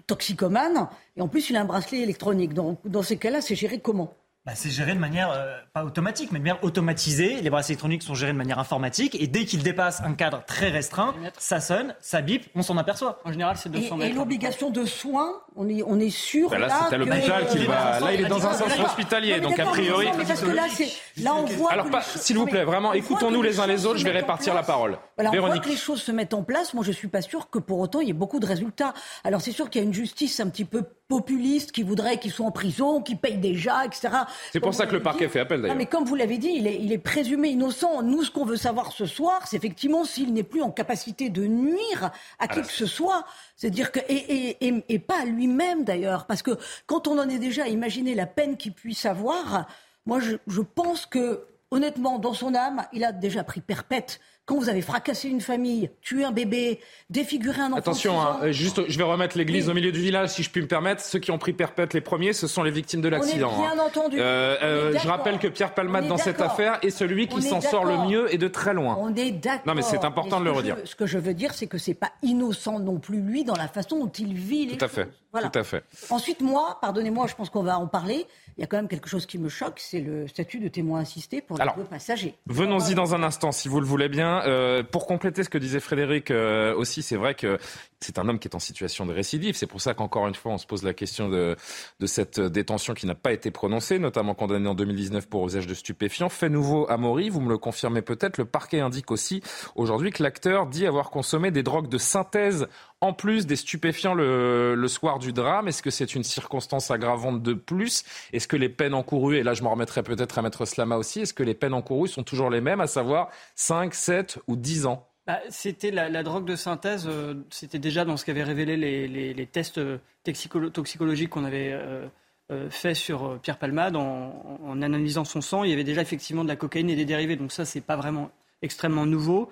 toxicomane, 0.07 0.89
et 1.15 1.21
en 1.21 1.27
plus, 1.27 1.51
il 1.51 1.55
a 1.55 1.61
un 1.61 1.65
bracelet 1.65 1.99
électronique. 1.99 2.55
Donc, 2.55 2.79
dans 2.83 3.03
ces 3.03 3.17
cas-là, 3.17 3.41
c'est 3.41 3.55
géré 3.55 3.79
comment? 3.79 4.15
Bah, 4.45 4.51
c'est 4.55 4.69
géré 4.71 4.93
de 4.93 4.99
manière 4.99 5.31
euh, 5.31 5.55
pas 5.73 5.85
automatique, 5.85 6.33
mais 6.33 6.39
de 6.39 6.43
manière 6.43 6.61
automatisée. 6.65 7.39
Les 7.41 7.49
bracelets 7.49 7.75
électroniques 7.75 8.03
sont 8.03 8.13
gérés 8.13 8.33
de 8.33 8.37
manière 8.37 8.59
informatique. 8.59 9.15
Et 9.17 9.27
dès 9.27 9.45
qu'ils 9.45 9.63
dépassent 9.63 10.01
un 10.01 10.15
cadre 10.15 10.43
très 10.45 10.67
restreint, 10.69 11.15
ça 11.37 11.61
sonne, 11.61 11.95
ça 12.01 12.19
bip, 12.19 12.43
on 12.53 12.61
s'en 12.61 12.75
aperçoit. 12.75 13.21
En 13.23 13.31
général, 13.31 13.55
c'est 13.55 13.69
Et, 13.69 13.79
200 13.79 13.95
et 13.95 13.99
mètres. 13.99 14.15
l'obligation 14.17 14.69
de 14.69 14.83
soins, 14.83 15.31
on 15.55 15.69
est, 15.69 15.81
on 15.87 15.97
est 15.97 16.09
sûr 16.09 16.49
Ben 16.49 16.57
là, 16.59 16.67
là 16.67 16.75
c'est 16.89 16.95
à 16.95 16.97
que- 16.99 17.03
l'hôpital 17.05 17.47
qu'il 17.47 17.65
va. 17.67 17.99
Là, 18.01 18.13
il 18.13 18.19
est 18.19 18.27
dans 18.27 18.45
un 18.45 18.53
centre 18.53 18.83
hospitalier, 18.83 19.39
donc 19.39 19.57
a 19.57 19.65
priori. 19.65 20.07
non, 20.07 20.11
mais 20.17 20.25
parce 20.25 20.41
que 20.41 20.49
là, 20.51 20.63
c'est- 20.69 20.91
là, 21.23 21.35
on 21.35 21.45
voit 21.45 21.71
Alors, 21.71 21.87
s'il 22.03 22.37
vous 22.37 22.45
plaît, 22.45 22.65
vraiment, 22.65 22.91
écoutons-nous 22.91 23.41
les 23.41 23.61
uns 23.61 23.67
les 23.67 23.85
autres. 23.85 23.99
Je 23.99 24.03
vais 24.03 24.11
répartir 24.11 24.53
la 24.53 24.59
place. 24.59 24.67
parole. 24.67 24.97
Voilà, 25.17 25.31
on 25.41 25.45
voit 25.47 25.59
que 25.59 25.69
les 25.69 25.77
choses 25.77 26.01
se 26.01 26.11
mettent 26.11 26.33
en 26.33 26.43
place. 26.43 26.73
Moi, 26.73 26.83
je 26.83 26.91
suis 26.91 27.07
pas 27.07 27.21
sûr 27.21 27.49
que 27.49 27.59
pour 27.59 27.79
autant 27.79 28.01
il 28.01 28.07
y 28.07 28.09
ait 28.09 28.13
beaucoup 28.13 28.41
de 28.41 28.45
résultats. 28.45 28.93
Alors, 29.23 29.39
c'est 29.39 29.53
sûr 29.53 29.69
qu'il 29.69 29.81
y 29.81 29.85
a 29.85 29.87
une 29.87 29.93
justice 29.93 30.41
un 30.41 30.49
petit 30.49 30.65
peu 30.65 30.83
populiste 31.17 31.71
qui 31.71 31.83
voudrait 31.83 32.17
qu'ils 32.17 32.31
soient 32.31 32.47
en 32.47 32.51
prison, 32.51 33.01
qu'ils 33.01 33.17
payent 33.17 33.37
déjà, 33.37 33.85
etc. 33.85 34.09
C'est 34.51 34.59
pour 34.59 34.73
ça 34.73 34.87
que 34.87 34.93
le 34.93 35.03
parquet 35.03 35.27
dit. 35.27 35.33
fait 35.33 35.41
appel, 35.41 35.61
d'ailleurs. 35.61 35.77
Mais 35.77 35.85
comme 35.85 36.05
vous 36.05 36.15
l'avez 36.15 36.39
dit, 36.39 36.51
il 36.55 36.65
est, 36.65 36.79
il 36.81 36.91
est 36.91 36.97
présumé 36.97 37.49
innocent. 37.49 38.01
Nous, 38.01 38.23
ce 38.23 38.31
qu'on 38.31 38.45
veut 38.45 38.55
savoir 38.55 38.91
ce 38.91 39.05
soir, 39.05 39.45
c'est 39.45 39.57
effectivement 39.57 40.05
s'il 40.05 40.33
n'est 40.33 40.41
plus 40.43 40.63
en 40.63 40.71
capacité 40.71 41.29
de 41.29 41.45
nuire 41.45 42.11
à 42.39 42.47
qui 42.47 42.61
que 42.61 42.71
ce 42.71 42.87
soit. 42.87 43.25
C'est-à-dire 43.55 43.91
que 43.91 43.99
et, 44.09 44.15
et, 44.15 44.67
et, 44.67 44.83
et 44.89 44.99
pas 44.99 45.21
à 45.21 45.25
lui-même 45.25 45.83
d'ailleurs, 45.83 46.25
parce 46.25 46.41
que 46.41 46.57
quand 46.87 47.07
on 47.07 47.19
en 47.19 47.29
est 47.29 47.39
déjà 47.39 47.65
à 47.65 47.67
imaginer 47.67 48.15
la 48.15 48.25
peine 48.25 48.57
qu'il 48.57 48.73
puisse 48.73 49.05
avoir, 49.05 49.67
moi, 50.07 50.19
je, 50.19 50.37
je 50.47 50.61
pense 50.61 51.05
que 51.05 51.45
honnêtement, 51.69 52.19
dans 52.19 52.33
son 52.33 52.55
âme, 52.55 52.85
il 52.93 53.03
a 53.03 53.11
déjà 53.11 53.43
pris 53.43 53.61
perpète. 53.61 54.19
Quand 54.45 54.57
vous 54.57 54.67
avez 54.67 54.81
fracassé 54.81 55.29
une 55.29 55.39
famille, 55.39 55.89
tué 56.01 56.25
un 56.25 56.31
bébé, 56.31 56.81
défiguré 57.09 57.61
un 57.61 57.67
enfant. 57.67 57.77
Attention, 57.77 58.19
hein, 58.19 58.39
euh, 58.43 58.51
juste, 58.51 58.81
je 58.89 58.97
vais 58.97 59.03
remettre 59.05 59.37
l'église 59.37 59.65
Oui. 59.67 59.71
au 59.71 59.73
milieu 59.73 59.93
du 59.93 60.01
village, 60.01 60.29
si 60.31 60.43
je 60.43 60.49
puis 60.49 60.61
me 60.61 60.67
permettre. 60.67 61.01
Ceux 61.01 61.19
qui 61.19 61.31
ont 61.31 61.37
pris 61.37 61.53
perpète 61.53 61.93
les 61.93 62.01
premiers, 62.01 62.33
ce 62.33 62.47
sont 62.47 62.61
les 62.61 62.71
victimes 62.71 62.99
de 62.99 63.07
l'accident. 63.07 63.57
Bien 63.57 63.71
hein. 63.71 63.85
entendu. 63.87 64.17
Euh, 64.19 64.57
euh, 64.61 64.99
je 65.01 65.07
rappelle 65.07 65.39
que 65.39 65.47
Pierre 65.47 65.73
Palmade, 65.73 66.09
dans 66.09 66.17
cette 66.17 66.41
affaire, 66.41 66.77
est 66.81 66.89
celui 66.89 67.27
qui 67.29 67.41
s'en 67.41 67.61
sort 67.61 67.85
le 67.85 67.97
mieux 68.09 68.33
et 68.33 68.37
de 68.37 68.49
très 68.49 68.73
loin. 68.73 68.97
On 68.99 69.15
est 69.15 69.31
d'accord. 69.31 69.61
Non, 69.65 69.75
mais 69.75 69.81
c'est 69.81 70.03
important 70.03 70.41
de 70.41 70.45
le 70.45 70.51
je- 70.51 70.57
redire. 70.57 70.77
ce 70.83 70.95
que 70.95 71.05
je 71.05 71.17
veux 71.19 71.33
dire, 71.33 71.53
c'est 71.53 71.67
que 71.67 71.77
c'est 71.77 71.93
pas 71.93 72.11
innocent 72.21 72.79
non 72.79 72.99
plus 72.99 73.21
lui 73.21 73.45
dans 73.45 73.55
la 73.55 73.69
façon 73.69 73.97
dont 73.99 74.11
il 74.11 74.33
vit 74.33 74.65
les 74.65 74.77
Tout 74.77 74.83
à 74.83 74.89
fait. 74.89 75.03
choses. 75.03 75.13
Voilà. 75.31 75.49
Tout 75.49 75.59
à 75.59 75.63
fait. 75.63 75.83
Ensuite, 76.09 76.41
moi, 76.41 76.77
pardonnez-moi, 76.81 77.27
je 77.27 77.33
pense 77.35 77.49
qu'on 77.49 77.63
va 77.63 77.79
en 77.79 77.87
parler. 77.87 78.27
Il 78.57 78.61
y 78.61 78.63
a 78.63 78.67
quand 78.67 78.77
même 78.77 78.87
quelque 78.87 79.09
chose 79.09 79.25
qui 79.25 79.37
me 79.37 79.49
choque, 79.49 79.79
c'est 79.79 79.99
le 79.99 80.27
statut 80.27 80.59
de 80.59 80.67
témoin 80.67 80.99
assisté 80.99 81.41
pour 81.41 81.57
les 81.57 81.61
Alors, 81.61 81.75
deux 81.75 81.83
passagers. 81.83 82.35
Venons-y 82.47 82.95
dans 82.95 83.15
un 83.15 83.23
instant, 83.23 83.51
si 83.51 83.67
vous 83.67 83.79
le 83.79 83.85
voulez 83.85 84.09
bien. 84.09 84.41
Euh, 84.45 84.83
pour 84.83 85.07
compléter 85.07 85.43
ce 85.43 85.49
que 85.49 85.57
disait 85.57 85.79
Frédéric 85.79 86.29
euh, 86.31 86.75
aussi, 86.75 87.01
c'est 87.01 87.15
vrai 87.15 87.35
que 87.35 87.57
c'est 87.99 88.19
un 88.19 88.27
homme 88.27 88.39
qui 88.39 88.47
est 88.47 88.55
en 88.55 88.59
situation 88.59 89.05
de 89.05 89.13
récidive. 89.13 89.55
C'est 89.55 89.67
pour 89.67 89.81
ça 89.81 89.93
qu'encore 89.93 90.27
une 90.27 90.35
fois, 90.35 90.51
on 90.51 90.57
se 90.57 90.67
pose 90.67 90.83
la 90.83 90.93
question 90.93 91.29
de, 91.29 91.55
de 91.99 92.05
cette 92.05 92.39
détention 92.39 92.93
qui 92.93 93.07
n'a 93.07 93.15
pas 93.15 93.31
été 93.31 93.49
prononcée, 93.49 93.97
notamment 93.97 94.35
condamné 94.35 94.67
en 94.67 94.75
2019 94.75 95.27
pour 95.27 95.47
usage 95.47 95.67
de 95.67 95.73
stupéfiants. 95.73 96.29
Fait 96.29 96.49
nouveau 96.49 96.89
à 96.89 96.97
Maury, 96.97 97.29
vous 97.29 97.41
me 97.41 97.49
le 97.49 97.57
confirmez 97.57 98.01
peut-être. 98.01 98.37
Le 98.37 98.45
parquet 98.45 98.81
indique 98.81 99.11
aussi 99.11 99.41
aujourd'hui 99.75 100.11
que 100.11 100.21
l'acteur 100.21 100.67
dit 100.67 100.85
avoir 100.85 101.09
consommé 101.09 101.51
des 101.51 101.63
drogues 101.63 101.89
de 101.89 101.97
synthèse 101.97 102.67
en 103.03 103.13
plus 103.13 103.45
des 103.45 103.55
stupéfiants 103.55 104.13
le, 104.13 104.87
soir 104.87 105.19
du 105.19 105.33
drame. 105.33 105.67
Est-ce 105.67 105.83
que 105.83 105.89
c'est 105.89 106.15
une 106.15 106.23
circonstance 106.23 106.89
aggravante 106.89 107.43
de 107.43 107.53
plus? 107.53 108.03
Est-ce 108.31 108.47
que 108.47 108.55
les 108.55 108.69
peines 108.69 108.93
encourues, 108.93 109.37
et 109.37 109.43
là 109.43 109.53
je 109.53 109.63
me 109.63 109.67
remettrai 109.67 110.03
peut-être 110.03 110.39
à 110.39 110.41
Maître 110.41 110.65
Slama 110.65 110.97
aussi, 110.97 111.21
est-ce 111.21 111.33
que 111.33 111.43
les 111.43 111.53
peines 111.53 111.73
encourues 111.73 112.07
sont 112.07 112.23
toujours 112.23 112.49
les 112.49 112.61
mêmes, 112.61 112.81
à 112.81 112.87
savoir 112.87 113.29
5, 113.55 113.93
7 113.93 114.39
ou 114.47 114.55
10 114.55 114.85
ans? 114.85 115.07
Bah, 115.27 115.39
c'était 115.49 115.91
la, 115.91 116.23
drogue 116.23 116.45
de 116.45 116.55
synthèse, 116.55 117.07
euh, 117.07 117.35
c'était 117.49 117.79
déjà 117.79 118.03
dans 118.05 118.17
ce 118.17 118.25
qu'avaient 118.25 118.43
révélé 118.43 118.75
les, 118.77 119.45
tests 119.47 119.77
euh, 119.77 119.97
toxicolo- 120.25 120.69
toxicologiques 120.69 121.29
qu'on 121.29 121.45
avait 121.45 121.71
euh, 121.71 122.07
euh, 122.51 122.69
fait 122.69 122.93
sur 122.93 123.25
euh, 123.25 123.39
Pierre 123.41 123.57
Palmade 123.57 123.95
en, 123.95 124.59
en 124.65 124.81
analysant 124.81 125.23
son 125.23 125.39
sang. 125.39 125.63
Il 125.63 125.69
y 125.69 125.73
avait 125.73 125.85
déjà 125.85 126.01
effectivement 126.01 126.43
de 126.43 126.49
la 126.49 126.57
cocaïne 126.57 126.89
et 126.89 126.95
des 126.95 127.05
dérivés, 127.05 127.37
donc 127.37 127.53
ça 127.53 127.63
c'est 127.63 127.81
pas 127.81 127.95
vraiment 127.95 128.31
extrêmement 128.61 129.05
nouveau. 129.05 129.49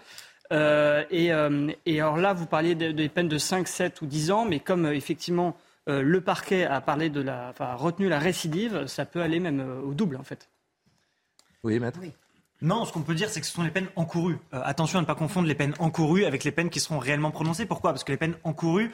Euh, 0.51 1.03
et, 1.11 1.31
euh, 1.33 1.71
et 1.85 2.01
alors 2.01 2.17
là, 2.17 2.33
vous 2.33 2.45
parliez 2.45 2.75
de- 2.75 2.91
des 2.91 3.07
peines 3.09 3.27
de 3.29 3.37
5, 3.37 3.67
7 3.67 4.01
ou 4.01 4.05
10 4.05 4.31
ans, 4.31 4.45
mais 4.45 4.59
comme 4.59 4.85
euh, 4.85 4.93
effectivement 4.95 5.55
euh, 5.89 6.01
le 6.01 6.21
parquet 6.21 6.65
a 6.65 6.81
parlé 6.81 7.09
de 7.09 7.21
la, 7.21 7.47
enfin, 7.49 7.65
a 7.65 7.75
retenu 7.75 8.07
la 8.09 8.19
récidive, 8.19 8.85
ça 8.87 9.05
peut 9.05 9.21
aller 9.21 9.39
même 9.39 9.59
euh, 9.61 9.81
au 9.81 9.93
double 9.93 10.17
en 10.17 10.23
fait. 10.23 10.49
Oui, 11.63 11.79
Maître 11.79 11.99
Non, 12.61 12.85
ce 12.85 12.91
qu'on 12.91 13.01
peut 13.01 13.15
dire, 13.15 13.29
c'est 13.29 13.39
que 13.41 13.47
ce 13.47 13.53
sont 13.53 13.63
les 13.63 13.71
peines 13.71 13.87
encourues. 13.95 14.37
Euh, 14.53 14.61
attention 14.63 14.99
à 14.99 15.01
ne 15.01 15.07
pas 15.07 15.15
confondre 15.15 15.47
les 15.47 15.55
peines 15.55 15.73
encourues 15.79 16.25
avec 16.25 16.43
les 16.43 16.51
peines 16.51 16.69
qui 16.69 16.79
seront 16.79 16.99
réellement 16.99 17.31
prononcées. 17.31 17.65
Pourquoi? 17.65 17.91
Parce 17.91 18.03
que 18.03 18.11
les 18.11 18.17
peines 18.17 18.35
encourues, 18.43 18.91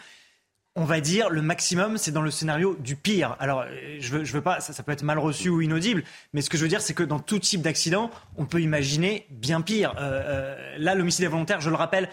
on 0.77 0.86
va 0.86 1.01
dire, 1.01 1.29
le 1.31 1.41
maximum, 1.41 1.98
c'est 1.98 2.12
dans 2.12 2.22
le 2.22 2.29
scénario 2.29 2.77
du 2.79 2.96
pire. 2.96 3.36
Alors, 3.39 3.62
euh, 3.62 3.98
je 4.00 4.12
veux, 4.12 4.24
je 4.24 4.31
veux 4.31 4.41
pas, 4.41 4.60
ça, 4.60 4.74
ça 4.74 4.84
peut 4.84 4.91
être 4.91 5.01
mal 5.01 5.17
reçu 5.17 5.50
ou 5.50 5.60
inaudible, 5.60 6.03
mais 6.34 6.41
ce 6.41 6.51
que 6.51 6.57
je 6.57 6.62
veux 6.62 6.69
dire, 6.69 6.81
c'est 6.81 6.93
que 6.93 7.01
dans 7.03 7.19
tout 7.19 7.39
type 7.39 7.63
d'accident, 7.63 8.12
on 8.38 8.46
peut 8.46 8.62
imaginer 8.62 9.25
bien 9.31 9.62
pire. 9.62 9.96
Euh, 9.98 10.22
euh, 10.24 10.75
là, 10.77 10.93
l'homicide 10.93 11.25
involontaire, 11.25 11.62
je 11.62 11.72
le 11.72 11.75
rappelle, 11.75 12.10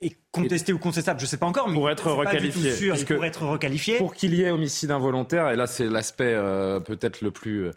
est 0.00 0.16
contesté 0.32 0.72
ou 0.72 0.78
contestable, 0.78 1.20
je 1.20 1.26
sais 1.26 1.36
pas 1.36 1.46
encore, 1.46 1.68
mais 1.68 1.74
Pour 1.74 1.90
être 1.90 2.10
requalifié. 2.10 2.72
sûr, 2.72 2.96
pourrait 3.06 3.28
être 3.28 3.46
requalifié. 3.46 3.98
Pour 3.98 4.14
qu'il 4.14 4.34
y 4.34 4.42
ait 4.42 4.50
homicide 4.50 4.90
involontaire, 4.90 5.50
et 5.50 5.56
là 5.56 5.68
c'est 5.68 5.86
l'aspect 5.86 6.34
euh, 6.34 6.80
peut-être 6.80 7.20
le 7.20 7.30
plus, 7.30 7.70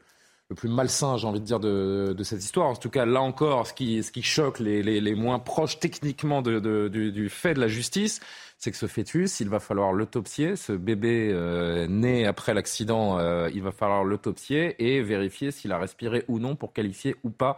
le 0.50 0.56
plus 0.56 0.70
malsain, 0.70 1.18
j'ai 1.18 1.28
envie 1.28 1.40
de 1.40 1.46
dire, 1.46 1.60
de, 1.60 2.14
de, 2.18 2.24
cette 2.24 2.44
histoire. 2.44 2.68
En 2.68 2.76
tout 2.76 2.90
cas, 2.90 3.06
là 3.06 3.22
encore, 3.22 3.68
ce 3.68 3.74
qui, 3.74 4.04
ce 4.04 4.12
qui 4.12 4.22
choque 4.22 4.60
les, 4.60 4.84
les, 4.84 5.02
les 5.02 5.16
moins 5.16 5.40
proches 5.40 5.80
techniquement 5.80 6.42
de, 6.42 6.60
de, 6.60 6.90
du, 6.90 7.12
du, 7.12 7.30
fait 7.30 7.54
de 7.54 7.60
la 7.60 7.68
justice, 7.68 8.20
c'est 8.62 8.70
que 8.70 8.78
ce 8.78 8.86
fœtus, 8.86 9.40
il 9.40 9.50
va 9.50 9.60
falloir 9.60 9.92
l'autopsier. 9.92 10.56
Ce 10.56 10.72
bébé 10.72 11.32
euh, 11.34 11.88
né 11.88 12.28
après 12.28 12.54
l'accident, 12.54 13.18
euh, 13.18 13.50
il 13.56 13.64
va 13.64 13.72
falloir 13.72 14.04
l'autopsier 14.04 14.76
et 14.78 15.02
vérifier 15.02 15.50
s'il 15.50 15.72
a 15.72 15.80
respiré 15.80 16.24
ou 16.28 16.38
non 16.38 16.56
pour 16.56 16.72
qualifier 16.72 17.16
ou 17.24 17.32
pas 17.32 17.58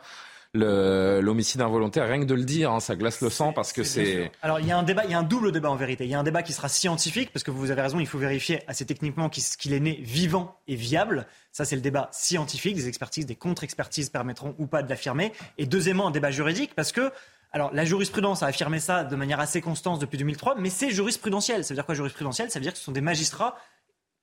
l'homicide 0.53 1.61
involontaire. 1.61 2.07
Rien 2.07 2.19
que 2.19 2.25
de 2.25 2.35
le 2.35 2.43
dire, 2.43 2.71
hein, 2.71 2.79
ça 2.79 2.95
glace 2.95 3.21
le 3.21 3.29
sang 3.29 3.53
parce 3.53 3.73
que 3.73 3.83
c'est. 3.83 4.31
Alors 4.41 4.59
il 4.59 4.67
y 4.67 4.71
a 4.71 4.77
un 4.77 4.83
débat, 4.83 5.03
il 5.03 5.11
y 5.11 5.13
a 5.13 5.19
un 5.19 5.23
double 5.23 5.51
débat 5.51 5.69
en 5.69 5.75
vérité. 5.75 6.05
Il 6.05 6.11
y 6.11 6.13
a 6.13 6.19
un 6.19 6.23
débat 6.23 6.43
qui 6.43 6.53
sera 6.53 6.69
scientifique 6.69 7.33
parce 7.33 7.43
que 7.43 7.51
vous 7.51 7.71
avez 7.71 7.81
raison, 7.81 7.99
il 7.99 8.07
faut 8.07 8.19
vérifier 8.19 8.61
assez 8.67 8.85
techniquement 8.85 9.29
qu'il 9.29 9.73
est 9.73 9.79
né 9.79 9.99
vivant 10.03 10.59
et 10.67 10.75
viable. 10.75 11.25
Ça, 11.51 11.65
c'est 11.65 11.75
le 11.75 11.81
débat 11.81 12.09
scientifique. 12.11 12.75
Des 12.75 12.87
expertises, 12.87 13.25
des 13.25 13.35
contre-expertises 13.35 14.09
permettront 14.09 14.55
ou 14.59 14.67
pas 14.67 14.83
de 14.83 14.89
l'affirmer. 14.89 15.33
Et 15.57 15.65
deuxièmement, 15.65 16.07
un 16.07 16.11
débat 16.11 16.31
juridique 16.31 16.75
parce 16.75 16.91
que 16.91 17.11
alors, 17.55 17.71
la 17.71 17.85
jurisprudence 17.85 18.41
a 18.41 18.47
affirmé 18.47 18.79
ça 18.79 19.03
de 19.03 19.15
manière 19.15 19.39
assez 19.39 19.61
constante 19.61 20.01
depuis 20.01 20.17
2003, 20.17 20.55
mais 20.55 20.71
c'est 20.71 20.89
jurisprudentiel. 20.89 21.63
Ça 21.63 21.73
veut 21.73 21.75
dire 21.75 21.85
quoi 21.85 21.93
jurisprudentiel? 21.93 22.49
Ça 22.49 22.57
veut 22.57 22.63
dire 22.63 22.73
que 22.73 22.79
ce 22.79 22.83
sont 22.83 22.91
des 22.91 23.01
magistrats 23.01 23.57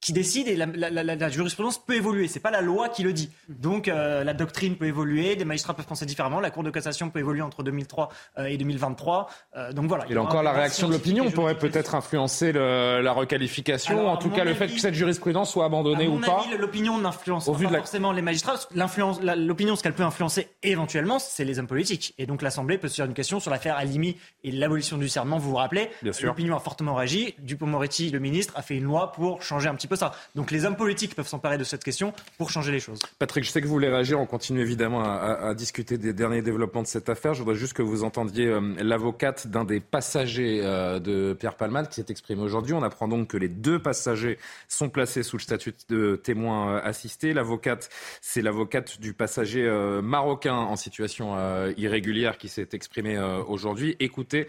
qui 0.01 0.13
décide 0.13 0.49
et 0.49 0.57
la, 0.57 0.67
la, 0.67 0.91
la, 0.91 1.15
la, 1.15 1.29
jurisprudence 1.29 1.79
peut 1.79 1.95
évoluer. 1.95 2.27
C'est 2.27 2.41
pas 2.41 2.51
la 2.51 2.63
loi 2.63 2.89
qui 2.89 3.03
le 3.03 3.13
dit. 3.13 3.31
Donc 3.49 3.87
euh, 3.87 4.25
la 4.25 4.33
doctrine 4.33 4.77
peut 4.77 4.87
évoluer, 4.87 5.37
des 5.37 5.45
magistrats 5.45 5.75
peuvent 5.75 5.87
penser 5.87 6.07
différemment. 6.07 6.41
La 6.41 6.51
Cour 6.51 6.63
de 6.63 6.71
cassation 6.71 7.11
peut 7.11 7.19
évoluer 7.19 7.43
entre 7.43 7.63
2003 7.63 8.09
euh, 8.39 8.45
et 8.47 8.57
2023. 8.57 9.29
Euh, 9.57 9.73
donc 9.73 9.87
voilà. 9.87 10.07
Et 10.09 10.17
encore 10.17 10.43
la 10.43 10.53
réaction 10.53 10.89
de 10.89 10.95
l'opinion 10.95 11.31
pourrait 11.31 11.59
peut-être 11.59 11.95
influencer 11.95 12.53
le, 12.53 13.01
la 13.03 13.13
requalification, 13.13 14.01
Alors, 14.01 14.13
en 14.13 14.17
tout 14.17 14.31
cas 14.31 14.45
le 14.45 14.55
fait 14.55 14.69
que 14.69 14.81
cette 14.81 14.95
jurisprudence 14.95 15.51
soit 15.51 15.67
abandonnée 15.67 16.09
ou 16.09 16.19
pas. 16.19 16.45
L'opinion 16.59 16.99
n'influence 16.99 17.47
pas 17.47 17.53
forcément 17.53 18.13
les 18.13 18.23
magistrats. 18.23 18.55
L'opinion, 18.75 19.77
ce 19.77 19.83
qu'elle 19.83 19.95
peut 19.95 20.03
influencer 20.03 20.49
éventuellement, 20.63 21.19
c'est 21.19 21.45
les 21.45 21.59
hommes 21.59 21.67
politiques. 21.67 22.15
Et 22.19 22.27
donc 22.27 22.43
l'Assemblée 22.43 22.79
peut 22.79 22.89
se 22.89 22.97
faire 22.97 23.07
une 23.07 23.15
question 23.15 23.39
sur 23.39 23.51
l'affaire 23.51 23.77
Alimi 23.77 24.17
et 24.45 24.51
l'abolition 24.51 24.97
du 24.97 25.09
serment. 25.09 25.39
Vous 25.39 25.51
vous 25.51 25.57
rappelez 25.57 25.91
L'opinion 26.23 26.57
a 26.57 26.61
fortement 26.61 26.95
réagi. 26.95 27.35
Dupont-Moretti, 27.41 28.11
le 28.11 28.19
ministre, 28.19 28.55
a 28.57 28.63
fait 28.63 28.77
une 28.77 28.85
loi 28.85 29.13
pour 29.13 29.43
changer 29.43 29.69
un 29.69 29.75
petit 29.75 29.89
peu 29.90 29.90
Donc 30.35 30.51
les 30.51 30.65
hommes 30.65 30.77
politiques 30.77 31.15
peuvent 31.15 31.29
s'emparer 31.29 31.59
de 31.59 31.65
cette 31.65 31.85
question 31.85 32.13
pour 32.39 32.51
changer 32.51 32.73
les 32.73 32.81
choses. 32.81 33.01
Patrick, 33.19 33.45
je 33.45 33.51
sais 33.51 33.61
que 33.61 33.67
vous 33.67 33.73
voulez 33.73 33.89
réagir. 33.89 34.21
On 34.21 34.27
continue 34.27 34.61
évidemment 34.61 35.03
à, 35.03 35.55
discuter 35.55 35.99
des 35.99 36.13
derniers 36.13 36.43
développements 36.43 36.83
de 36.83 36.87
cette 36.87 37.09
affaire. 37.09 37.35
Je 37.35 37.41
voudrais 37.41 37.57
juste 37.57 37.73
que 37.73 37.83
vous 37.83 38.05
entendiez 38.05 38.47
euh, 38.47 38.61
l'avocate 38.79 39.47
d'un 39.49 39.65
des 39.65 39.81
passagers 39.81 40.61
euh, 40.63 41.01
de 41.01 41.37
Pierre 41.39 41.57
Palmade 41.57 41.89
qui 41.89 41.97
s'est 41.97 42.07
exprimé 42.09 42.43
aujourd'hui. 42.43 42.75
On 42.75 42.83
apprend 42.83 43.09
donc 43.09 43.29
que 43.29 43.37
les 43.37 43.49
deux 43.49 43.79
passagers 43.79 44.39
sont 44.69 44.89
placés 44.89 45.23
sous 45.23 45.37
le 45.37 45.43
statut 45.43 45.75
de 45.89 46.17
témoin 46.17 46.77
euh, 46.77 46.81
assisté. 46.85 47.33
L'avocate, 47.33 47.91
c'est 48.21 48.43
l'avocate 48.43 49.01
du 49.01 49.13
passager 49.13 49.69
marocain 50.03 50.55
en 50.55 50.77
situation 50.77 51.37
irrégulière 51.77 52.39
qui 52.39 52.49
s'est 52.49 52.69
exprimé 52.73 53.19
aujourd'hui. 53.47 53.97
Écoutez 54.01 54.47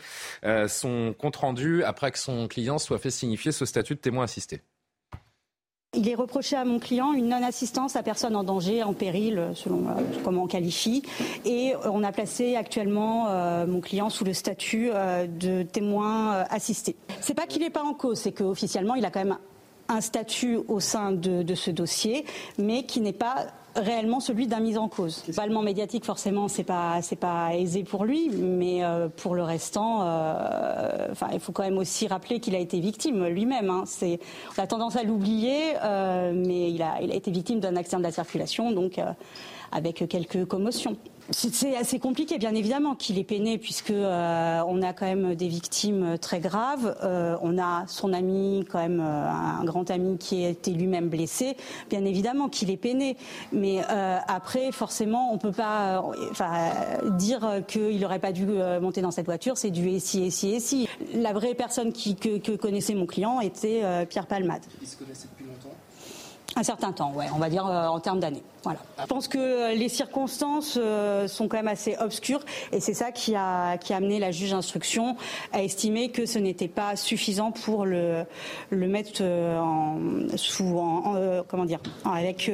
son 0.68 1.14
compte 1.18 1.36
rendu 1.36 1.84
après 1.84 2.12
que 2.12 2.20
son 2.20 2.48
client 2.48 2.78
soit 2.78 3.00
fait 3.00 3.10
signifier 3.12 3.52
ce 3.52 3.66
statut 3.66 3.96
de 3.96 4.00
témoin 4.00 4.24
assisté. 4.24 4.62
Il 5.94 6.08
est 6.08 6.16
reproché 6.16 6.56
à 6.56 6.64
mon 6.64 6.80
client 6.80 7.12
une 7.12 7.28
non-assistance 7.28 7.98
à 7.98 8.04
personne 8.04 8.38
en 8.38 8.46
danger, 8.46 8.82
en 8.82 8.94
péril, 8.94 9.50
selon 9.56 9.90
euh, 9.90 10.02
comment 10.24 10.44
on 10.44 10.48
qualifie. 10.48 11.04
Et 11.44 11.74
euh, 11.74 11.92
on 11.92 12.02
a 12.06 12.14
placé 12.14 12.56
actuellement 12.56 13.28
euh, 13.28 13.68
mon 13.68 13.82
client 13.82 14.10
sous 14.10 14.24
le 14.24 14.34
statut 14.34 14.90
de 14.90 15.64
témoin 15.64 16.46
assisté. 16.50 16.96
C'est 17.20 17.34
pas 17.34 17.46
qu'il 17.46 17.62
n'est 17.62 17.70
pas 17.70 17.84
en 17.84 17.94
cause, 17.94 18.20
c'est 18.20 18.32
qu'officiellement, 18.32 18.96
il 18.96 19.04
a 19.04 19.12
quand 19.12 19.20
même 19.20 19.38
un 19.90 20.00
statut 20.00 20.60
au 20.70 20.80
sein 20.80 21.12
de, 21.12 21.44
de 21.44 21.56
ce 21.56 21.72
dossier, 21.72 22.24
mais 22.58 22.84
qui 22.84 23.02
n'est 23.02 23.12
pas 23.12 23.48
réellement 23.76 24.20
celui 24.20 24.48
d'un 24.48 24.60
mise 24.60 24.78
en 24.78 24.88
cause. 24.88 25.24
Parlement 25.36 25.62
médiatique, 25.62 26.06
forcément, 26.06 26.48
c'est 26.48 26.64
pas 26.64 27.02
c'est 27.02 27.16
pas 27.16 27.56
aisé 27.56 27.84
pour 27.84 28.06
lui, 28.06 28.30
mais 28.30 28.84
euh, 28.84 29.08
pour 29.10 29.36
le 29.36 29.44
restant, 29.44 30.02
euh, 30.04 31.08
enfin, 31.12 31.28
il 31.34 31.40
faut 31.40 31.52
quand 31.52 31.64
même 31.64 31.78
aussi 31.78 32.08
rappeler 32.08 32.40
qu'il 32.40 32.56
a 32.56 32.60
été 32.60 32.80
victime 32.80 33.26
lui-même. 33.28 33.70
Hein. 33.70 33.84
C'est 33.86 34.20
on 34.58 34.62
a 34.62 34.68
tendance 34.68 34.96
à 34.96 35.04
l'oublier, 35.04 35.74
euh, 35.84 36.34
mais 36.36 36.72
il 36.72 36.82
a 36.82 37.02
il 37.02 37.12
a 37.12 37.16
été 37.16 37.32
victime 37.32 37.60
d'un 37.60 37.76
accident 37.76 38.00
de 38.00 38.04
la 38.04 38.12
circulation, 38.12 38.72
donc 38.72 39.00
avec 39.72 40.08
quelques 40.10 40.46
commotions. 40.46 40.98
C'est 41.30 41.78
assez 41.78 42.00
compliqué, 42.00 42.38
bien 42.38 42.54
évidemment, 42.54 42.96
qu'il 42.96 43.18
est 43.18 43.24
peiné, 43.24 43.58
puisque 43.58 43.92
euh, 43.92 44.62
on 44.68 44.82
a 44.82 44.92
quand 44.92 45.06
même 45.06 45.36
des 45.36 45.48
victimes 45.48 46.18
très 46.18 46.40
graves. 46.40 46.98
Euh, 47.04 47.38
on 47.42 47.58
a 47.58 47.86
son 47.88 48.12
ami, 48.12 48.66
quand 48.70 48.80
même, 48.80 49.00
euh, 49.00 49.30
un 49.30 49.64
grand 49.64 49.90
ami 49.92 50.18
qui 50.18 50.44
a 50.44 50.50
été 50.50 50.72
lui-même 50.72 51.08
blessé. 51.08 51.56
Bien 51.90 52.04
évidemment 52.04 52.50
qu'il 52.50 52.70
est 52.70 52.78
peiné, 52.78 53.16
mais 53.54 53.61
après, 54.28 54.72
forcément, 54.72 55.34
on 55.34 55.38
peut 55.38 55.52
pas, 55.52 56.04
enfin, 56.32 56.72
dire 57.18 57.62
qu'il 57.68 58.00
n'aurait 58.00 58.20
pas 58.20 58.32
dû 58.32 58.46
monter 58.46 59.02
dans 59.02 59.12
cette 59.12 59.26
voiture. 59.26 59.58
C'est 59.58 59.72
du 59.72 59.90
et 59.90 60.00
si 60.00 60.24
et 60.24 60.30
si 60.30 60.54
et 60.54 60.60
si. 60.60 60.88
La 61.14 61.34
vraie 61.34 61.54
personne 61.54 61.94
que, 61.94 62.56
connaissait 62.56 62.96
mon 62.96 63.06
client 63.06 63.40
était 63.42 64.06
Pierre 64.10 64.28
Palmade. 64.28 64.62
Un 66.56 66.64
certain 66.64 66.92
temps, 66.92 67.14
ouais, 67.14 67.28
on 67.34 67.40
va 67.40 67.50
dire 67.50 67.66
en 67.66 68.00
termes 68.00 68.20
d'années. 68.20 68.44
Voilà. 68.64 68.80
Je 69.00 69.06
pense 69.06 69.28
que 69.28 69.38
euh, 69.38 69.74
les 69.74 69.90
circonstances 69.90 70.78
euh, 70.80 71.28
sont 71.28 71.48
quand 71.48 71.58
même 71.58 71.68
assez 71.68 71.98
obscures 71.98 72.42
et 72.72 72.80
c'est 72.80 72.94
ça 72.94 73.12
qui 73.12 73.36
a, 73.36 73.78
qui 73.78 73.94
a 73.94 73.98
amené 73.98 74.20
la 74.20 74.32
juge 74.32 74.52
d'instruction 74.52 75.16
à 75.52 75.64
estimer 75.64 76.12
que 76.12 76.26
ce 76.28 76.38
n'était 76.38 76.68
pas 76.68 76.96
suffisant 76.96 77.52
pour 77.52 77.86
le, 77.86 78.24
le 78.70 78.88
mettre 78.88 79.22
euh, 79.22 79.58
en, 79.60 79.98
sous, 80.36 80.78
en, 80.78 81.44
comment 81.48 81.66
dire, 81.66 81.80
avec 82.06 82.52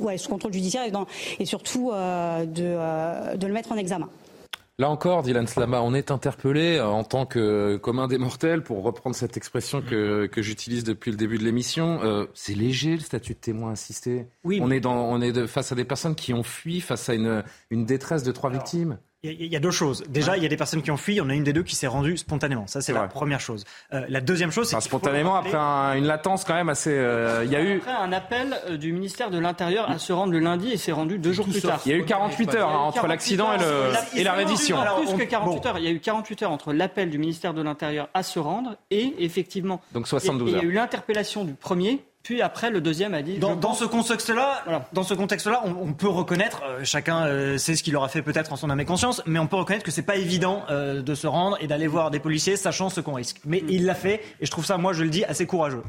ouais, 0.00 0.18
sous 0.18 0.28
contrôle 0.28 0.52
judiciaire 0.52 0.82
et, 0.84 0.92
et 1.42 1.44
surtout 1.44 1.92
de, 1.92 3.36
de 3.36 3.46
le 3.46 3.52
mettre 3.52 3.72
en 3.72 3.76
examen. 3.76 4.08
Là 4.80 4.88
encore, 4.90 5.22
Dylan 5.22 5.48
Slama, 5.48 5.82
on 5.82 5.92
est 5.92 6.12
interpellé 6.12 6.76
euh, 6.76 6.86
en 6.86 7.02
tant 7.02 7.26
que 7.26 7.76
commun 7.78 8.06
des 8.06 8.16
mortels, 8.16 8.62
pour 8.62 8.84
reprendre 8.84 9.16
cette 9.16 9.36
expression 9.36 9.82
que, 9.82 10.26
que 10.26 10.40
j'utilise 10.40 10.84
depuis 10.84 11.10
le 11.10 11.16
début 11.16 11.36
de 11.36 11.42
l'émission. 11.42 11.98
Euh, 12.04 12.26
c'est 12.32 12.54
léger 12.54 12.92
le 12.92 13.00
statut 13.00 13.34
de 13.34 13.38
témoin 13.38 13.72
assisté. 13.72 14.26
Oui, 14.44 14.60
on 14.62 14.70
est, 14.70 14.78
dans, 14.78 14.94
on 14.94 15.20
est 15.20 15.32
de, 15.32 15.48
face 15.48 15.72
à 15.72 15.74
des 15.74 15.84
personnes 15.84 16.14
qui 16.14 16.32
ont 16.32 16.44
fui, 16.44 16.80
face 16.80 17.08
à 17.08 17.14
une, 17.14 17.42
une 17.70 17.86
détresse 17.86 18.22
de 18.22 18.30
trois 18.30 18.50
victimes. 18.50 18.98
Il 19.24 19.46
y, 19.46 19.56
a 19.56 19.58
deux 19.58 19.72
choses. 19.72 20.04
Déjà, 20.08 20.36
il 20.36 20.44
y 20.44 20.46
a 20.46 20.48
des 20.48 20.56
personnes 20.56 20.80
qui 20.80 20.92
ont 20.92 20.96
fui. 20.96 21.20
On 21.20 21.28
a 21.28 21.34
une 21.34 21.42
des 21.42 21.52
deux 21.52 21.64
qui 21.64 21.74
s'est 21.74 21.88
rendue 21.88 22.16
spontanément. 22.16 22.68
Ça, 22.68 22.80
c'est 22.80 22.92
la 22.92 23.08
première 23.08 23.40
chose. 23.40 23.64
Euh, 23.92 24.06
la 24.08 24.20
deuxième 24.20 24.52
chose, 24.52 24.68
c'est 24.68 24.76
enfin, 24.76 24.86
spontanément 24.86 25.34
après 25.34 25.56
une 25.98 26.06
latence 26.06 26.44
quand 26.44 26.54
même 26.54 26.68
assez. 26.68 26.92
Euh, 26.92 27.42
il 27.44 27.50
y 27.50 27.56
a 27.56 27.60
eu 27.60 27.78
après 27.78 27.90
un 27.90 28.12
appel 28.12 28.56
euh, 28.68 28.76
du 28.76 28.92
ministère 28.92 29.30
de 29.30 29.38
l'Intérieur 29.40 29.90
à 29.90 29.98
se 29.98 30.12
rendre 30.12 30.32
le 30.32 30.38
lundi 30.38 30.70
et 30.70 30.76
s'est 30.76 30.92
rendu 30.92 31.18
deux 31.18 31.32
jours 31.32 31.48
plus 31.48 31.60
tard. 31.60 31.80
Il 31.84 31.90
y 31.90 31.94
a 31.96 31.98
eu 31.98 32.04
48 32.04 32.54
heures 32.54 32.68
hein, 32.68 32.78
entre 32.78 33.08
l'accident 33.08 33.52
et, 33.52 33.58
le, 33.58 34.20
et 34.20 34.22
la 34.22 34.34
reddition. 34.34 34.78
Alors, 34.80 35.00
plus 35.00 35.12
que 35.12 35.24
48 35.24 35.66
heures. 35.66 35.78
Il 35.78 35.84
y 35.84 35.88
a 35.88 35.90
eu 35.90 35.98
48 35.98 36.42
heures 36.44 36.52
entre 36.52 36.72
l'appel 36.72 37.10
du 37.10 37.18
ministère 37.18 37.54
de 37.54 37.62
l'Intérieur 37.62 38.08
à 38.14 38.22
se 38.22 38.38
rendre 38.38 38.76
et 38.92 39.16
effectivement. 39.18 39.80
Donc 39.94 40.06
72 40.06 40.54
heures. 40.54 40.62
Il 40.62 40.64
y 40.64 40.64
a 40.64 40.70
eu 40.70 40.72
l'interpellation 40.72 41.44
du 41.44 41.54
premier 41.54 42.04
puis 42.22 42.42
après, 42.42 42.70
le 42.70 42.82
deuxième 42.82 43.14
a 43.14 43.22
dit. 43.22 43.38
Dans, 43.38 43.72
ce 43.72 43.84
contexte-là, 43.86 44.62
dans 44.92 45.02
ce 45.02 45.14
contexte-là, 45.14 45.62
on, 45.64 45.94
peut 45.94 46.08
reconnaître, 46.08 46.62
euh, 46.62 46.80
chacun 46.84 47.24
euh, 47.24 47.56
sait 47.56 47.74
ce 47.74 47.82
qu'il 47.82 47.96
aura 47.96 48.08
fait 48.08 48.20
peut-être 48.20 48.52
en 48.52 48.56
son 48.56 48.68
âme 48.68 48.80
et 48.80 48.84
conscience, 48.84 49.22
mais 49.24 49.38
on 49.38 49.46
peut 49.46 49.56
reconnaître 49.56 49.84
que 49.84 49.90
c'est 49.90 50.02
pas 50.02 50.16
évident 50.16 50.62
euh, 50.68 51.00
de 51.00 51.14
se 51.14 51.26
rendre 51.26 51.56
et 51.60 51.66
d'aller 51.66 51.86
voir 51.86 52.10
des 52.10 52.18
policiers, 52.18 52.56
sachant 52.56 52.90
ce 52.90 53.00
qu'on 53.00 53.14
risque. 53.14 53.38
Mais 53.46 53.64
il 53.68 53.86
l'a 53.86 53.94
fait, 53.94 54.20
et 54.40 54.46
je 54.46 54.50
trouve 54.50 54.66
ça, 54.66 54.76
moi, 54.76 54.92
je 54.92 55.04
le 55.04 55.10
dis, 55.10 55.24
assez 55.24 55.46
courageux. 55.46 55.82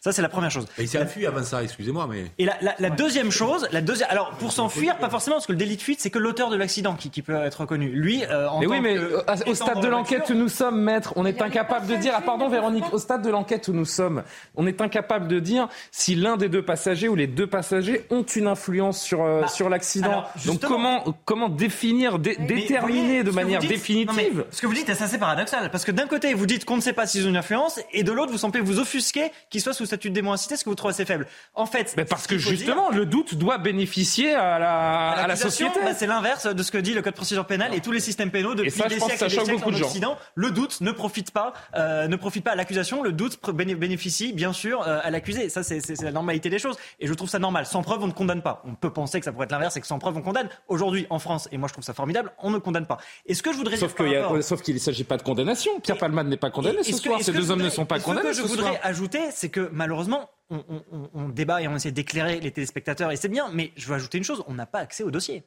ça, 0.00 0.12
c'est 0.12 0.22
la 0.22 0.30
première 0.30 0.50
chose. 0.50 0.64
Et 0.78 0.82
il 0.82 0.88
s'est 0.88 1.02
enfui 1.02 1.26
avant 1.26 1.42
ça, 1.42 1.62
excusez-moi, 1.62 2.06
mais. 2.08 2.24
Et 2.38 2.46
la, 2.46 2.56
la, 2.62 2.74
la 2.78 2.90
deuxième 2.90 3.30
chose, 3.30 3.68
la 3.70 3.82
deuxième, 3.82 4.08
alors 4.10 4.30
pour 4.38 4.52
s'enfuir, 4.52 4.96
pas 4.96 5.10
forcément, 5.10 5.36
parce 5.36 5.46
que 5.46 5.52
le 5.52 5.58
délit 5.58 5.76
de 5.76 5.82
fuite, 5.82 6.00
c'est 6.00 6.10
que 6.10 6.18
l'auteur 6.18 6.48
de 6.48 6.56
l'accident 6.56 6.94
qui, 6.94 7.10
qui, 7.10 7.20
peut 7.20 7.34
être 7.34 7.60
reconnu. 7.60 7.90
Lui, 7.90 8.24
en 8.26 8.60
mais 8.60 8.66
oui, 8.66 8.80
mais 8.80 8.98
au 9.46 9.54
stade 9.54 9.82
de 9.82 9.88
l'enquête 9.88 10.30
où 10.30 10.34
nous 10.34 10.48
sommes, 10.48 10.80
maître, 10.80 11.12
on 11.16 11.26
est 11.26 11.42
incapable 11.42 11.86
de 11.86 11.96
dire. 11.96 12.14
Ah, 12.16 12.22
pardon, 12.22 12.48
Véronique, 12.48 12.90
au 12.92 12.98
stade 12.98 13.22
de 13.22 13.30
l'enquête 13.30 13.68
où 13.68 13.72
nous 13.74 13.84
sommes, 13.84 14.22
on 14.56 14.66
est 14.66 14.80
incapable 14.80 15.28
de 15.28 15.38
dire 15.38 15.68
si 15.90 16.14
l'un 16.14 16.36
des 16.36 16.48
deux 16.48 16.62
passagers 16.62 17.08
ou 17.08 17.14
les 17.14 17.26
deux 17.26 17.46
passagers 17.46 18.04
ont 18.10 18.22
une 18.22 18.46
influence 18.46 19.00
sur, 19.00 19.22
euh, 19.22 19.42
bah, 19.42 19.48
sur 19.48 19.68
l'accident. 19.68 20.24
Donc 20.46 20.60
comment, 20.60 21.04
comment 21.24 21.48
définir, 21.48 22.18
déterminer 22.18 23.22
de 23.22 23.30
manière 23.30 23.60
définitive? 23.60 24.44
Ce 24.50 24.60
que 24.60 24.66
vous 24.66 24.74
dites 24.74 24.88
est 24.88 25.02
assez 25.02 25.18
paradoxal, 25.18 25.70
parce 25.70 25.84
que 25.84 25.92
d'un 25.92 26.06
côté, 26.06 26.34
vous 26.34 26.46
dites 26.46 26.64
qu'on 26.64 26.76
ne 26.76 26.82
sait 26.82 26.92
pas 26.92 27.06
s'ils 27.06 27.26
ont 27.26 27.30
une 27.30 27.36
influence, 27.36 27.80
et 27.92 28.02
de 28.02 28.12
l'autre, 28.12 28.32
vous 28.32 28.38
semblez 28.38 28.60
vous 28.60 28.78
offusquer 28.78 29.32
qu'ils 29.50 29.60
soient 29.60 29.72
sous 29.72 29.86
statut 29.86 30.10
de 30.10 30.14
démoncité, 30.14 30.56
ce 30.56 30.64
que 30.64 30.70
vous 30.70 30.74
trouvez 30.74 30.92
assez 30.92 31.04
faible. 31.04 31.26
En 31.54 31.66
fait, 31.66 31.94
mais 31.96 32.04
parce 32.04 32.26
que 32.26 32.38
justement, 32.38 32.90
le 32.90 33.06
doute 33.06 33.34
doit 33.34 33.58
bénéficier 33.58 34.34
à 34.34 34.58
la, 34.58 35.10
à, 35.10 35.26
la 35.26 35.36
société. 35.36 35.80
Bah, 35.84 35.94
c'est 35.94 36.06
l'inverse 36.06 36.46
de 36.46 36.62
ce 36.62 36.70
que 36.70 36.78
dit 36.78 36.94
le 36.94 37.02
code 37.02 37.12
de 37.12 37.16
procédure 37.16 37.46
pénale 37.46 37.74
et 37.74 37.80
tous 37.80 37.92
les 37.92 38.00
systèmes 38.00 38.30
pénaux 38.30 38.54
depuis 38.54 38.70
des 38.70 38.98
siècles 39.00 39.24
et 39.24 39.28
des 39.28 39.44
siècles 39.44 39.64
en 39.64 39.74
Occident. 39.74 40.18
Le 40.34 40.50
doute 40.50 40.80
ne 40.80 40.92
profite 40.92 41.30
pas, 41.30 41.52
euh, 41.74 42.08
ne 42.08 42.16
profite 42.16 42.44
pas 42.44 42.52
à 42.52 42.56
l'accusation, 42.56 43.02
le 43.02 43.12
doute 43.12 43.38
bénéficie 43.52 44.32
bien 44.32 44.52
sûr 44.52 44.82
euh, 44.86 45.00
à 45.02 45.10
l'accusé. 45.10 45.48
Ça, 45.48 45.61
c'est 45.62 46.02
la 46.02 46.12
normalité 46.12 46.50
des 46.50 46.58
choses. 46.58 46.76
Et 47.00 47.06
je 47.06 47.14
trouve 47.14 47.28
ça 47.28 47.38
normal. 47.38 47.66
Sans 47.66 47.82
preuve, 47.82 48.02
on 48.02 48.06
ne 48.06 48.12
condamne 48.12 48.42
pas. 48.42 48.62
On 48.66 48.74
peut 48.74 48.92
penser 48.92 49.18
que 49.18 49.24
ça 49.24 49.32
pourrait 49.32 49.44
être 49.44 49.52
l'inverse 49.52 49.76
et 49.76 49.80
que 49.80 49.86
sans 49.86 49.98
preuve, 49.98 50.16
on 50.16 50.22
condamne. 50.22 50.48
Aujourd'hui, 50.68 51.06
en 51.10 51.18
France, 51.18 51.48
et 51.52 51.58
moi 51.58 51.68
je 51.68 51.72
trouve 51.74 51.84
ça 51.84 51.94
formidable, 51.94 52.32
on 52.38 52.50
ne 52.50 52.58
condamne 52.58 52.86
pas. 52.86 52.98
Et 53.26 53.34
ce 53.34 53.42
que 53.42 53.52
je 53.52 53.58
voudrais 53.58 53.76
sauf 53.76 53.94
dire. 54.02 54.42
sauf 54.42 54.62
qu'il 54.62 54.74
ne 54.74 54.80
s'agit 54.80 55.04
pas 55.04 55.16
de 55.16 55.22
condamnation. 55.22 55.80
Pierre 55.80 55.98
Palmade 55.98 56.26
n'est 56.26 56.36
pas 56.36 56.50
condamné 56.50 56.82
ce 56.82 56.92
soir. 56.92 57.20
Ces 57.22 57.32
deux 57.32 57.50
hommes 57.50 57.62
ne 57.62 57.70
sont 57.70 57.86
pas 57.86 58.00
condamnés. 58.00 58.32
Ce 58.34 58.42
que 58.42 58.48
je 58.48 58.52
voudrais 58.52 58.80
ajouter, 58.82 59.20
c'est 59.30 59.48
que 59.48 59.68
malheureusement, 59.72 60.30
on, 60.50 61.28
débat 61.28 61.62
et 61.62 61.68
on 61.68 61.76
essaie 61.76 61.92
d'éclairer 61.92 62.40
les 62.40 62.50
téléspectateurs, 62.50 63.10
et 63.10 63.16
c'est 63.16 63.28
bien, 63.28 63.50
mais 63.52 63.72
je 63.76 63.86
veux 63.86 63.94
ajouter 63.94 64.18
une 64.18 64.24
chose, 64.24 64.42
on 64.46 64.54
n'a 64.54 64.66
pas 64.66 64.80
accès 64.80 65.02
au 65.02 65.10
dossier. 65.10 65.44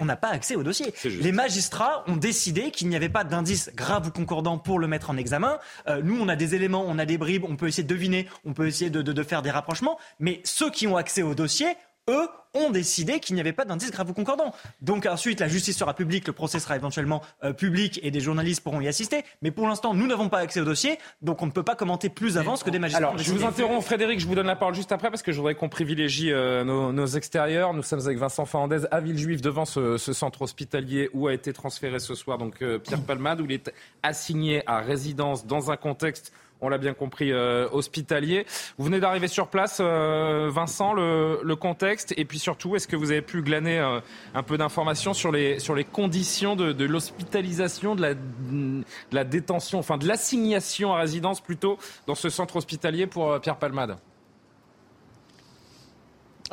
On 0.00 0.04
n'a 0.04 0.16
pas 0.16 0.28
accès 0.28 0.56
au 0.56 0.62
dossier. 0.62 0.92
Les 1.04 1.32
magistrats 1.32 2.04
ont 2.08 2.16
décidé 2.16 2.70
qu'il 2.70 2.88
n'y 2.88 2.96
avait 2.96 3.08
pas 3.08 3.24
d'indice 3.24 3.70
grave 3.74 4.08
ou 4.08 4.10
concordant 4.10 4.58
pour 4.58 4.78
le 4.78 4.86
mettre 4.86 5.10
en 5.10 5.16
examen. 5.16 5.58
Euh, 5.88 6.02
nous, 6.02 6.20
on 6.20 6.28
a 6.28 6.36
des 6.36 6.54
éléments, 6.54 6.84
on 6.86 6.98
a 6.98 7.04
des 7.04 7.18
bribes, 7.18 7.44
on 7.48 7.56
peut 7.56 7.68
essayer 7.68 7.84
de 7.84 7.88
deviner, 7.88 8.28
on 8.44 8.54
peut 8.54 8.66
essayer 8.66 8.90
de 8.90 9.22
faire 9.22 9.42
des 9.42 9.50
rapprochements. 9.50 9.98
Mais 10.18 10.40
ceux 10.44 10.70
qui 10.70 10.86
ont 10.86 10.96
accès 10.96 11.22
au 11.22 11.34
dossier 11.34 11.68
eux 12.08 12.28
ont 12.54 12.70
décidé 12.70 13.18
qu'il 13.18 13.34
n'y 13.34 13.40
avait 13.40 13.52
pas 13.52 13.64
d'indice 13.64 13.90
grave 13.90 14.10
ou 14.10 14.12
concordant. 14.12 14.54
Donc 14.80 15.06
ensuite, 15.06 15.40
la 15.40 15.48
justice 15.48 15.76
sera 15.76 15.94
publique, 15.94 16.26
le 16.26 16.32
procès 16.32 16.60
sera 16.60 16.76
éventuellement 16.76 17.22
euh, 17.42 17.52
public 17.52 18.00
et 18.02 18.10
des 18.10 18.20
journalistes 18.20 18.62
pourront 18.62 18.80
y 18.80 18.88
assister. 18.88 19.24
Mais 19.42 19.50
pour 19.50 19.66
l'instant, 19.66 19.94
nous 19.94 20.06
n'avons 20.06 20.28
pas 20.28 20.38
accès 20.38 20.60
au 20.60 20.64
dossier, 20.64 20.98
donc 21.20 21.42
on 21.42 21.46
ne 21.46 21.50
peut 21.50 21.62
pas 21.62 21.74
commenter 21.74 22.08
plus 22.08 22.38
avant 22.38 22.56
ce 22.56 22.64
que 22.64 22.70
des 22.70 22.78
magistrats. 22.78 23.08
Alors, 23.08 23.18
je 23.18 23.32
vous 23.32 23.44
interromps, 23.44 23.84
Frédéric, 23.84 24.20
je 24.20 24.26
vous 24.26 24.34
donne 24.34 24.46
la 24.46 24.56
parole 24.56 24.74
juste 24.74 24.92
après 24.92 25.10
parce 25.10 25.22
que 25.22 25.32
je 25.32 25.38
voudrais 25.38 25.54
qu'on 25.54 25.68
privilégie 25.68 26.32
euh, 26.32 26.64
nos, 26.64 27.06
extérieurs. 27.06 27.74
Nous 27.74 27.82
sommes 27.82 28.00
avec 28.00 28.18
Vincent 28.18 28.46
Fernandez 28.46 28.82
à 28.90 29.00
Villejuif 29.00 29.40
devant 29.40 29.64
ce, 29.64 29.98
centre 29.98 30.42
hospitalier 30.42 31.10
où 31.12 31.26
a 31.26 31.34
été 31.34 31.52
transféré 31.52 31.98
ce 31.98 32.14
soir 32.14 32.38
donc 32.38 32.62
euh, 32.62 32.78
Pierre 32.78 33.02
Palmade, 33.02 33.40
où 33.40 33.44
il 33.44 33.52
est 33.52 33.72
assigné 34.02 34.62
à 34.66 34.78
résidence 34.78 35.46
dans 35.46 35.70
un 35.70 35.76
contexte 35.76 36.32
on 36.64 36.68
l'a 36.68 36.78
bien 36.78 36.94
compris, 36.94 37.30
euh, 37.30 37.68
hospitalier. 37.70 38.46
Vous 38.78 38.86
venez 38.86 38.98
d'arriver 38.98 39.28
sur 39.28 39.48
place, 39.48 39.78
euh, 39.80 40.48
Vincent, 40.50 40.94
le, 40.94 41.54
contexte, 41.54 42.14
et 42.16 42.24
puis 42.24 42.38
surtout, 42.38 42.74
est-ce 42.74 42.88
que 42.88 42.96
vous 42.96 43.10
avez 43.10 43.22
pu 43.22 43.42
glaner 43.42 43.78
euh, 43.78 44.00
un 44.34 44.42
peu 44.42 44.58
d'informations 44.58 45.14
sur 45.14 45.30
les, 45.30 45.58
sur 45.60 45.74
les 45.74 45.84
conditions 45.84 46.56
de, 46.56 46.84
l'hospitalisation, 46.84 47.94
de 47.94 48.02
la, 48.02 48.14
de 48.14 48.82
la 49.12 49.24
détention, 49.24 49.78
enfin 49.78 49.98
de 49.98 50.08
l'assignation 50.08 50.94
à 50.94 51.00
résidence 51.00 51.40
plutôt 51.40 51.78
dans 52.06 52.14
ce 52.14 52.28
centre 52.28 52.56
hospitalier 52.56 53.06
pour 53.06 53.40
Pierre 53.40 53.56
Palmade? 53.56 53.96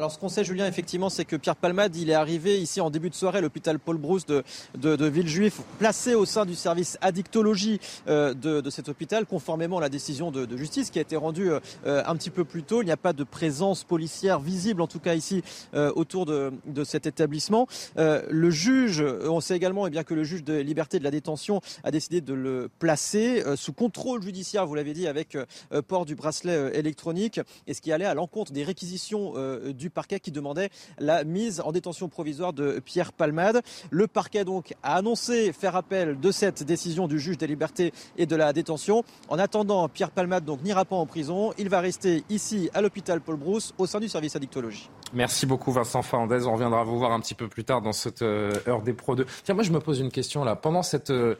Alors 0.01 0.11
ce 0.11 0.17
qu'on 0.17 0.29
sait, 0.29 0.43
Julien, 0.43 0.65
effectivement, 0.65 1.11
c'est 1.11 1.25
que 1.25 1.35
Pierre 1.35 1.55
Palmade, 1.55 1.95
il 1.95 2.09
est 2.09 2.15
arrivé 2.15 2.59
ici 2.59 2.81
en 2.81 2.89
début 2.89 3.11
de 3.11 3.13
soirée 3.13 3.37
à 3.37 3.41
l'hôpital 3.41 3.77
Paul 3.77 3.97
Brousse 3.99 4.25
de, 4.25 4.43
de, 4.75 5.05
Villejuif, 5.05 5.61
placé 5.77 6.15
au 6.15 6.25
sein 6.25 6.47
du 6.47 6.55
service 6.55 6.97
addictologie 7.01 7.79
euh, 8.07 8.33
de, 8.33 8.67
cet 8.71 8.89
hôpital, 8.89 9.27
conformément 9.27 9.77
à 9.77 9.81
la 9.81 9.89
décision 9.89 10.31
de, 10.31 10.57
justice 10.57 10.89
qui 10.89 10.97
a 10.97 11.03
été 11.03 11.15
rendue 11.15 11.51
euh, 11.51 12.03
un 12.03 12.15
petit 12.15 12.31
peu 12.31 12.45
plus 12.45 12.63
tôt. 12.63 12.81
Il 12.81 12.85
n'y 12.85 12.91
a 12.91 12.97
pas 12.97 13.13
de 13.13 13.23
présence 13.23 13.83
policière 13.83 14.39
visible, 14.39 14.81
en 14.81 14.87
tout 14.87 14.97
cas 14.97 15.13
ici, 15.13 15.43
euh, 15.75 15.91
autour 15.95 16.25
de, 16.25 16.51
cet 16.83 17.05
établissement. 17.05 17.67
le 17.95 18.49
juge, 18.49 19.03
on 19.03 19.39
sait 19.39 19.55
également 19.55 19.85
eh 19.85 19.91
bien, 19.91 20.03
que 20.03 20.15
le 20.15 20.23
juge 20.23 20.43
de 20.43 20.55
liberté 20.55 20.97
de 20.97 21.03
la 21.03 21.11
détention 21.11 21.61
a 21.83 21.91
décidé 21.91 22.21
de 22.21 22.33
le 22.33 22.71
placer 22.79 23.43
sous 23.55 23.71
contrôle 23.71 24.23
judiciaire, 24.23 24.65
vous 24.65 24.73
l'avez 24.73 24.93
dit, 24.93 25.05
avec 25.05 25.37
port 25.87 26.07
du 26.07 26.15
bracelet 26.15 26.71
électronique, 26.73 27.39
et 27.67 27.75
ce 27.75 27.81
qui 27.81 27.91
allait 27.91 28.05
à 28.05 28.15
l'encontre 28.15 28.51
des 28.51 28.63
réquisitions 28.63 29.33
du 29.71 29.90
parquet 29.91 30.19
qui 30.19 30.31
demandait 30.31 30.69
la 30.99 31.23
mise 31.23 31.61
en 31.61 31.71
détention 31.71 32.09
provisoire 32.09 32.53
de 32.53 32.79
Pierre 32.79 33.13
Palmade. 33.13 33.61
Le 33.89 34.07
parquet 34.07 34.45
donc 34.45 34.73
a 34.83 34.95
annoncé 34.95 35.53
faire 35.53 35.75
appel 35.75 36.19
de 36.19 36.31
cette 36.31 36.63
décision 36.63 37.07
du 37.07 37.19
juge 37.19 37.37
des 37.37 37.47
libertés 37.47 37.93
et 38.17 38.25
de 38.25 38.35
la 38.35 38.53
détention. 38.53 39.03
En 39.29 39.39
attendant, 39.39 39.87
Pierre 39.89 40.11
Palmade 40.11 40.45
donc 40.45 40.63
n'ira 40.63 40.85
pas 40.85 40.95
en 40.95 41.05
prison. 41.05 41.53
Il 41.57 41.69
va 41.69 41.79
rester 41.79 42.23
ici 42.29 42.69
à 42.73 42.81
l'hôpital 42.81 43.21
Paul 43.21 43.35
Brousse 43.35 43.73
au 43.77 43.85
sein 43.85 43.99
du 43.99 44.09
service 44.09 44.35
addictologie. 44.35 44.89
Merci 45.13 45.45
beaucoup 45.45 45.71
Vincent 45.71 46.01
Fernandez. 46.01 46.45
On 46.45 46.53
reviendra 46.53 46.83
vous 46.83 46.97
voir 46.97 47.11
un 47.11 47.19
petit 47.19 47.35
peu 47.35 47.49
plus 47.49 47.65
tard 47.65 47.81
dans 47.81 47.91
cette 47.91 48.21
euh, 48.21 48.53
heure 48.67 48.81
des 48.81 48.93
Pro 48.93 49.15
2. 49.15 49.25
Tiens, 49.43 49.55
moi 49.55 49.63
je 49.63 49.71
me 49.71 49.79
pose 49.79 49.99
une 49.99 50.11
question 50.11 50.43
là. 50.45 50.55
Pendant 50.55 50.83
cette, 50.83 51.09
euh, 51.09 51.35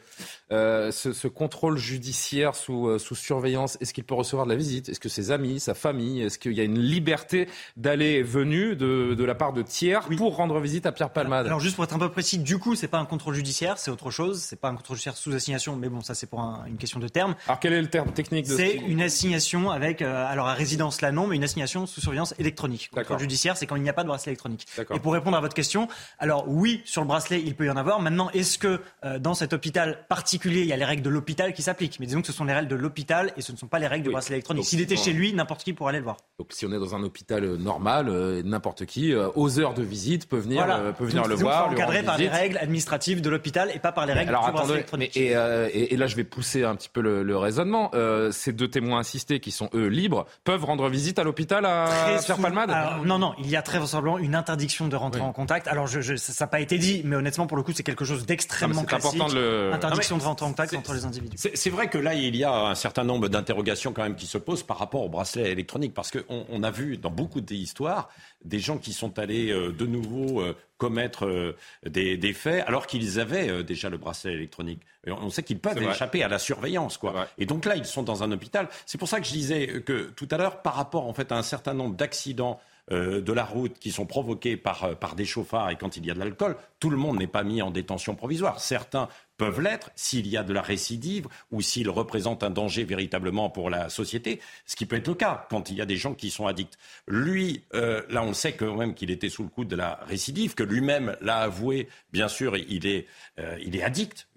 euh, 0.52 0.90
ce, 0.90 1.28
contrôle 1.28 1.78
judiciaire 1.78 2.54
sous, 2.54 2.98
sous 2.98 3.14
surveillance, 3.14 3.78
est-ce 3.80 3.94
qu'il 3.94 4.04
peut 4.04 4.14
recevoir 4.14 4.46
de 4.46 4.52
la 4.52 4.56
visite? 4.56 4.90
Est-ce 4.90 5.00
que 5.00 5.08
ses 5.08 5.30
amis, 5.30 5.60
sa 5.60 5.74
famille, 5.74 6.20
est-ce 6.20 6.38
qu'il 6.38 6.52
y 6.52 6.60
a 6.60 6.64
une 6.64 6.78
liberté 6.78 7.48
d'aller 7.76 8.22
venue 8.32 8.76
de, 8.76 9.14
de, 9.14 9.24
la 9.24 9.34
part 9.34 9.52
de 9.52 9.62
tiers 9.62 10.08
pour 10.16 10.36
rendre 10.36 10.58
visite 10.60 10.86
à 10.86 10.92
Pierre 10.92 11.10
Palmade 11.10 11.46
Alors 11.46 11.60
juste 11.60 11.76
pour 11.76 11.84
être 11.84 11.94
un 11.94 11.98
peu 11.98 12.10
précis, 12.10 12.38
du 12.38 12.58
coup 12.58 12.74
c'est 12.74 12.88
pas 12.88 12.98
un 12.98 13.04
contrôle 13.04 13.34
judiciaire, 13.34 13.78
c'est 13.78 13.90
autre 13.90 14.10
chose. 14.10 14.40
C'est 14.40 14.60
pas 14.60 14.68
un 14.68 14.74
contrôle 14.74 14.96
judiciaire 14.96 15.16
sous 15.16 15.32
assignation, 15.34 15.76
mais 15.76 15.88
bon 15.88 16.00
ça 16.00 16.14
c'est 16.14 16.26
pour 16.26 16.40
une 16.66 16.76
question 16.76 16.98
de 16.98 17.08
terme. 17.08 17.34
Alors 17.46 17.60
quel 17.60 17.72
est 17.72 17.82
le 17.82 17.90
terme 17.90 18.12
technique 18.12 18.48
de 18.48 18.56
C'est 18.56 18.74
une 18.74 19.02
assignation 19.02 19.70
avec, 19.70 20.02
alors 20.02 20.48
à 20.48 20.54
résidence 20.54 21.00
là 21.00 21.12
non, 21.12 21.26
mais 21.26 21.36
une 21.36 21.44
assignation 21.44 21.86
sous 21.86 22.00
surveillance 22.00 22.34
électronique. 22.38 22.90
Contrôle 22.92 23.18
judiciaire, 23.18 23.56
c'est 23.56 23.66
quand 23.66 23.76
il 23.76 23.82
n'y 23.82 23.88
a 23.88 23.92
pas 23.92 24.02
de 24.02 24.08
bracelet 24.08 24.32
électronique. 24.32 24.66
Et 24.94 25.00
pour 25.00 25.12
répondre 25.12 25.36
à 25.36 25.40
votre 25.40 25.54
question, 25.54 25.88
alors 26.18 26.48
oui, 26.48 26.82
sur 26.84 27.02
le 27.02 27.08
bracelet, 27.08 27.42
il 27.44 27.54
peut 27.54 27.66
y 27.66 27.70
en 27.70 27.76
avoir. 27.76 28.00
Maintenant, 28.00 28.30
est-ce 28.30 28.58
que 28.58 28.80
euh, 29.04 29.18
dans 29.18 29.34
cet 29.34 29.52
hôpital 29.52 30.06
particulier, 30.08 30.62
il 30.62 30.66
y 30.66 30.72
a 30.72 30.76
les 30.76 30.84
règles 30.84 31.02
de 31.02 31.10
l'hôpital 31.10 31.52
qui 31.52 31.62
s'appliquent? 31.62 31.98
Mais 32.00 32.06
disons 32.06 32.20
que 32.20 32.26
ce 32.26 32.32
sont 32.32 32.44
les 32.44 32.54
règles 32.54 32.68
de 32.68 32.76
l'hôpital 32.76 33.32
et 33.36 33.42
ce 33.42 33.52
ne 33.52 33.56
sont 33.56 33.66
pas 33.66 33.78
les 33.78 33.86
règles 33.86 34.04
du 34.04 34.10
bracelet 34.10 34.36
électronique. 34.36 34.64
S'il 34.64 34.80
était 34.80 34.96
chez 34.96 35.12
lui, 35.12 35.32
n'importe 35.32 35.64
qui 35.64 35.72
pourrait 35.72 35.90
aller 35.90 35.98
le 35.98 36.04
voir. 36.04 36.16
Donc 36.38 36.52
si 36.52 36.66
on 36.66 36.72
est 36.72 36.78
dans 36.78 36.94
un 36.94 37.02
hôpital 37.02 37.44
euh, 37.44 37.56
normal, 37.56 38.08
euh, 38.22 38.42
n'importe 38.44 38.86
qui, 38.86 39.14
aux 39.14 39.60
heures 39.60 39.74
de 39.74 39.82
visite, 39.82 40.28
peut 40.28 40.38
venir, 40.38 40.66
peut 40.98 41.04
venir 41.04 41.26
le 41.26 41.34
voir. 41.34 41.70
encadré 41.70 42.02
par 42.02 42.18
les 42.18 42.28
règles 42.28 42.58
administratives 42.58 43.20
de 43.20 43.30
l'hôpital 43.30 43.70
et 43.74 43.78
pas 43.78 43.92
par 43.92 44.06
les 44.06 44.12
règles 44.12 44.32
du 44.32 44.52
bracelet 44.52 44.74
électronique. 44.74 45.16
Et, 45.16 45.32
et, 45.32 45.96
là, 45.96 46.06
je 46.06 46.16
vais 46.16 46.24
pousser 46.24 46.64
un 46.64 46.74
petit 46.76 46.88
peu 46.88 47.00
le, 47.00 47.36
raisonnement. 47.36 47.90
ces 48.30 48.52
deux 48.52 48.68
témoins 48.68 49.00
assistés 49.00 49.40
qui 49.40 49.50
sont 49.50 49.68
eux 49.74 49.86
libres 49.86 50.26
peuvent 50.44 50.64
rendre 50.64 50.88
visite 50.88 51.18
à 51.18 51.24
l'hôpital 51.24 51.64
à 51.66 51.88
Pierre 52.24 52.36
Palmade? 52.38 52.72
Non, 53.04 53.18
non, 53.18 53.34
il 53.38 53.48
y 53.48 53.56
a 53.56 53.62
très 53.62 53.78
vraisemblablement 53.78 54.18
une 54.18 54.34
interdiction 54.34 54.88
de 54.88 54.96
rentrer 54.96 55.20
en 55.20 55.32
contact. 55.32 55.68
Alors, 55.68 55.86
je, 55.86 56.16
ça 56.16 56.44
n'a 56.44 56.48
pas 56.48 56.60
été 56.60 56.78
dit, 56.78 57.02
mais 57.04 57.16
honnêtement, 57.16 57.46
pour 57.46 57.56
le 57.56 57.62
coup, 57.62 57.72
c'est 57.74 57.82
quelque 57.82 58.04
chose 58.04 58.26
d'extrêmement 58.26 58.84
classique. 58.84 59.14
Important 59.14 59.28
de 59.28 59.34
le... 59.34 59.72
Interdiction 59.72 60.18
de 60.18 60.22
rentrer 60.22 60.46
en 60.46 60.50
contact 60.50 60.74
entre 60.74 60.94
les 60.94 61.04
individus. 61.04 61.36
C'est 61.36 61.70
vrai 61.70 61.88
que 61.88 61.98
là, 61.98 62.14
il 62.14 62.36
y 62.36 62.44
a 62.44 62.52
un 62.52 62.74
certain 62.74 63.04
nombre 63.04 63.28
d'interrogations 63.28 63.92
quand 63.92 64.02
même 64.02 64.16
qui 64.16 64.26
se 64.26 64.38
posent 64.38 64.62
par 64.62 64.78
rapport 64.78 65.02
au 65.02 65.08
bracelet 65.08 65.50
électronique, 65.50 65.94
parce 65.94 66.10
qu'on 66.10 66.46
on 66.48 66.62
a 66.62 66.70
vu 66.70 66.96
dans 66.96 67.10
beaucoup 67.10 67.40
d'histoires 67.40 68.08
des 68.44 68.58
gens 68.58 68.78
qui 68.78 68.92
sont 68.92 69.18
allés 69.18 69.50
euh, 69.50 69.72
de 69.72 69.86
nouveau 69.86 70.40
euh, 70.40 70.56
commettre 70.78 71.26
euh, 71.26 71.56
des, 71.86 72.32
faits 72.32 72.64
alors 72.66 72.86
qu'ils 72.86 73.20
avaient 73.20 73.62
déjà 73.62 73.88
le 73.88 73.98
bracelet 73.98 74.32
électronique. 74.32 74.80
on 75.06 75.30
sait 75.30 75.42
qu'ils 75.42 75.58
peuvent 75.58 75.80
échapper 75.80 76.24
à 76.24 76.28
la 76.28 76.38
surveillance, 76.38 76.98
quoi. 76.98 77.28
Et 77.38 77.46
donc 77.46 77.66
là, 77.66 77.76
ils 77.76 77.84
sont 77.84 78.02
dans 78.02 78.22
un 78.22 78.32
hôpital. 78.32 78.68
C'est 78.86 78.98
pour 78.98 79.08
ça 79.08 79.20
que 79.20 79.26
je 79.26 79.32
disais 79.32 79.82
que 79.82 80.10
tout 80.16 80.26
à 80.30 80.38
l'heure, 80.38 80.62
par 80.62 80.74
rapport 80.74 81.06
en 81.06 81.14
fait 81.14 81.30
à 81.30 81.36
un 81.36 81.42
certain 81.42 81.74
nombre 81.74 81.94
d'accidents 81.94 82.60
de 82.90 83.32
la 83.32 83.44
route 83.44 83.78
qui 83.78 83.92
sont 83.92 84.06
provoqués 84.06 84.56
par, 84.56 84.96
par 84.98 85.14
des 85.14 85.24
chauffards 85.24 85.70
et 85.70 85.76
quand 85.76 85.96
il 85.96 86.04
y 86.04 86.10
a 86.10 86.14
de 86.14 86.18
l'alcool, 86.18 86.56
tout 86.80 86.90
le 86.90 86.96
monde 86.96 87.18
n'est 87.18 87.28
pas 87.28 87.44
mis 87.44 87.62
en 87.62 87.70
détention 87.70 88.16
provisoire. 88.16 88.58
Certains 88.58 89.08
peuvent 89.42 89.60
l'être 89.60 89.90
s'il 89.96 90.28
y 90.28 90.36
a 90.36 90.44
de 90.44 90.52
la 90.52 90.62
récidive 90.62 91.26
ou 91.50 91.62
s'ils 91.62 91.90
représentent 91.90 92.44
un 92.44 92.50
danger 92.50 92.84
véritablement 92.84 93.50
pour 93.50 93.70
la 93.70 93.88
société, 93.88 94.40
ce 94.66 94.76
qui 94.76 94.86
peut 94.86 94.94
être 94.94 95.08
le 95.08 95.16
cas 95.16 95.48
quand 95.50 95.68
il 95.68 95.76
y 95.76 95.80
a 95.80 95.84
des 95.84 95.96
gens 95.96 96.14
qui 96.14 96.30
sont 96.30 96.46
addicts. 96.46 96.78
Lui, 97.08 97.64
euh, 97.74 98.02
là 98.08 98.22
on 98.22 98.34
sait 98.34 98.52
quand 98.52 98.76
même 98.76 98.94
qu'il 98.94 99.10
était 99.10 99.28
sous 99.28 99.42
le 99.42 99.48
coup 99.48 99.64
de 99.64 99.74
la 99.74 99.98
récidive, 100.06 100.54
que 100.54 100.62
lui-même 100.62 101.16
l'a 101.22 101.38
avoué, 101.38 101.88
bien 102.12 102.28
sûr, 102.28 102.56
il 102.56 102.86
est, 102.86 103.08
est 103.36 103.82
addict 103.82 104.28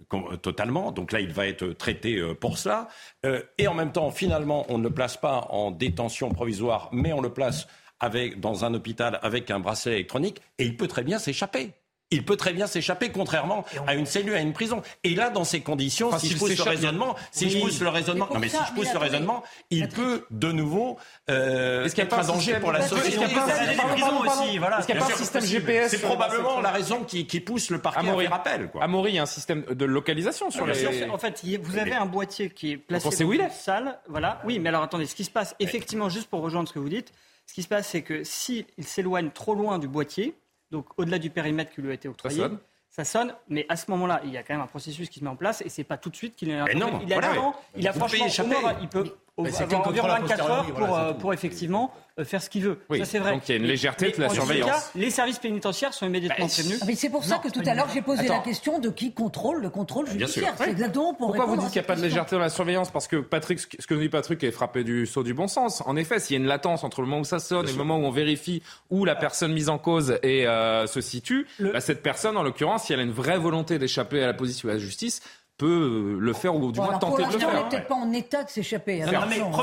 totalement, 0.42 0.92
donc 0.92 1.12
là 1.12 1.20
il 1.20 1.32
va 1.32 1.46
être 1.46 1.68
traité 1.74 2.20
pour 2.42 2.58
cela. 2.58 2.88
et 3.60 3.68
en 3.68 3.76
même 3.76 3.92
temps, 3.92 4.10
finalement, 4.10 4.66
on 4.70 4.80
ne 4.80 4.86
le 4.86 4.94
place 4.94 5.18
pas 5.18 5.42
en 5.52 5.70
détention 5.70 6.30
provisoire, 6.30 6.90
mais 6.92 7.14
on 7.14 7.22
le 7.22 7.32
place 7.32 7.68
dans 8.38 8.66
un 8.66 8.74
hôpital 8.74 9.20
avec 9.22 9.52
un 9.52 9.60
bracelet 9.60 9.94
électronique 9.98 10.42
et 10.58 10.66
il 10.66 10.76
peut 10.78 10.88
très 10.88 11.04
bien 11.04 11.20
s'échapper. 11.20 11.74
Il 12.12 12.24
peut 12.24 12.38
très 12.38 12.54
bien 12.54 12.68
s'échapper, 12.68 13.12
contrairement 13.12 13.66
à 13.88 13.96
une 13.96 14.06
cellule, 14.06 14.36
à 14.36 14.40
une 14.40 14.54
prison. 14.54 14.82
Et 15.04 15.16
là, 15.16 15.30
dans 15.32 15.44
ces 15.44 15.62
conditions, 15.62 16.18
si 16.20 16.30
je 16.30 16.38
pousse 16.38 16.58
le 16.58 16.64
raisonnement, 16.64 17.16
si 17.32 17.50
je 17.50 17.60
pousse 17.60 17.82
le 17.82 17.90
raisonnement, 17.90 18.28
non 18.32 18.40
mais 18.40 18.48
si 18.48 18.58
je 18.68 18.74
pousse 18.74 18.94
le 18.94 19.00
raisonnement, 19.00 19.44
il 19.72 19.90
peut 19.90 20.26
de 20.30 20.52
nouveau 20.52 20.98
euh, 21.30 21.88
être 21.88 22.20
un 22.20 22.24
danger 22.24 22.60
pour 22.60 22.72
la 22.72 22.88
société. 22.88 23.24
Est-ce 23.24 23.24
qu'il 23.24 24.96
n'y 24.96 25.02
a 25.02 25.06
pas 25.06 25.12
un 25.12 25.18
système 25.18 25.44
GPS 25.44 25.92
C'est 25.92 26.02
probablement 26.02 26.62
la 26.62 26.72
raison 26.72 27.04
qui, 27.04 27.26
pousse 27.46 27.70
le 27.70 27.80
parquet 27.80 28.08
à 28.08 28.16
faire 28.16 28.34
appel. 28.34 28.70
Amaury, 28.80 29.12
il 29.12 29.16
y 29.16 29.20
a 29.20 29.24
un 29.24 29.28
système 29.28 29.64
de 29.64 29.86
localisation 29.86 30.52
sur 30.52 30.66
les. 30.66 31.06
En 31.10 31.18
fait, 31.18 31.44
vous 31.62 31.78
avez 31.78 31.94
un 31.94 32.06
boîtier 32.06 32.50
qui 32.50 32.72
est 32.72 32.78
placé 32.78 33.24
dans 33.24 33.32
une 33.32 33.50
salle. 33.50 34.00
Voilà. 34.08 34.42
Oui, 34.46 34.60
mais 34.60 34.70
alors 34.70 34.84
attendez, 34.84 35.06
ce 35.06 35.16
qui 35.16 35.24
se 35.24 35.32
passe, 35.32 35.56
effectivement, 35.60 36.10
juste 36.10 36.30
pour 36.30 36.42
rejoindre 36.42 36.68
ce 36.68 36.74
que 36.74 36.80
vous 36.80 36.90
dites, 36.90 37.12
ce 37.46 37.54
qui 37.54 37.64
se 37.64 37.68
passe, 37.68 37.90
c'est 37.90 38.02
que 38.02 38.24
s'il 38.24 38.66
s'éloigne 38.80 39.30
trop 39.32 39.54
loin 39.54 39.80
du 39.80 39.88
boîtier, 39.88 40.36
donc 40.72 40.88
au-delà 40.98 41.20
du 41.20 41.30
périmètre 41.30 41.72
qui 41.72 41.82
lui 41.82 41.92
a 41.92 41.94
été 41.94 42.08
octroyé, 42.08 42.44
ça 42.90 43.04
sonne, 43.04 43.36
mais 43.50 43.56
mais 43.56 43.66
à 43.70 43.76
ce 43.76 43.90
moment-là, 43.92 44.22
il 44.24 44.32
y 44.32 44.38
a 44.38 44.44
quand 44.44 44.54
même 44.54 44.64
un 44.64 44.68
processus 44.68 45.10
qui 45.10 45.20
se 45.20 45.24
met 45.24 45.30
en 45.30 45.36
place 45.36 45.62
et 45.62 45.70
c'est 45.70 45.84
pas 45.84 45.98
tout 45.98 46.10
de 46.10 46.16
suite 46.16 46.36
qu'il 46.36 46.50
est. 46.50 46.76
Non, 46.76 47.02
il 47.06 47.14
a 47.14 47.20
voilà, 47.20 47.54
il 47.76 47.88
a 47.88 47.94
franchement, 47.94 48.26
il 48.82 48.88
peut 48.88 49.16
avoir 49.38 49.88
environ 49.88 50.08
24 50.08 50.50
heures 50.50 50.66
pour, 50.74 50.98
euh, 50.98 51.14
pour 51.14 51.34
effectivement 51.34 51.92
euh, 52.18 52.24
faire 52.24 52.42
ce 52.42 52.50
qu'il 52.50 52.64
veut. 52.64 52.80
Oui, 52.90 53.00
ça 53.00 53.06
c'est 53.06 53.20
vrai. 53.20 53.34
Donc 53.34 53.48
il 53.50 53.52
y 53.52 53.56
a 53.56 53.58
une 53.58 53.68
légèreté 53.68 54.12
de 54.12 54.22
la 54.22 54.30
surveillance. 54.30 54.70
Cas, 54.70 54.84
les 54.96 55.10
services 55.10 55.40
pénitentiaires 55.40 55.94
sont 55.94 56.06
immédiatement 56.06 56.46
bah, 56.46 56.52
prévenus. 56.52 56.80
Ah, 56.82 56.86
c'est 56.96 57.10
pour 57.10 57.26
ça 57.26 57.40
que 57.40 57.50
tout 57.50 57.62
à 57.66 57.74
l'heure 57.74 57.90
j'ai 57.94 58.02
posé 58.02 58.28
la 58.28 58.40
question 58.40 58.80
de 58.80 58.90
qui 58.90 59.12
contrôle 59.12 59.62
le 59.62 59.70
contrôle 59.70 60.10
judiciaire. 60.10 60.54
C'est 60.58 60.70
exactement 60.70 61.14
pour 61.14 61.28
Pourquoi 61.28 61.46
vous 61.46 61.58
dites 61.58 61.72
qu'il 61.72 61.82
n'y 61.82 61.86
a 61.86 61.88
pas 61.88 61.96
de 61.96 62.02
légèreté 62.02 62.36
dans 62.36 62.42
la 62.42 62.50
surveillance? 62.50 62.92
Parce 62.92 63.08
que 63.08 63.18
Patrick, 63.18 63.60
ce 63.60 63.86
que 63.86 63.94
nous 63.94 64.00
dit 64.02 64.10
Patrick 64.10 64.42
est 64.44 64.52
frappé 64.52 64.84
du 64.84 65.06
saut 65.06 65.24
du 65.24 65.34
bon 65.34 65.48
sens. 65.48 65.84
En 65.86 65.98
effet, 65.98 66.20
s'il 66.20 66.36
y 66.36 66.40
a 66.40 66.42
une 66.42 66.48
latence 66.48 66.86
entre 66.86 67.02
le 67.02 67.08
moment 67.08 67.22
où 67.22 67.26
ça 67.26 67.40
sonne 67.40 67.68
et 67.68 67.72
le 67.72 67.78
moment 67.78 67.98
où 67.98 68.06
on 68.06 68.12
vérifie 68.12 68.64
où 68.90 69.04
la 69.04 69.16
personne 69.16 69.52
mise 69.52 69.68
en 69.68 69.78
cause 69.78 70.18
et, 70.24 70.48
euh, 70.48 70.88
se 70.88 71.02
situe, 71.02 71.48
bah, 71.60 71.82
cette 71.82 72.02
personne, 72.02 72.38
en 72.38 72.44
l'occurrence, 72.44 72.86
si 72.86 72.94
elle 72.94 73.02
a 73.02 73.04
une 73.04 73.12
vraie 73.12 73.38
volonté 73.38 73.80
d'échapper 73.80 74.24
à 74.24 74.28
la 74.28 74.34
position 74.34 74.70
de 74.70 74.74
la 74.74 74.80
justice, 74.80 75.22
peut 75.58 76.18
le 76.20 76.34
faire 76.34 76.56
ou 76.56 76.72
du 76.72 76.80
moins 76.80 76.98
tenter 76.98 77.26
de 77.26 77.32
le 77.32 77.40
faire. 77.40 77.50
On 77.50 77.54
n'est 77.54 77.70
peut-être 77.70 77.88
pas 77.88 77.96
en 77.96 78.12
état 78.12 78.44
de 78.44 78.50
s'échapper. 78.50 79.04
Hein. 79.04 79.12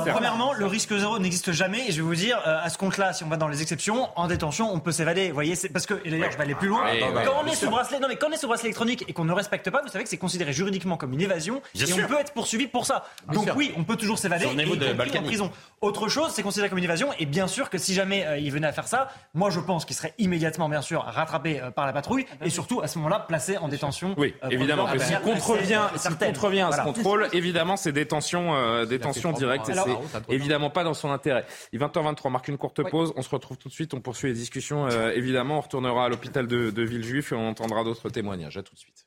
premièrement, 0.07 0.53
le 0.53 0.67
risque 0.67 0.97
zéro 0.97 1.19
n'existe 1.19 1.53
jamais. 1.53 1.89
Et 1.89 1.93
je 1.93 1.97
vais 1.97 2.03
vous 2.03 2.15
dire, 2.15 2.41
euh, 2.47 2.61
à 2.63 2.71
ce 2.71 2.79
compte-là, 2.79 3.13
si 3.13 3.25
on 3.25 3.29
va 3.29 3.37
dans 3.37 3.49
les 3.49 3.63
exceptions, 3.63 4.09
en 4.17 4.27
détention, 4.27 4.73
on 4.73 4.81
peut 4.81 4.93
s'évader. 4.93 5.29
Vous 5.29 5.35
voyez, 5.35 5.55
parce 5.73 5.87
que, 5.87 5.95
et 6.05 6.11
d'ailleurs, 6.11 6.31
je 6.31 6.37
vais 6.37 6.45
aller 6.45 6.55
plus 6.55 6.69
loin. 6.69 6.85
quand 7.25 7.43
on 7.45 7.47
est 7.47 7.55
sous 7.55 7.71
bracelet, 7.71 7.99
non 8.01 8.09
mais 8.09 8.17
quand 8.17 8.29
on 8.29 8.33
est 8.33 8.37
sous 8.37 8.49
bracelet 8.49 8.69
électronique 8.69 9.05
et 9.09 9.13
qu'on 9.13 9.25
ne 9.25 9.33
respecte 9.33 9.69
pas, 9.71 9.83
vous 9.83 9.89
savez 9.89 10.05
que 10.05 10.11
c'est 10.11 10.17
considéré 10.17 10.53
juridiquement 10.53 10.97
comme 10.97 11.13
une 11.13 11.21
évasion 11.21 11.61
et 11.75 11.93
on 11.93 12.07
peut 12.07 12.19
être 12.19 12.33
poursuivi 12.33 12.67
pour 12.67 12.87
ça. 12.87 13.05
Donc 13.33 13.49
oui, 13.57 13.73
on 13.77 13.85
peut 13.85 13.97
toujours 13.97 14.19
s'évader 14.19 14.47
et 14.47 15.19
en 15.19 15.23
prison. 15.23 15.51
Autre 15.81 16.09
chose, 16.09 16.33
c'est 16.33 16.43
considéré 16.43 16.69
comme 16.69 16.79
une 16.79 16.85
évasion 16.85 17.09
et 17.19 17.27
bien 17.27 17.47
sûr 17.47 17.69
que 17.71 17.79
si 17.79 17.95
jamais 17.95 18.25
euh, 18.27 18.39
il 18.39 18.51
venait 18.53 18.67
à 18.67 18.73
faire 18.73 18.87
ça, 18.87 19.09
moi 19.35 19.51
je 19.51 19.61
pense 19.61 19.85
qu'il 19.85 19.97
serait 19.97 20.15
immédiatement, 20.19 20.69
bien 20.69 20.83
sûr, 20.83 21.03
rattrapé 21.03 21.61
euh, 21.61 21.71
par 21.71 21.87
la 21.87 21.93
patrouille 21.93 22.27
et 22.45 22.51
surtout 22.51 22.81
à 22.81 22.89
ce 22.89 22.99
moment-là 22.99 23.21
placé 23.21 23.57
en 23.57 23.69
détention. 23.69 24.15
Oui, 24.17 24.35
évidemment. 24.51 24.87
S'il 24.99 25.19
contrevient, 25.21 25.82
contrevient 26.19 26.61
à 26.61 26.73
ce 26.73 26.83
contrôle, 26.83 27.29
évidemment, 27.33 27.77
c'est 27.77 27.93
détention, 27.93 28.55
euh, 28.55 28.85
détention 28.85 29.33
directe 29.33 29.69
et 29.69 29.75
c'est 29.75 30.35
évidemment 30.35 30.71
pas 30.71 30.85
dans 30.85 30.95
son 30.95 31.11
intérêt. 31.11 31.45
Il 31.73 31.81
est 31.81 31.85
20h23, 31.85 32.21
on 32.25 32.31
marque 32.31 32.49
une 32.49 32.59
courte 32.59 32.83
pause. 32.89 33.13
On 33.17 33.23
se 33.23 33.31
retrouve 33.31 33.57
tout 33.57 33.69
de 33.69 33.73
suite. 33.73 33.95
On 33.95 34.01
poursuit 34.01 34.29
les 34.29 34.35
discussions. 34.35 34.87
Euh, 34.87 35.11
évidemment, 35.15 35.59
on 35.59 35.61
retournera 35.61 36.07
à 36.07 36.09
l'hôpital 36.09 36.47
de, 36.47 36.71
de 36.71 36.83
Villejuif 36.83 37.33
et 37.33 37.35
on 37.35 37.49
entendra 37.49 37.85
d'autres 37.85 38.11
témoignages. 38.11 38.57
À 38.57 38.63
tout 38.63 38.75
de 38.75 38.79
suite. 38.79 39.07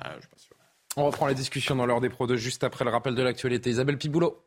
Ah, 0.00 0.14
on 0.96 1.04
reprend 1.04 1.26
les 1.26 1.34
discussions 1.34 1.74
dans 1.74 1.86
l'heure 1.86 2.00
des 2.00 2.08
pros 2.08 2.26
de 2.26 2.36
juste 2.36 2.64
après 2.64 2.84
le 2.84 2.90
rappel 2.90 3.14
de 3.14 3.22
l'actualité. 3.22 3.70
Isabelle 3.70 3.98
Piboulot. 3.98 4.42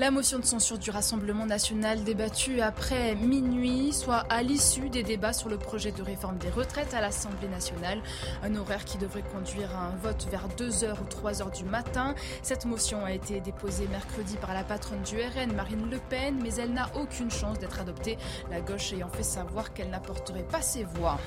La 0.00 0.10
motion 0.10 0.40
de 0.40 0.44
censure 0.44 0.76
du 0.76 0.90
Rassemblement 0.90 1.46
national 1.46 2.02
débattue 2.02 2.60
après 2.60 3.14
minuit, 3.14 3.92
soit 3.92 4.24
à 4.28 4.42
l'issue 4.42 4.88
des 4.88 5.04
débats 5.04 5.32
sur 5.32 5.48
le 5.48 5.56
projet 5.56 5.92
de 5.92 6.02
réforme 6.02 6.36
des 6.38 6.50
retraites 6.50 6.94
à 6.94 7.00
l'Assemblée 7.00 7.46
nationale. 7.46 8.02
Un 8.42 8.56
horaire 8.56 8.84
qui 8.84 8.98
devrait 8.98 9.22
conduire 9.22 9.70
à 9.76 9.84
un 9.84 9.96
vote 10.02 10.26
vers 10.32 10.48
2h 10.58 10.94
ou 10.94 11.28
3h 11.28 11.56
du 11.56 11.62
matin. 11.62 12.16
Cette 12.42 12.64
motion 12.64 13.04
a 13.04 13.12
été 13.12 13.38
déposée 13.38 13.86
mercredi 13.86 14.36
par 14.40 14.52
la 14.52 14.64
patronne 14.64 15.00
du 15.02 15.14
RN, 15.14 15.54
Marine 15.54 15.88
Le 15.88 15.98
Pen, 15.98 16.40
mais 16.42 16.52
elle 16.56 16.72
n'a 16.72 16.90
aucune 16.96 17.30
chance 17.30 17.60
d'être 17.60 17.78
adoptée, 17.78 18.18
la 18.50 18.60
gauche 18.60 18.92
ayant 18.94 19.10
fait 19.10 19.22
savoir 19.22 19.74
qu'elle 19.74 19.90
n'apporterait 19.90 20.42
pas 20.42 20.60
ses 20.60 20.82
voix. 20.82 21.20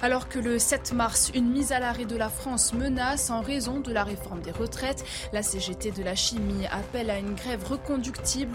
Alors 0.00 0.30
que 0.30 0.38
le 0.38 0.58
7 0.58 0.94
mars, 0.94 1.30
une 1.34 1.50
mise 1.50 1.72
à 1.72 1.78
l'arrêt 1.78 2.06
de 2.06 2.16
la 2.16 2.30
France 2.30 2.72
menace 2.72 3.28
en 3.28 3.42
raison 3.42 3.80
de 3.80 3.92
la 3.92 4.02
réforme 4.04 4.40
des 4.40 4.52
retraites, 4.52 5.04
la 5.34 5.42
CGT 5.42 5.90
de 5.90 6.02
la 6.02 6.14
chimie 6.14 6.66
appelle 6.68 7.10
à 7.10 7.18
une 7.18 7.34
grève 7.34 7.62
reconduite 7.68 7.97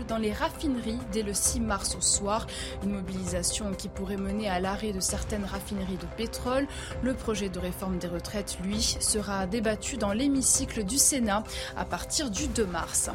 dans 0.07 0.17
les 0.17 0.31
raffineries 0.31 0.99
dès 1.11 1.21
le 1.21 1.33
6 1.33 1.59
mars 1.59 1.95
au 1.95 2.01
soir. 2.01 2.47
Une 2.83 2.91
mobilisation 2.91 3.73
qui 3.73 3.89
pourrait 3.89 4.17
mener 4.17 4.49
à 4.49 4.59
l'arrêt 4.59 4.93
de 4.93 4.99
certaines 4.99 5.45
raffineries 5.45 5.97
de 5.97 6.05
pétrole. 6.17 6.67
Le 7.01 7.13
projet 7.13 7.49
de 7.49 7.59
réforme 7.59 7.97
des 7.97 8.07
retraites, 8.07 8.57
lui, 8.63 8.81
sera 8.81 9.45
débattu 9.45 9.97
dans 9.97 10.13
l'hémicycle 10.13 10.83
du 10.83 10.97
Sénat 10.97 11.43
à 11.75 11.85
partir 11.85 12.29
du 12.29 12.47
2 12.47 12.65
mars. 12.65 13.09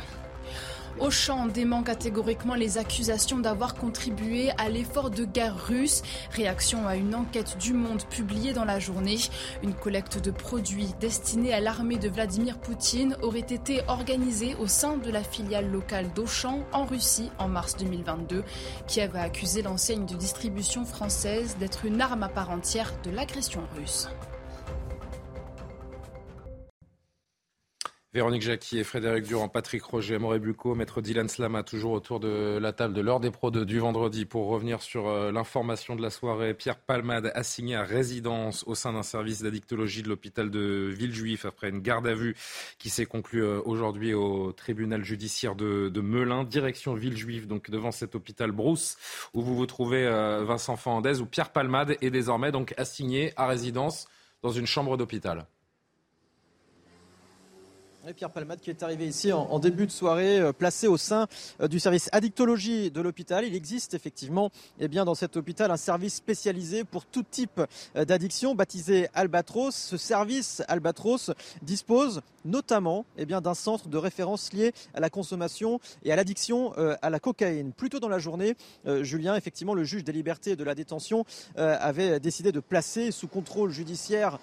Auchan 1.01 1.47
dément 1.47 1.83
catégoriquement 1.83 2.55
les 2.55 2.77
accusations 2.77 3.39
d'avoir 3.39 3.75
contribué 3.75 4.51
à 4.59 4.69
l'effort 4.69 5.11
de 5.11 5.25
guerre 5.25 5.57
russe. 5.67 6.03
Réaction 6.33 6.87
à 6.89 6.97
une 6.97 7.15
enquête 7.15 7.57
du 7.59 7.73
Monde 7.73 8.05
publiée 8.05 8.53
dans 8.53 8.65
la 8.65 8.81
journée. 8.81 9.19
Une 9.63 9.75
collecte 9.75 10.19
de 10.19 10.31
produits 10.31 10.95
destinés 11.01 11.55
à 11.55 11.61
l'armée 11.61 11.99
de 11.99 12.09
Vladimir 12.09 12.59
Poutine 12.59 13.17
aurait 13.23 13.41
été 13.41 13.83
organisée 13.87 14.57
au 14.57 14.67
sein 14.67 14.97
de 14.97 15.11
la 15.11 15.23
filiale 15.23 15.71
locale 15.71 16.13
d'Auchan 16.15 16.65
en 16.73 16.85
Russie 16.85 17.31
en 17.39 17.49
mars 17.49 17.77
2022. 17.77 18.43
Kiev 18.87 19.15
a 19.17 19.23
accusé 19.23 19.63
l'enseigne 19.63 20.07
de 20.07 20.15
distribution 20.15 20.85
française 20.85 21.57
d'être 21.61 21.85
une 21.85 22.01
arme 22.01 22.25
à 22.25 22.29
part 22.29 22.51
entière 22.51 22.93
de 23.05 23.11
l'agression 23.11 23.63
russe. 23.77 24.09
Véronique 28.15 28.41
Jacqui 28.41 28.79
et 28.79 28.85
Frédéric 28.85 29.25
Durand, 29.27 29.51
Patrick 29.51 29.83
Roger, 29.83 30.15
Amoré 30.15 30.39
Bucco, 30.39 30.75
Maître 30.75 31.03
Dylan 31.03 31.29
Slama, 31.29 31.63
toujours 31.63 31.93
autour 31.93 32.21
de 32.21 32.59
la 32.59 32.73
table 32.73 32.95
de 32.95 33.03
l'heure 33.03 33.21
des 33.21 33.31
pros 33.31 33.51
du 33.51 33.79
vendredi 33.81 34.25
pour 34.25 34.47
revenir 34.47 34.81
sur 34.81 35.09
euh, 35.09 35.31
l'information 35.31 35.95
de 35.95 36.01
la 36.01 36.09
soirée. 36.09 36.55
Pierre 36.55 36.79
Palmade 36.79 37.31
assigné 37.35 37.77
à 37.77 37.83
résidence 37.83 38.65
au 38.67 38.75
sein 38.75 38.95
d'un 38.95 39.03
service 39.03 39.43
d'addictologie 39.43 40.03
de 40.03 40.09
l'hôpital 40.09 40.51
de 40.51 40.91
Villejuif 40.91 41.45
après 41.45 41.69
une 41.69 41.81
garde 41.81 42.07
à 42.07 42.15
vue 42.15 42.35
qui 42.79 42.89
s'est 42.89 43.05
conclue 43.05 43.45
euh, 43.45 43.61
aujourd'hui 43.67 44.15
au 44.15 44.53
tribunal 44.53 45.05
judiciaire 45.05 45.55
de, 45.55 46.01
Melun, 46.01 46.45
direction 46.45 46.95
Villejuif, 46.95 47.47
donc 47.47 47.71
devant 47.71 47.93
cet 47.93 48.15
hôpital 48.15 48.53
Brousse 48.53 48.97
où 49.35 49.43
vous 49.43 49.55
vous 49.55 49.67
trouvez 49.67 50.07
euh, 50.07 50.45
Vincent 50.45 50.77
Fandez, 50.77 51.21
où 51.21 51.27
Pierre 51.27 51.51
Palmade 51.53 51.99
est 52.01 52.11
désormais 52.11 52.53
donc 52.53 52.73
assigné 52.79 53.35
à 53.37 53.47
résidence 53.47 54.09
dans 54.43 54.51
une 54.51 54.67
chambre 54.67 54.97
d'hôpital. 54.97 55.47
Pierre 58.15 58.31
Palmade 58.31 58.61
qui 58.61 58.71
est 58.71 58.83
arrivé 58.83 59.07
ici 59.07 59.33
en, 59.33 59.59
début 59.59 59.87
de 59.87 59.91
soirée, 59.91 60.39
euh, 60.39 60.53
placé 60.53 60.87
au 60.87 60.97
sein 60.97 61.27
euh, 61.61 61.69
du 61.69 61.79
service 61.79 62.09
addictologie 62.13 62.91
de 62.91 63.01
l'hôpital. 63.01 63.45
Il 63.45 63.55
existe 63.55 63.93
effectivement 63.95 64.51
eh 64.81 64.89
bien, 64.89 65.05
dans 65.05 65.15
cet 65.15 65.37
hôpital 65.37 65.71
un 65.71 65.77
service 65.77 66.15
spécialisé 66.15 66.85
pour 66.85 67.05
tout 67.05 67.23
type 67.23 67.61
euh, 67.97 68.05
d'addiction 68.05 68.55
baptisé 68.55 69.09
Albatros. 69.15 69.75
Ce 69.75 69.97
service 69.97 70.63
Albatros 70.69 71.33
dispose 71.63 72.23
notamment 72.45 73.05
eh 73.19 73.27
bien, 73.27 73.41
d'un 73.41 73.55
centre 73.55 73.89
de 73.89 73.99
référence 73.99 74.53
lié 74.53 74.73
à 74.95 75.01
la 75.01 75.11
consommation 75.11 75.81
et 76.03 76.13
à 76.13 76.17
l'addiction 76.17 76.73
à 77.03 77.11
la 77.11 77.19
cocaïne. 77.19 77.73
Plus 77.73 77.91
tôt 77.91 78.01
dans 78.01 78.09
la 78.09 78.21
journée, 78.21 78.57
Julien, 79.03 79.35
effectivement, 79.35 79.75
le 79.75 79.85
juge 79.85 80.05
des 80.05 80.13
libertés 80.13 80.53
et 80.53 80.57
de 80.57 80.65
la 80.65 80.75
détention 80.75 81.27
avait 81.57 82.21
décidé 82.21 82.53
de 82.53 82.61
placer 82.61 83.11
sous 83.11 83.27
contrôle 83.27 83.71
judiciaire 83.71 84.39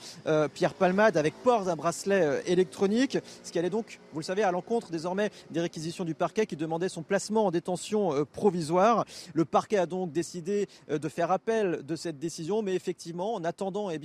Pierre 0.53 0.73
Palmade 0.75 1.17
avec 1.17 1.33
port 1.41 1.63
d'un 1.63 1.75
bracelet 1.75 2.43
électronique 2.45 3.17
qui 3.55 3.59
allait 3.59 3.69
donc, 3.69 4.01
vous 4.11 4.19
le 4.19 4.25
savez, 4.25 4.43
à 4.43 4.51
l'encontre 4.51 4.91
désormais 4.91 5.29
des 5.49 5.61
réquisitions 5.61 6.03
du 6.03 6.13
parquet 6.13 6.45
qui 6.45 6.57
demandait 6.57 6.89
son 6.89 7.03
placement 7.03 7.45
en 7.45 7.51
détention 7.51 8.13
euh, 8.13 8.25
provisoire. 8.25 9.05
Le 9.33 9.45
parquet 9.45 9.77
a 9.77 9.85
donc 9.85 10.11
décidé 10.11 10.67
euh, 10.89 10.99
de 10.99 11.07
faire 11.07 11.31
appel 11.31 11.81
de 11.85 11.95
cette 11.95 12.19
décision, 12.19 12.61
mais 12.61 12.75
effectivement, 12.75 13.33
en 13.33 13.45
attendant 13.45 13.89
eh 13.89 13.99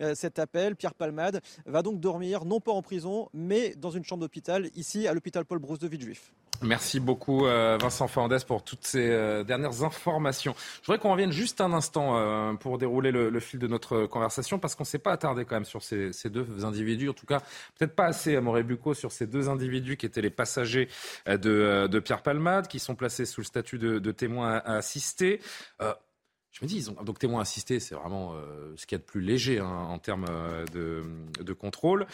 euh, 0.00 0.14
cet 0.14 0.38
appel, 0.38 0.76
Pierre 0.76 0.94
Palmade 0.94 1.40
va 1.66 1.82
donc 1.82 1.98
dormir, 1.98 2.44
non 2.44 2.60
pas 2.60 2.70
en 2.70 2.80
prison, 2.80 3.28
mais 3.34 3.74
dans 3.74 3.90
une 3.90 4.04
chambre 4.04 4.20
d'hôpital, 4.20 4.70
ici 4.76 5.08
à 5.08 5.14
l'hôpital 5.14 5.44
Paul 5.46 5.58
Brousse 5.58 5.80
de 5.80 5.88
Villejuif. 5.88 6.32
Merci 6.60 7.00
beaucoup 7.00 7.40
Vincent 7.44 8.06
Fernandez 8.06 8.38
pour 8.46 8.62
toutes 8.62 8.84
ces 8.84 9.08
dernières 9.44 9.82
informations. 9.82 10.54
Je 10.82 10.86
voudrais 10.86 11.00
qu'on 11.00 11.10
revienne 11.10 11.32
juste 11.32 11.60
un 11.60 11.72
instant 11.72 12.56
pour 12.56 12.78
dérouler 12.78 13.10
le, 13.10 13.40
fil 13.40 13.58
de 13.58 13.66
notre 13.66 14.06
conversation 14.06 14.60
parce 14.60 14.76
qu'on 14.76 14.84
ne 14.84 14.88
s'est 14.88 15.00
pas 15.00 15.12
attardé 15.12 15.44
quand 15.44 15.56
même 15.56 15.64
sur 15.64 15.82
ces, 15.82 16.12
deux 16.30 16.64
individus, 16.64 17.08
en 17.08 17.14
tout 17.14 17.26
cas 17.26 17.40
peut-être 17.76 17.96
pas 17.96 18.06
assez 18.06 18.36
à 18.36 18.40
Morébu 18.40 18.76
sur 18.94 19.12
ces 19.12 19.26
deux 19.26 19.48
individus 19.48 19.96
qui 19.96 20.06
étaient 20.06 20.22
les 20.22 20.30
passagers 20.30 20.88
euh, 21.28 21.38
euh, 21.44 21.88
de, 21.88 22.00
Pierre 22.00 22.22
Palmade, 22.22 22.68
qui 22.68 22.78
sont 22.78 22.94
placés 22.94 23.26
sous 23.26 23.40
le 23.40 23.46
statut 23.46 23.78
de, 23.78 24.12
témoins 24.12 24.58
assistés. 24.64 25.40
Euh, 25.80 25.94
je 26.50 26.64
me 26.64 26.68
dis, 26.68 26.76
ils 26.76 26.90
ont, 26.90 27.02
donc 27.02 27.18
témoins 27.18 27.40
assistés, 27.40 27.80
c'est 27.80 27.94
vraiment 27.94 28.34
ce 28.76 28.84
qu'il 28.84 28.96
y 28.96 29.00
a 29.00 29.02
de 29.02 29.04
plus 29.04 29.22
léger 29.22 29.58
hein, 29.58 29.86
en 29.88 29.98
termes 29.98 30.26
de, 30.72 31.52
contrôle. 31.54 32.06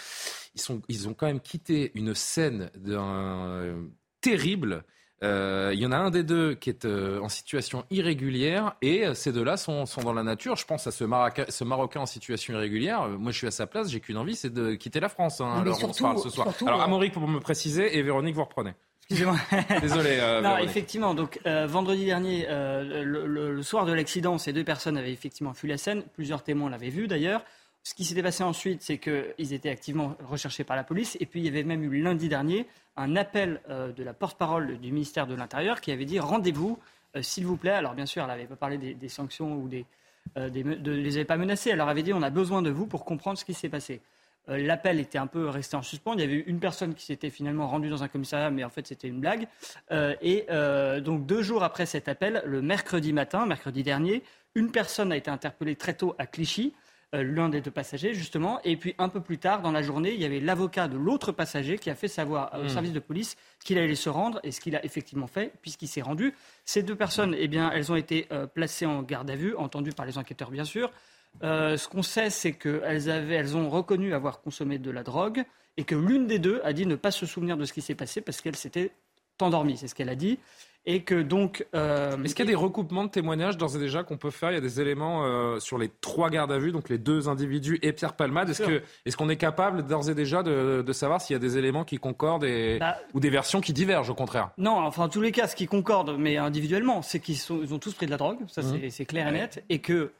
Ils 0.89 1.09
ont 1.09 1.15
quand 1.15 1.27
même 1.27 1.41
quitté 1.41 1.91
une 1.95 2.15
scène 2.15 2.71
d'un 2.77 3.75
terrible 4.21 4.85
euh, 5.25 5.73
il 5.75 5.81
y 5.81 5.87
en 5.87 5.91
a 5.91 5.97
un 5.97 6.11
des 6.11 6.23
deux 6.23 6.55
qui 6.55 6.71
est 6.71 6.85
euh, 6.85 7.21
en 7.21 7.29
situation 7.29 7.85
irrégulière 7.91 8.77
et 8.83 9.05
euh, 9.05 9.15
ces 9.15 9.33
deux-là 9.33 9.57
sont, 9.57 9.85
sont, 9.85 10.03
dans 10.03 10.13
la 10.13 10.23
nature. 10.23 10.55
Je 10.55 10.65
pense 10.65 10.87
à 10.87 10.93
ce, 10.93 11.05
ce, 11.49 11.65
Marocain 11.65 12.01
en 12.01 12.07
situation 12.07 12.55
irrégulière. 12.55 13.09
Moi, 13.09 13.33
je 13.33 13.39
suis 13.39 13.47
à 13.47 13.51
sa 13.51 13.67
place, 13.67 13.91
j'ai 13.91 13.99
qu'une 13.99 14.17
envie, 14.17 14.37
c'est 14.37 14.53
de 14.53 14.75
quitter 14.75 15.01
la 15.01 15.09
France. 15.09 15.41
Hein, 15.41 15.61
alors, 15.61 15.83
on 15.83 15.93
se 15.93 16.03
parle 16.03 16.19
ce 16.19 16.31
soir. 16.31 16.49
alors, 16.65 16.83
Amaury, 16.83 17.11
pour 17.11 17.27
me 17.27 17.41
préciser, 17.41 17.99
et 17.99 18.03
Véronique, 18.03 18.37
vous 18.37 18.45
reprenez. 18.45 18.75
Excusez-moi. 19.11 19.39
Désolé. 19.81 20.19
non, 20.43 20.59
effectivement. 20.59 21.15
Donc, 21.15 21.41
vendredi 21.45 22.05
dernier, 22.05 22.47
le, 22.49 23.27
le, 23.27 23.63
soir 23.63 23.87
de 23.87 23.93
l'accident, 23.93 24.39
ces 24.39 24.53
deux 24.53 24.65
personnes 24.65 24.97
avaient 24.97 25.13
effectivement 25.13 25.55
fui 25.55 25.69
la 25.69 25.79
scène. 25.79 26.05
Plusieurs 26.15 26.45
témoins 26.45 26.71
l'avaient 26.71 26.91
vu 26.91 27.09
d'ailleurs. 27.09 27.43
Ce 27.83 27.95
qui 27.95 28.05
s'était 28.05 28.23
passé 28.23 28.45
ensuite, 28.45 28.83
c'est 28.83 28.99
qu'ils 28.99 29.53
étaient 29.55 29.71
activement 29.71 30.15
recherchés 30.29 30.63
par 30.63 30.77
la 30.77 30.85
police. 30.85 31.17
Et 31.21 31.27
puis, 31.27 31.41
il 31.41 31.47
y 31.47 31.49
avait 31.49 31.63
même 31.63 31.83
eu 31.83 32.03
lundi 32.03 32.29
dernier 32.29 32.67
un 32.99 33.17
appel 33.17 33.61
euh, 33.71 33.93
de 33.93 34.03
la 34.03 34.13
porte-parole 34.13 34.79
du 34.79 34.93
ministère 34.93 35.27
de 35.27 35.35
l'Intérieur 35.35 35.81
qui 35.81 35.93
avait 35.93 36.05
dit 36.05 36.19
rendez-vous, 36.19 36.79
euh, 37.17 37.23
s'il 37.23 37.47
vous 37.47 37.57
plaît. 37.57 37.71
Alors, 37.71 37.95
bien 37.95 38.07
sûr, 38.07 38.23
elle 38.23 38.29
n'avait 38.29 38.47
pas 38.47 38.57
parlé 38.57 38.77
des, 38.77 39.09
sanctions 39.09 39.55
ou 39.55 39.69
des, 39.69 39.87
euh, 40.37 40.51
de, 40.51 40.91
les 40.91 41.17
avait 41.17 41.25
pas 41.25 41.37
menacés. 41.37 41.71
Elle 41.71 41.79
leur 41.79 41.89
avait 41.89 42.03
dit 42.03 42.13
on 42.13 42.23
a 42.23 42.31
besoin 42.31 42.61
de 42.61 42.71
vous 42.71 42.87
pour 42.87 43.05
comprendre 43.05 43.39
ce 43.39 43.45
qui 43.45 43.55
s'est 43.55 43.71
passé. 43.71 44.01
L'appel 44.51 44.99
était 44.99 45.19
un 45.19 45.27
peu 45.27 45.47
resté 45.51 45.77
en 45.77 45.83
suspens. 45.83 46.15
Il 46.15 46.21
y 46.21 46.23
avait 46.23 46.39
une 46.39 46.59
personne 46.59 46.95
qui 46.95 47.05
s'était 47.05 47.29
finalement 47.29 47.69
rendue 47.69 47.91
dans 47.91 48.03
un 48.03 48.09
commissariat, 48.09 48.51
mais 48.51 48.65
en 48.65 48.71
fait 48.71 48.87
c'était 48.87 49.07
une 49.07 49.21
blague. 49.21 49.47
et 49.91 50.47
donc 51.03 51.27
deux 51.27 51.43
jours 51.43 51.63
après 51.63 51.85
cet 51.85 52.09
appel, 52.09 52.41
le 52.47 52.63
mercredi 52.63 53.13
matin, 53.13 53.45
mercredi 53.45 53.83
dernier, 53.83 54.23
une 54.55 54.71
personne 54.71 55.13
a 55.13 55.19
été 55.19 55.31
interpellée 55.31 55.77
très 55.77 55.93
tôt 55.93 56.15
à 56.19 56.27
Clichy 56.27 56.73
l'un 57.13 57.49
des 57.49 57.61
deux 57.61 57.71
passagers, 57.71 58.13
justement. 58.15 58.61
Et 58.65 58.77
puis 58.77 58.95
un 58.99 59.09
peu 59.09 59.21
plus 59.21 59.39
tard, 59.39 59.63
dans 59.63 59.73
la 59.73 59.83
journée, 59.83 60.13
il 60.13 60.21
y 60.21 60.25
avait 60.25 60.41
l'avocat 60.41 60.89
de 60.89 60.97
l'autre 60.97 61.33
passager 61.33 61.79
qui 61.79 61.89
a 61.91 61.95
fait 61.95 62.09
savoir 62.09 62.51
au 62.55 62.65
Hmm. 62.65 62.69
service 62.69 62.93
de 62.93 63.01
police 63.01 63.37
qu'il 63.65 63.79
allait 63.79 63.95
se 63.95 64.09
rendre 64.11 64.41
et 64.43 64.53
ce 64.53 64.61
qu'il 64.61 64.77
a 64.77 64.85
effectivement 64.85 65.27
fait, 65.27 65.53
puisqu'il 65.63 65.89
s'est 65.89 66.03
rendu. 66.03 66.35
Ces 66.65 66.83
deux 66.83 66.97
personnes, 66.97 67.35
eh 67.39 67.49
bien, 67.49 67.71
elles 67.71 67.91
ont 67.91 67.97
été 67.97 68.27
euh, 68.33 68.47
placées 68.47 68.85
en 68.87 69.03
garde 69.03 69.31
à 69.31 69.37
vue, 69.37 69.55
entendues 69.57 69.93
par 69.93 70.05
les 70.07 70.19
enquêteurs, 70.19 70.51
bien 70.51 70.65
sûr. 70.65 70.91
Euh, 71.43 71.77
ce 71.77 71.89
qu'on 71.89 72.03
sait, 72.03 72.31
c'est 72.31 72.53
qu'elles 72.53 73.09
elles 73.09 73.57
ont 73.57 73.69
reconnu 73.71 74.13
avoir 74.13 74.41
consommé 74.41 74.79
de 74.79 74.91
la 74.91 75.03
drogue 75.03 75.45
et 75.77 75.85
que 75.85 75.95
l'une 75.95 76.27
des 76.27 76.39
deux 76.39 76.61
a 76.65 76.73
dit 76.73 76.85
ne 76.87 76.97
pas 76.97 77.11
se 77.11 77.27
souvenir 77.27 77.57
de 77.57 77.65
ce 77.65 77.73
qui 77.73 77.81
s'est 77.81 77.95
passé 77.95 78.21
parce 78.21 78.41
qu'elle 78.41 78.57
s'était 78.57 78.91
endormie, 79.43 79.77
c'est 79.77 79.89
ce 79.89 79.95
qu'elle 79.95 80.09
a 80.09 80.15
dit. 80.15 80.39
Et 80.87 81.03
que 81.03 81.21
donc. 81.21 81.67
euh, 81.75 82.17
Est-ce 82.25 82.35
qu'il 82.35 82.47
y 82.47 82.49
a 82.49 82.51
des 82.51 82.55
recoupements 82.55 83.05
de 83.05 83.11
témoignages 83.11 83.59
d'ores 83.59 83.77
et 83.77 83.79
déjà 83.79 84.05
qu'on 84.05 84.17
peut 84.17 84.31
faire? 84.31 84.53
Il 84.53 84.55
y 84.55 84.59
a 84.59 84.61
des 84.63 84.81
éléments 84.81 85.25
euh, 85.27 85.61
sur 85.61 85.77
les 85.77 85.91
trois 86.01 86.31
gardes 86.31 86.51
à 86.53 86.59
vue, 86.59 86.73
donc 86.73 86.89
les 86.89 86.97
deux 86.97 87.29
individus 87.29 87.79
et 87.83 87.93
Pierre 87.93 88.15
Palmade. 88.15 88.49
Est-ce 88.49 89.17
qu'on 89.17 89.29
est 89.29 89.37
capable 89.37 89.85
d'ores 89.87 90.09
et 90.09 90.15
déjà 90.15 90.43
de, 90.43 90.81
de 90.87 90.93
savoir 90.95 91.21
s'il 91.21 91.35
y 91.35 91.37
a 91.37 91.41
des 91.41 91.59
éléments 91.59 91.85
qui 91.85 91.99
concordent 91.99 92.45
et, 92.45 92.79
Bah, 92.79 92.97
ou 93.13 93.21
des 93.21 93.29
versions 93.29 93.61
qui 93.61 93.75
divergent 93.75 94.09
au 94.09 94.15
contraire? 94.15 94.51
Non, 94.57 94.79
enfin, 94.79 95.05
en 95.05 95.09
tous 95.11 95.21
les 95.21 95.33
cas, 95.33 95.47
ce 95.47 95.57
qui 95.57 95.67
concorde, 95.67 96.17
mais 96.19 96.39
individuellement, 96.39 97.03
c'est 97.03 97.21
qu'ils 97.21 97.37
ils 97.37 97.75
ont 97.75 97.79
tous 97.79 97.93
pris 97.93 98.07
de 98.07 98.11
la 98.13 98.17
drogue, 98.17 98.39
ça 98.47 98.63
Mhm. 98.63 98.81
c'est- 98.81 98.91
c'est 98.91 99.05
clair 99.05 99.29
et 99.29 99.33
net, 99.33 99.65
et 99.69 99.81
que, 99.81 100.13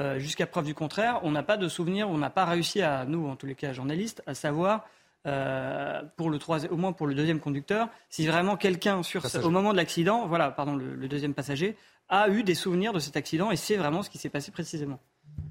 euh, 0.00 0.18
jusqu'à 0.18 0.46
preuve 0.46 0.64
du 0.64 0.74
contraire, 0.74 1.20
on 1.22 1.30
n'a 1.30 1.44
pas 1.44 1.56
de 1.56 1.68
souvenir, 1.68 2.08
on 2.10 2.18
n'a 2.18 2.30
pas 2.30 2.46
réussi 2.46 2.82
à, 2.82 3.04
nous, 3.04 3.28
en 3.28 3.36
tous 3.36 3.46
les 3.46 3.54
cas, 3.54 3.72
journalistes, 3.72 4.24
à 4.26 4.34
savoir, 4.34 4.84
euh, 5.26 6.02
pour 6.16 6.30
le 6.30 6.38
troisi- 6.38 6.68
au 6.68 6.76
moins 6.76 6.92
pour 6.92 7.06
le 7.06 7.14
deuxième 7.14 7.40
conducteur, 7.40 7.88
si 8.08 8.26
vraiment 8.26 8.56
quelqu'un, 8.56 9.02
sur 9.02 9.20
ce- 9.22 9.26
Passager. 9.26 9.44
au 9.46 9.50
moment 9.50 9.72
de 9.72 9.76
l'accident, 9.76 10.26
voilà, 10.26 10.50
pardon, 10.50 10.76
le, 10.76 10.94
le 10.94 11.08
deuxième 11.08 11.34
passager, 11.34 11.76
a 12.08 12.28
eu 12.28 12.42
des 12.44 12.54
souvenirs 12.54 12.92
de 12.92 13.00
cet 13.00 13.16
accident 13.16 13.50
et 13.50 13.56
c'est 13.56 13.76
vraiment 13.76 14.02
ce 14.02 14.10
qui 14.10 14.18
s'est 14.18 14.28
passé 14.28 14.52
précisément. 14.52 15.00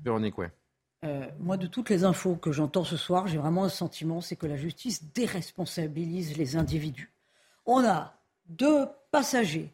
Véronique, 0.03 0.38
ouais. 0.38 0.49
Euh, 1.03 1.25
moi, 1.39 1.57
de 1.57 1.67
toutes 1.67 1.89
les 1.89 2.03
infos 2.05 2.35
que 2.35 2.51
j'entends 2.51 2.85
ce 2.85 2.97
soir, 2.97 3.27
j'ai 3.27 3.38
vraiment 3.38 3.65
un 3.65 3.69
sentiment, 3.69 4.21
c'est 4.21 4.35
que 4.38 4.47
la 4.47 4.55
justice 4.55 5.03
déresponsabilise 5.13 6.38
les 6.38 6.55
individus. 6.55 7.11
On 7.65 7.83
a 7.85 8.13
deux 8.47 8.85
passagers 9.11 9.71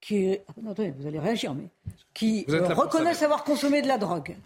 qui, 0.00 0.38
ah, 0.48 0.52
attendez, 0.70 0.92
vous 0.98 1.06
allez 1.06 1.18
réagir, 1.18 1.54
mais 1.54 1.68
qui 2.14 2.44
euh, 2.50 2.72
reconnaissent 2.74 3.22
avoir 3.22 3.42
consommé 3.44 3.82
de 3.82 3.88
la 3.88 3.98
drogue, 3.98 4.36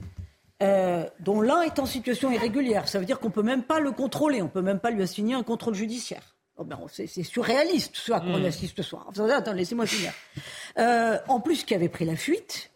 euh, 0.62 1.09
dont 1.21 1.40
l'un 1.40 1.62
est 1.62 1.79
en 1.79 1.87
situation 1.87 2.31
irrégulière. 2.31 2.88
Ça 2.88 2.99
veut 2.99 3.05
dire 3.05 3.21
qu'on 3.21 3.31
peut 3.31 3.42
même 3.42 3.62
pas 3.62 3.81
le 3.81 3.92
contrôler, 3.92 4.42
on 4.42 4.49
peut 4.49 4.62
même 4.62 4.81
pas 4.81 4.90
lui 4.90 5.03
assigner 5.03 5.35
un 5.35 5.42
contrôle 5.42 5.75
judiciaire. 5.75 6.37
Oh 6.57 6.64
ben, 6.64 6.79
c'est 6.88 7.07
surréaliste 7.23 7.94
ce 7.94 8.11
à 8.11 8.18
quoi 8.18 8.31
on 8.31 8.44
assiste 8.44 8.77
ce 8.77 8.83
soir. 8.83 9.09
Attends, 9.31 9.53
laissez-moi 9.53 9.87
finir. 9.87 10.12
Euh, 10.79 11.16
en 11.29 11.38
plus, 11.38 11.62
qui 11.62 11.73
avait 11.73 11.88
pris 11.88 12.05
la 12.05 12.16
fuite, 12.16 12.73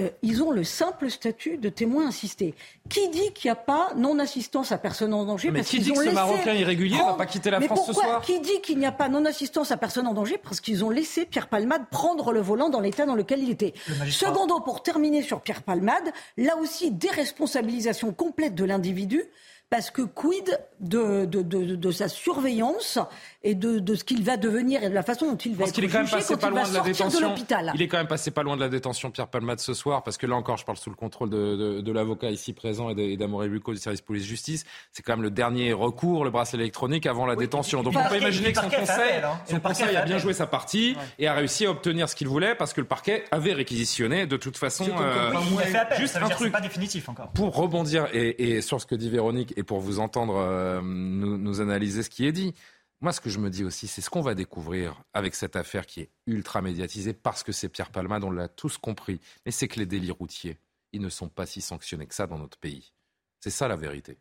euh, 0.00 0.08
ils 0.22 0.42
ont 0.42 0.50
le 0.50 0.64
simple 0.64 1.10
statut 1.10 1.56
de 1.58 1.68
témoin 1.68 2.08
assisté. 2.08 2.54
Qui 2.88 3.08
dit 3.08 3.32
qu'il 3.34 3.48
n'y 3.48 3.52
a 3.52 3.56
pas 3.56 3.92
non-assistance 3.96 4.72
à 4.72 4.78
personne 4.78 5.12
en 5.14 5.24
danger 5.24 5.50
Mais 5.50 5.58
parce 5.60 5.70
qui 5.70 5.76
qu'ils 5.76 5.86
dit 5.86 5.92
que 5.92 6.04
ce 6.04 6.10
Marocain 6.10 6.54
irrégulier 6.54 6.96
va 6.96 7.02
prendre- 7.02 7.16
pas 7.18 7.26
quitter 7.26 7.50
la 7.50 7.58
Mais 7.60 7.66
France 7.66 7.80
ce 7.80 7.86
pourquoi 7.92 8.04
soir 8.04 8.20
Qui 8.22 8.40
dit 8.40 8.60
qu'il 8.62 8.78
n'y 8.78 8.86
a 8.86 8.92
pas 8.92 9.08
non-assistance 9.08 9.70
à 9.72 9.76
personne 9.76 10.06
en 10.06 10.14
danger 10.14 10.38
Parce 10.38 10.60
qu'ils 10.60 10.84
ont 10.84 10.90
laissé 10.90 11.26
Pierre 11.26 11.48
Palmade 11.48 11.82
prendre 11.90 12.32
le 12.32 12.40
volant 12.40 12.68
dans 12.70 12.80
l'état 12.80 13.06
dans 13.06 13.14
lequel 13.14 13.42
il 13.42 13.50
était. 13.50 13.74
Secondo, 14.10 14.60
pour 14.60 14.82
terminer 14.82 15.22
sur 15.22 15.40
Pierre 15.40 15.62
Palmade, 15.62 16.12
là 16.36 16.56
aussi, 16.56 16.90
déresponsabilisation 16.90 18.12
complète 18.12 18.54
de 18.54 18.64
l'individu. 18.64 19.24
Parce 19.70 19.90
que 19.90 20.00
quid 20.02 20.58
de, 20.80 21.26
de, 21.26 21.42
de, 21.42 21.76
de 21.76 21.90
sa 21.90 22.08
surveillance 22.08 22.98
et 23.42 23.54
de, 23.54 23.80
de 23.80 23.94
ce 23.96 24.02
qu'il 24.04 24.22
va 24.24 24.38
devenir 24.38 24.82
et 24.82 24.88
de 24.88 24.94
la 24.94 25.02
façon 25.02 25.26
dont 25.26 25.36
il 25.36 25.52
va 25.52 25.58
Parce 25.58 25.70
être 25.70 25.74
qu'il 25.74 25.84
est 25.84 25.88
quand 25.88 25.98
même 25.98 26.06
jugé 26.06 26.16
passé 26.16 26.34
quand 26.34 26.40
pas 26.40 26.46
il 26.48 26.54
va 26.54 26.60
loin 26.60 26.68
de 26.68 26.74
la 26.74 26.84
sortir 26.84 27.04
de 27.06 27.10
détention. 27.10 27.28
l'hôpital. 27.28 27.72
Il 27.74 27.82
est 27.82 27.88
quand 27.88 27.96
même 27.98 28.06
passé 28.06 28.30
pas 28.30 28.42
loin 28.42 28.56
de 28.56 28.60
la 28.62 28.68
détention, 28.70 29.10
Pierre 29.10 29.28
Palmade, 29.28 29.60
ce 29.60 29.74
soir, 29.74 30.02
parce 30.04 30.16
que 30.16 30.26
là 30.26 30.36
encore, 30.36 30.56
je 30.56 30.64
parle 30.64 30.78
sous 30.78 30.88
le 30.88 30.96
contrôle 30.96 31.28
de, 31.28 31.56
de, 31.56 31.80
de 31.82 31.92
l'avocat 31.92 32.30
ici 32.30 32.54
présent 32.54 32.88
et 32.88 32.94
de- 32.94 33.16
d'Amaury 33.16 33.50
Bucco 33.50 33.72
du 33.74 33.78
service 33.78 34.00
police-justice. 34.00 34.64
C'est 34.92 35.02
quand 35.02 35.12
même 35.14 35.22
le 35.22 35.30
dernier 35.30 35.74
recours, 35.74 36.24
le 36.24 36.30
bracelet 36.30 36.62
électronique 36.62 37.04
avant 37.06 37.26
la 37.26 37.36
détention. 37.36 37.82
Donc 37.82 37.94
on 37.94 38.08
peut 38.08 38.16
imaginer 38.18 38.52
que 38.52 38.60
son 38.62 38.70
fait 38.70 38.78
conseil, 38.80 39.20
hein. 39.22 39.38
Son 39.46 39.56
le 39.56 39.60
parquet 39.60 39.82
conseil 39.82 39.96
a 39.96 40.02
bien 40.06 40.16
joué 40.18 40.32
sa 40.32 40.46
partie 40.46 40.96
et 41.18 41.26
a 41.28 41.34
réussi 41.34 41.66
à 41.66 41.70
obtenir 41.72 42.08
ce 42.08 42.14
qu'il 42.16 42.28
voulait 42.28 42.54
parce 42.54 42.72
que 42.72 42.80
le 42.80 42.86
parquet 42.86 43.24
avait 43.30 43.52
réquisitionné 43.52 44.26
de 44.26 44.36
toute 44.38 44.56
façon. 44.56 44.86
euh, 44.98 45.30
Oui, 45.34 45.40
il 45.52 45.58
a 45.60 45.66
fait 45.66 45.78
appel, 45.78 45.98
juste 45.98 46.16
un 46.16 46.28
truc. 46.30 46.52
pas 46.52 46.60
définitif 46.62 47.08
encore. 47.08 47.28
Pour 47.32 47.54
rebondir 47.54 48.06
et, 48.14 48.56
et 48.56 48.62
sur 48.62 48.80
ce 48.80 48.86
que 48.86 48.94
dit 48.94 49.10
Véronique 49.10 49.52
et 49.58 49.64
pour 49.64 49.80
vous 49.80 49.98
entendre 49.98 50.36
euh, 50.36 50.80
nous, 50.82 51.36
nous 51.36 51.60
analyser 51.60 52.02
ce 52.04 52.10
qui 52.10 52.26
est 52.26 52.32
dit, 52.32 52.54
moi 53.00 53.12
ce 53.12 53.20
que 53.20 53.28
je 53.28 53.38
me 53.38 53.50
dis 53.50 53.64
aussi, 53.64 53.88
c'est 53.88 54.00
ce 54.00 54.08
qu'on 54.08 54.20
va 54.20 54.34
découvrir 54.34 55.02
avec 55.12 55.34
cette 55.34 55.56
affaire 55.56 55.84
qui 55.84 56.00
est 56.02 56.10
ultra 56.26 56.62
médiatisée 56.62 57.12
parce 57.12 57.42
que 57.42 57.50
c'est 57.52 57.68
Pierre 57.68 57.90
Palmade, 57.90 58.22
on 58.24 58.30
l'a 58.30 58.46
tous 58.48 58.78
compris, 58.78 59.20
mais 59.44 59.50
c'est 59.52 59.66
que 59.68 59.80
les 59.80 59.86
délits 59.86 60.12
routiers, 60.12 60.58
ils 60.92 61.00
ne 61.00 61.08
sont 61.08 61.28
pas 61.28 61.44
si 61.44 61.60
sanctionnés 61.60 62.06
que 62.06 62.14
ça 62.14 62.26
dans 62.26 62.38
notre 62.38 62.56
pays. 62.58 62.92
C'est 63.40 63.50
ça 63.50 63.66
la 63.68 63.76
vérité. 63.76 64.16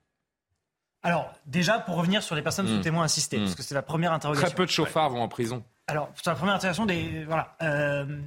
Alors, 1.04 1.32
déjà, 1.46 1.80
pour 1.80 1.96
revenir 1.96 2.24
sur 2.24 2.36
les 2.36 2.42
personnes 2.42 2.68
sous 2.68 2.80
Mm. 2.80 2.82
témoin 2.82 3.04
assisté, 3.04 3.38
Mm. 3.38 3.42
parce 3.44 3.56
que 3.56 3.64
c'est 3.64 3.76
la 3.76 3.82
première 3.84 4.12
interrogation. 4.14 4.48
Très 4.48 4.56
peu 4.56 4.66
de 4.66 4.72
chauffards 4.72 5.12
vont 5.12 5.22
en 5.22 5.28
prison. 5.28 5.64
Alors, 5.88 6.10
sur 6.22 6.32
la 6.32 6.36
première 6.36 6.56
interrogation, 6.56 6.86
des, 6.86 7.24
voilà. 7.26 7.56
Euh, 7.62 8.20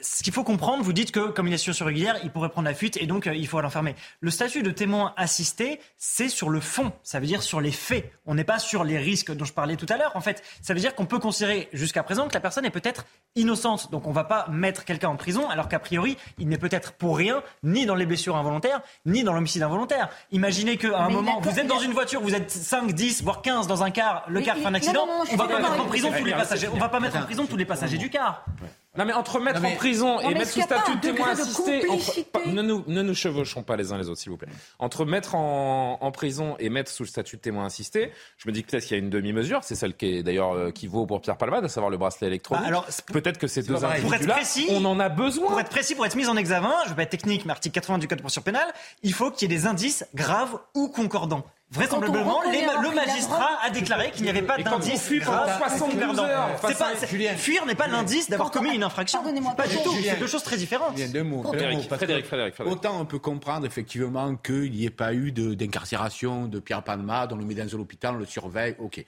ce 0.00 0.22
qu'il 0.22 0.32
faut 0.32 0.44
comprendre, 0.44 0.82
vous 0.82 0.92
dites 0.92 1.12
que 1.12 1.28
comme 1.30 1.46
il 1.48 1.54
est 1.54 1.58
sur 1.58 1.74
régulière, 1.86 2.16
il 2.24 2.30
pourrait 2.30 2.48
prendre 2.48 2.68
la 2.68 2.74
fuite 2.74 2.96
et 3.00 3.06
donc 3.06 3.26
euh, 3.26 3.34
il 3.34 3.46
faut 3.46 3.60
l'enfermer. 3.60 3.94
Le 4.20 4.30
statut 4.30 4.62
de 4.62 4.70
témoin 4.70 5.14
assisté, 5.16 5.80
c'est 5.98 6.28
sur 6.28 6.48
le 6.50 6.60
fond, 6.60 6.92
ça 7.02 7.20
veut 7.20 7.26
dire 7.26 7.42
sur 7.42 7.60
les 7.60 7.72
faits. 7.72 8.10
On 8.26 8.34
n'est 8.34 8.44
pas 8.44 8.58
sur 8.58 8.84
les 8.84 8.98
risques 8.98 9.32
dont 9.34 9.44
je 9.44 9.52
parlais 9.52 9.76
tout 9.76 9.86
à 9.88 9.96
l'heure. 9.96 10.12
En 10.14 10.20
fait, 10.20 10.42
ça 10.62 10.74
veut 10.74 10.80
dire 10.80 10.94
qu'on 10.94 11.06
peut 11.06 11.18
considérer 11.18 11.68
jusqu'à 11.72 12.02
présent 12.02 12.28
que 12.28 12.34
la 12.34 12.40
personne 12.40 12.64
est 12.64 12.70
peut-être 12.70 13.04
innocente. 13.36 13.90
Donc 13.90 14.06
on 14.06 14.12
va 14.12 14.24
pas 14.24 14.46
mettre 14.50 14.84
quelqu'un 14.84 15.08
en 15.08 15.16
prison 15.16 15.48
alors 15.48 15.68
qu'a 15.68 15.78
priori, 15.78 16.16
il 16.38 16.48
n'est 16.48 16.58
peut-être 16.58 16.92
pour 16.92 17.16
rien 17.16 17.42
ni 17.62 17.86
dans 17.86 17.94
les 17.94 18.06
blessures 18.06 18.36
involontaires, 18.36 18.80
ni 19.06 19.24
dans 19.24 19.32
l'homicide 19.32 19.62
involontaire. 19.62 20.08
Imaginez 20.30 20.76
qu'à 20.76 20.98
un 20.98 21.08
Mais 21.08 21.14
moment, 21.14 21.40
vous 21.40 21.58
êtes 21.58 21.66
dans 21.66 21.78
une 21.80 21.92
voiture, 21.92 22.20
vous 22.20 22.34
êtes 22.34 22.50
5, 22.50 22.92
10, 22.92 23.22
voire 23.22 23.42
15 23.42 23.66
dans 23.66 23.82
un 23.82 23.90
car, 23.90 24.24
le 24.28 24.40
Mais 24.40 24.46
car 24.46 24.56
il- 24.56 24.62
fait 24.62 24.68
un 24.68 24.74
accident, 24.74 25.06
non, 25.06 25.18
non, 25.18 25.24
on 25.32 25.36
va 25.36 25.48
pas 25.48 25.58
mettre 25.60 25.80
en 25.80 25.86
prison 25.86 26.10
tous 26.16 26.24
les 26.24 26.32
passagers. 26.32 26.68
On 26.72 26.78
va 26.78 26.88
pas 26.88 27.00
mettre 27.00 27.16
en 27.16 27.22
prison 27.22 27.46
tous 27.46 27.56
les 27.56 27.64
passagers 27.64 27.98
du 27.98 28.10
car. 28.10 28.44
Non 28.98 29.06
mais 29.06 29.14
entre 29.14 29.40
mettre 29.40 29.56
Non, 29.60 29.68
mais- 29.68 29.72
en 29.74 29.76
prison 29.76 30.06
Non, 30.16 30.28
et 30.28 30.34
mettre 30.34 30.50
sous 30.50 30.60
statut 30.60 30.96
de 30.96 31.00
témoin 31.00 31.28
assisté, 31.30 31.78
entre- 31.78 31.86
complicité 31.86 32.24
pas- 32.30 32.40
ne, 32.46 32.60
nous, 32.60 32.84
ne 32.86 33.00
nous 33.00 33.14
chevauchons 33.14 33.62
pas 33.62 33.76
les 33.76 33.90
uns 33.90 33.96
les 33.96 34.10
autres 34.10 34.20
s'il 34.20 34.28
vous 34.30 34.36
plaît. 34.36 34.50
Entre 34.78 35.06
mettre 35.06 35.34
en, 35.34 35.96
en 35.98 36.10
prison 36.10 36.56
et 36.58 36.68
mettre 36.68 36.90
sous 36.90 37.04
le 37.04 37.08
statut 37.08 37.36
de 37.36 37.40
témoin 37.40 37.64
assisté, 37.64 38.12
je 38.36 38.46
me 38.48 38.52
dis 38.52 38.62
que 38.62 38.70
peut-être 38.70 38.84
qu'il 38.84 38.96
y 38.98 39.00
a 39.00 39.02
une 39.02 39.08
demi-mesure, 39.08 39.60
c'est 39.64 39.76
celle 39.76 39.96
qui 39.96 40.16
est 40.16 40.22
d'ailleurs 40.22 40.52
euh, 40.54 40.70
qui 40.72 40.88
vaut 40.88 41.06
pour 41.06 41.22
Pierre 41.22 41.38
Palmade, 41.38 41.64
à 41.64 41.68
savoir 41.68 41.90
le 41.90 41.96
bracelet 41.96 42.26
électronique. 42.26 42.62
Bah, 42.64 42.68
alors, 42.68 42.86
peut-être 43.06 43.38
que 43.38 43.46
ces 43.46 43.62
deux 43.62 43.82
individus-là, 43.82 44.34
précis, 44.34 44.66
on 44.68 44.84
en 44.84 45.00
a 45.00 45.08
besoin. 45.08 45.48
Pour 45.48 45.60
être 45.60 45.70
précis, 45.70 45.94
pour 45.94 46.04
être 46.04 46.16
mis 46.16 46.26
en 46.26 46.36
examen, 46.36 46.74
je 46.84 46.90
vais 46.90 46.96
pas 46.96 47.02
être 47.04 47.10
technique, 47.10 47.46
mais 47.46 47.52
article 47.52 47.72
80 47.74 47.96
du 47.98 48.08
Code 48.08 48.18
de 48.18 48.22
procédure 48.22 48.44
pénale, 48.44 48.72
il 49.02 49.14
faut 49.14 49.30
qu'il 49.30 49.50
y 49.50 49.54
ait 49.54 49.56
des 49.56 49.66
indices 49.66 50.04
graves 50.14 50.58
ou 50.74 50.88
concordants. 50.88 51.46
Vraisemblablement, 51.72 52.40
le 52.42 52.94
magistrat 52.94 53.58
a 53.62 53.70
déclaré 53.70 54.10
qu'il 54.10 54.24
n'y 54.24 54.30
avait 54.30 54.42
pas 54.42 54.56
pendant 54.56 54.78
graves. 54.78 55.58
72 55.58 56.00
concordants. 56.00 56.24
heures 56.24 56.48
C'est 56.66 56.78
pas- 56.78 57.06
Julien. 57.06 57.34
fuir 57.34 57.64
n'est 57.66 57.74
pas 57.74 57.88
l'indice 57.88 58.28
d'avoir 58.28 58.50
commis 58.50 58.74
une 58.74 58.82
infraction. 58.82 59.18
Pardonnez-moi, 59.20 59.54
Pas 59.56 59.66
du 59.66 59.76
tout. 59.76 59.94
C'est 60.02 60.18
deux 60.18 60.26
choses 60.26 60.42
très 60.42 60.56
différentes. 60.56 60.94
Bien, 60.94 61.08
deux 61.08 61.22
mots. 61.22 61.42
deux 61.42 61.48
Frédéric, 61.48 61.78
mots, 61.90 61.96
Frédéric, 61.96 62.26
Frédéric, 62.26 62.54
Frédéric. 62.54 62.76
Autant 62.78 63.00
on 63.00 63.06
peut 63.06 63.18
comprendre 63.18 63.66
effectivement 63.66 64.34
qu'il 64.36 64.70
n'y 64.72 64.84
ait 64.84 64.90
pas 64.90 65.14
eu 65.14 65.32
d'incarcération 65.32 66.46
de, 66.46 66.58
Pierre 66.60 66.82
Palmade, 66.82 67.32
on 67.32 67.36
le 67.36 67.44
met 67.44 67.54
dans 67.54 67.74
un 67.74 67.80
hôpital, 67.80 68.14
on 68.14 68.18
le 68.18 68.26
surveille, 68.26 68.76
ok. 68.78 69.04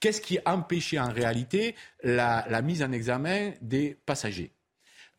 Qu'est-ce 0.00 0.20
qui 0.20 0.38
a 0.44 0.54
empêché 0.54 1.00
en 1.00 1.08
réalité 1.10 1.74
la, 2.02 2.44
la 2.48 2.62
mise 2.62 2.82
en 2.82 2.92
examen 2.92 3.52
des 3.60 3.96
passagers? 4.06 4.50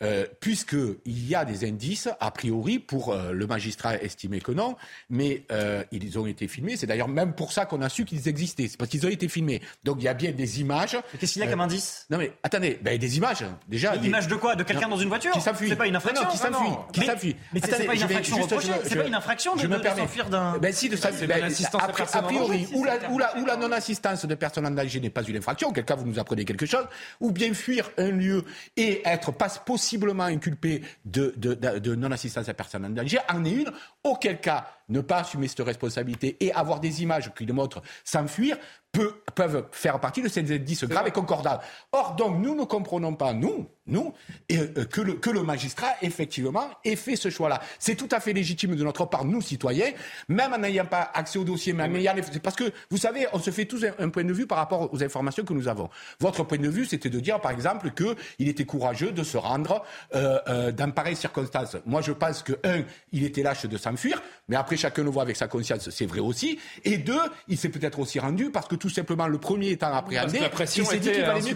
Euh, 0.05 0.25
Puisqu'il 0.39 1.27
y 1.27 1.35
a 1.35 1.43
des 1.45 1.67
indices, 1.67 2.07
a 2.19 2.31
priori, 2.31 2.79
pour 2.79 3.11
euh, 3.13 3.31
le 3.31 3.47
magistrat 3.47 4.01
estimé 4.01 4.39
que 4.39 4.51
non, 4.51 4.75
mais 5.09 5.43
euh, 5.51 5.83
ils 5.91 6.17
ont 6.19 6.25
été 6.27 6.47
filmés. 6.47 6.77
C'est 6.77 6.87
d'ailleurs 6.87 7.07
même 7.07 7.33
pour 7.33 7.51
ça 7.51 7.65
qu'on 7.65 7.81
a 7.81 7.89
su 7.89 8.05
qu'ils 8.05 8.27
existaient. 8.27 8.67
C'est 8.67 8.77
parce 8.77 8.89
qu'ils 8.89 9.05
ont 9.05 9.09
été 9.09 9.27
filmés. 9.27 9.61
Donc 9.83 9.97
il 9.99 10.03
y 10.03 10.07
a 10.07 10.13
bien 10.13 10.31
des 10.31 10.61
images. 10.61 10.93
Mais 11.13 11.19
Qu'est-ce 11.19 11.33
qu'il 11.33 11.41
y 11.41 11.45
a 11.45 11.49
comme 11.49 11.61
indice? 11.61 12.05
Non 12.09 12.17
mais 12.17 12.31
attendez, 12.43 12.79
ben, 12.81 12.97
des 12.97 13.17
images 13.17 13.43
déjà. 13.67 13.97
Des- 13.97 14.07
image 14.07 14.27
de 14.27 14.35
quoi? 14.35 14.55
De 14.55 14.63
quelqu'un 14.63 14.87
dans 14.89 14.97
une 14.97 15.09
voiture? 15.09 15.31
qui 15.31 15.41
s'enfuit. 15.41 15.69
C'est 15.69 15.75
pas 15.75 15.87
une 15.87 15.95
infraction 15.95 16.23
Non, 16.23 16.29
qui 16.29 16.37
s'enfuit. 16.37 16.69
non. 16.69 16.85
Qui 16.93 16.99
Mais- 16.99 17.05
s'enfuit. 17.07 17.35
Mais 17.53 17.59
c'est- 17.63 17.71
c'est 17.75 17.85
pas 17.85 17.95
une 17.95 18.03
infraction 18.03 18.37
reprochée, 18.37 18.71
c'est 18.83 18.95
pas 18.95 19.07
une 19.07 19.15
infraction 19.15 19.55
de- 19.55 19.61
je 19.61 19.67
me 19.67 19.77
de 19.79 19.83
s'enfuir 19.83 20.29
d'un- 20.29 20.57
Ben 20.59 20.73
si, 20.73 20.89
de 20.89 20.95
ça, 20.95 21.11
ben, 21.11 21.43
a- 21.43 22.21
priori, 22.23 22.67
ou 22.73 22.83
la, 22.83 22.99
c'est 22.99 23.07
ou 23.09 23.17
la, 23.17 23.37
ou 23.39 23.45
la 23.45 23.55
non-assistance 23.57 24.25
de 24.25 24.35
personnes 24.35 24.65
en 24.65 24.71
danger 24.71 24.99
n'est 24.99 25.09
pas 25.09 25.23
une 25.23 25.37
infraction, 25.37 25.71
cas 25.71 25.95
vous 25.95 26.05
nous 26.05 26.19
apprenez 26.19 26.45
quelque 26.45 26.65
chose, 26.65 26.85
ou 27.19 27.31
bien 27.31 27.53
fuir 27.53 27.89
un 27.97 28.11
lieu 28.11 28.43
et 28.77 29.01
être 29.05 29.31
pas, 29.31 29.49
possiblement 29.95 30.25
inculpé 30.25 30.81
de, 31.05 31.33
de, 31.37 31.53
de, 31.53 31.79
de 31.79 31.95
non-assistance 31.95 32.49
à 32.49 32.53
personne. 32.53 32.85
En 32.85 32.89
danger 32.89 33.19
en 33.29 33.43
est 33.45 33.51
une, 33.51 33.71
auquel 34.03 34.39
cas 34.39 34.67
ne 34.89 35.01
pas 35.01 35.17
assumer 35.17 35.47
cette 35.47 35.61
responsabilité 35.61 36.37
et 36.39 36.51
avoir 36.53 36.79
des 36.79 37.03
images 37.03 37.31
qui 37.35 37.45
démontrent 37.45 37.81
s'enfuir 38.03 38.57
peut, 38.95 39.13
peuvent 39.35 39.65
faire 39.71 39.99
partie 39.99 40.21
de 40.21 40.29
ces 40.29 40.53
indices 40.53 40.85
graves 40.85 41.07
et 41.07 41.11
concordants. 41.11 41.59
Or, 41.91 42.15
donc, 42.15 42.39
nous 42.39 42.55
ne 42.55 42.63
comprenons 42.63 43.13
pas, 43.15 43.33
nous, 43.33 43.67
nous, 43.87 44.13
et, 44.49 44.57
euh, 44.57 44.85
que, 44.85 45.01
le, 45.01 45.13
que 45.13 45.29
le 45.29 45.43
magistrat, 45.43 45.89
effectivement, 46.01 46.69
ait 46.83 46.95
fait 46.95 47.15
ce 47.15 47.29
choix-là. 47.29 47.61
C'est 47.77 47.95
tout 47.95 48.07
à 48.11 48.19
fait 48.19 48.33
légitime 48.33 48.75
de 48.75 48.83
notre 48.83 49.05
part, 49.05 49.25
nous, 49.25 49.41
citoyens, 49.41 49.91
même 50.29 50.53
en 50.53 50.57
n'ayant 50.57 50.85
pas 50.85 51.11
accès 51.13 51.37
au 51.37 51.43
dossier, 51.43 51.73
même 51.73 51.95
ayant 51.95 52.13
c'est 52.31 52.41
Parce 52.41 52.55
que, 52.55 52.71
vous 52.89 52.97
savez, 52.97 53.27
on 53.33 53.39
se 53.39 53.51
fait 53.51 53.65
tous 53.65 53.83
un, 53.83 53.91
un 53.99 54.09
point 54.09 54.23
de 54.23 54.33
vue 54.33 54.47
par 54.47 54.57
rapport 54.57 54.91
aux 54.93 55.03
informations 55.03 55.43
que 55.43 55.53
nous 55.53 55.67
avons. 55.67 55.89
Votre 56.19 56.43
point 56.43 56.57
de 56.57 56.69
vue, 56.69 56.85
c'était 56.85 57.09
de 57.09 57.19
dire, 57.19 57.39
par 57.41 57.51
exemple, 57.51 57.91
qu'il 57.91 58.47
était 58.47 58.65
courageux 58.65 59.11
de 59.11 59.23
se 59.23 59.37
rendre 59.37 59.83
euh, 60.15 60.39
euh, 60.47 60.71
dans 60.71 60.91
pareilles 60.91 61.15
circonstances. 61.15 61.77
Moi, 61.85 62.01
je 62.01 62.13
pense 62.13 62.43
que, 62.43 62.53
un, 62.63 62.83
il 63.11 63.23
était 63.23 63.43
lâche 63.43 63.65
de 63.65 63.77
s'enfuir, 63.77 64.21
mais 64.47 64.55
après, 64.55 64.74
après 64.75 64.89
chacun 64.89 65.03
le 65.03 65.09
voit 65.09 65.23
avec 65.23 65.35
sa 65.35 65.47
conscience, 65.47 65.89
c'est 65.89 66.05
vrai 66.05 66.19
aussi. 66.19 66.59
Et 66.83 66.97
deux, 66.97 67.13
il 67.47 67.57
s'est 67.57 67.69
peut-être 67.69 67.99
aussi 67.99 68.19
rendu 68.19 68.51
parce 68.51 68.67
que 68.67 68.75
tout 68.75 68.89
simplement 68.89 69.27
le 69.27 69.37
premier 69.37 69.71
étant 69.71 69.93
appréhendé, 69.93 70.39
il 70.59 70.67
s'est 70.67 70.99
dit 70.99 71.11
qu'il 71.11 71.21
valait 71.21 71.41
mieux 71.41 71.53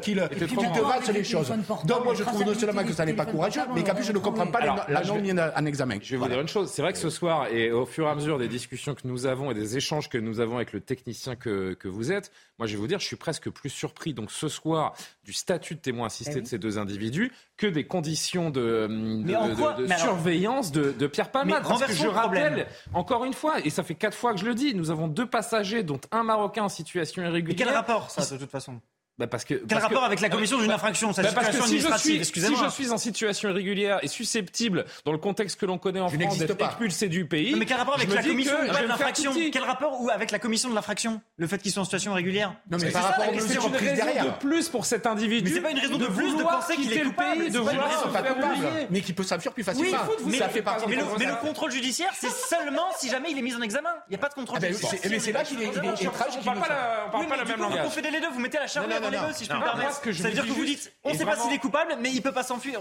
qu'il 0.00 0.16
devasse 0.16 1.08
les 1.12 1.24
choses. 1.24 1.52
Donc 1.84 2.04
moi 2.04 2.14
je 2.14 2.22
trouve 2.22 2.44
non 2.44 2.54
seulement 2.54 2.84
que 2.84 2.92
ça 2.92 3.04
n'est 3.04 3.14
pas 3.14 3.26
courageux, 3.26 3.62
mais 3.74 3.82
qu'en 3.82 3.94
plus 3.94 4.04
je 4.04 4.12
ne 4.12 4.18
comprends 4.18 4.46
pas 4.46 4.60
la 4.88 5.02
non 5.02 5.20
en 5.56 5.66
examen. 5.66 5.98
Je 6.00 6.12
vais 6.12 6.16
vous 6.18 6.28
dire 6.28 6.40
une 6.40 6.48
chose, 6.48 6.70
c'est 6.70 6.82
vrai 6.82 6.92
que 6.92 6.98
ce 6.98 7.10
soir 7.10 7.48
et 7.48 7.72
au 7.72 7.86
fur 7.86 8.06
et 8.06 8.10
à 8.10 8.14
mesure 8.14 8.38
des 8.38 8.48
discussions 8.48 8.94
que 8.94 9.02
nous 9.04 9.26
avons 9.26 9.50
et 9.50 9.54
des 9.54 9.76
échanges 9.76 10.08
que 10.08 10.18
nous 10.18 10.40
avons 10.40 10.56
avec 10.56 10.72
le 10.72 10.80
technicien 10.80 11.36
que, 11.36 11.74
que 11.74 11.88
vous 11.88 12.12
êtes, 12.12 12.30
moi 12.60 12.66
je 12.66 12.74
vais 12.74 12.78
vous 12.78 12.86
dire, 12.86 13.00
je 13.00 13.06
suis 13.06 13.16
presque 13.16 13.48
plus 13.48 13.70
surpris 13.70 14.12
donc 14.12 14.30
ce 14.30 14.46
soir 14.46 14.94
du 15.24 15.32
statut 15.32 15.76
de 15.76 15.80
témoin 15.80 16.08
assisté 16.08 16.34
eh 16.36 16.40
de 16.42 16.46
ces 16.46 16.58
deux 16.58 16.76
individus 16.76 17.32
que 17.56 17.66
des 17.66 17.86
conditions 17.86 18.50
de, 18.50 18.86
de, 18.86 19.86
surveillance 19.96 20.70
de, 20.70 21.06
Pierre 21.06 21.30
Palmade. 21.30 21.62
Parce 21.66 21.86
que 21.86 21.92
je 21.94 22.06
rappelle, 22.06 22.66
encore 22.92 23.24
une 23.24 23.32
fois, 23.32 23.60
et 23.64 23.70
ça 23.70 23.82
fait 23.82 23.94
quatre 23.94 24.16
fois 24.16 24.34
que 24.34 24.40
je 24.40 24.44
le 24.44 24.54
dis, 24.54 24.74
nous 24.74 24.90
avons 24.90 25.08
deux 25.08 25.26
passagers, 25.26 25.82
dont 25.82 26.00
un 26.12 26.22
Marocain 26.22 26.64
en 26.64 26.68
situation 26.68 27.22
irrégulière. 27.22 27.56
Mais 27.58 27.64
quel 27.64 27.74
rapport, 27.74 28.10
ça, 28.10 28.30
de 28.34 28.38
toute 28.38 28.50
façon? 28.50 28.78
Bah 29.20 29.26
parce 29.26 29.44
que, 29.44 29.54
Quel 29.68 29.76
rapport 29.76 30.02
avec 30.02 30.20
la 30.20 30.30
commission 30.30 30.56
d'une 30.56 30.68
bah, 30.68 30.76
infraction 30.76 31.10
bah 31.10 31.28
parce 31.34 31.54
que 31.54 31.62
si 31.66 31.78
je, 31.78 31.94
suis, 31.98 32.24
si 32.24 32.40
je 32.40 32.70
suis 32.70 32.90
en 32.90 32.96
situation 32.96 33.50
irrégulière 33.50 33.98
et 34.00 34.08
susceptible, 34.08 34.86
dans 35.04 35.12
le 35.12 35.18
contexte 35.18 35.60
que 35.60 35.66
l'on 35.66 35.76
connaît 35.76 36.00
en 36.00 36.08
France, 36.08 36.38
d'être 36.38 36.58
expulsé 36.58 37.08
du 37.08 37.26
pays. 37.26 37.54
mais 37.54 37.66
quel 37.66 37.76
rapport 37.76 37.96
avec 37.96 38.08
la 38.14 38.22
commission 38.22 38.54
de 38.62 38.88
l'infraction 38.88 39.32
Quel 39.52 39.62
rapport 39.62 40.00
ou 40.00 40.08
avec 40.08 40.30
la 40.30 40.38
commission 40.38 40.70
de 40.70 40.74
l'infraction 40.74 41.20
Le 41.36 41.46
fait 41.46 41.58
qu'ils 41.58 41.70
soient 41.70 41.82
en 41.82 41.84
situation 41.84 42.12
irrégulière? 42.12 42.54
Non, 42.70 42.78
mais 42.80 42.90
par 42.90 43.02
rapport 43.04 43.28
aux 43.28 43.34
mesures 43.34 43.70
prises 43.70 43.92
derrière. 43.92 44.24
de 44.24 44.30
plus 44.40 44.70
pour 44.70 44.86
cet 44.86 45.06
individu. 45.06 45.50
Mais 45.50 45.54
c'est 45.54 45.60
pas 45.60 45.70
une 45.70 45.78
raison 45.80 45.98
de 45.98 46.06
plus 46.06 46.36
de 46.36 46.42
penser 46.42 46.76
qu'il 46.76 46.92
est 46.92 47.02
coupable, 47.02 47.50
de 47.50 47.58
vouloir 47.58 48.02
se 48.02 48.08
faire 48.08 48.36
oublier. 48.38 48.86
Mais 48.88 49.02
qui 49.02 49.12
peut 49.12 49.22
s'enfuir 49.22 49.52
plus 49.52 49.64
facilement. 49.64 49.98
Mais 51.18 51.26
le 51.26 51.40
contrôle 51.42 51.72
judiciaire, 51.72 52.12
c'est 52.18 52.32
seulement 52.32 52.86
si 52.98 53.10
jamais 53.10 53.32
il 53.32 53.38
est 53.38 53.42
mis 53.42 53.54
en 53.54 53.60
examen. 53.60 53.90
Il 54.08 54.12
n'y 54.12 54.16
a 54.16 54.18
pas 54.18 54.30
de 54.30 54.34
contrôle 54.34 54.58
ah 54.58 54.60
ben 54.62 54.72
judiciaire. 54.72 55.00
Mais 55.10 55.18
c'est 55.18 55.32
là 55.32 55.44
qu'il 55.44 55.60
est 55.60 55.70
tragique. 55.70 56.08
On 56.40 56.44
parle 57.10 57.26
pas 57.26 57.36
la 57.36 57.44
même 57.44 57.60
langage. 57.60 57.78
Vous 57.80 57.84
confondez 57.84 58.10
les 58.10 58.20
deux, 58.20 58.30
vous 58.30 58.40
mettez 58.40 58.58
la 58.58 58.66
charrue 58.66 58.88
dans 59.10 59.22
les 59.22 59.28
deux, 59.28 59.34
si 59.34 59.44
je 59.44 59.50
peux 59.50 59.56
me 59.56 59.62
permettre 59.62 60.00
que 60.00 60.12
je 60.12 60.22
dire 60.28 60.44
que 60.44 60.52
vous 60.52 60.64
dites, 60.64 60.92
on 61.04 61.12
ne 61.12 61.18
sait 61.18 61.24
pas 61.24 61.36
s'il 61.36 61.52
est 61.52 61.58
coupable, 61.58 61.96
mais 62.00 62.10
il 62.12 62.22
peut 62.22 62.32
pas 62.32 62.42
s'enfuir. 62.42 62.80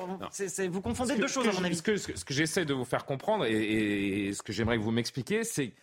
Vous 0.69 0.81
confondez 0.81 1.15
deux 1.15 1.27
choses, 1.27 1.47
à 1.47 1.53
mon 1.53 1.63
avis. 1.63 1.75
Ce 1.75 1.81
que 1.81 2.33
j'essaie 2.33 2.65
de 2.65 2.73
vous 2.73 2.85
faire 2.85 3.05
comprendre 3.05 3.45
et, 3.45 4.31
ce 4.33 4.41
que 4.41 4.53
j'aimerais 4.53 4.77
que 4.77 4.83
vous 4.83 4.91
m'expliquiez, 4.91 5.43
c'est 5.43 5.73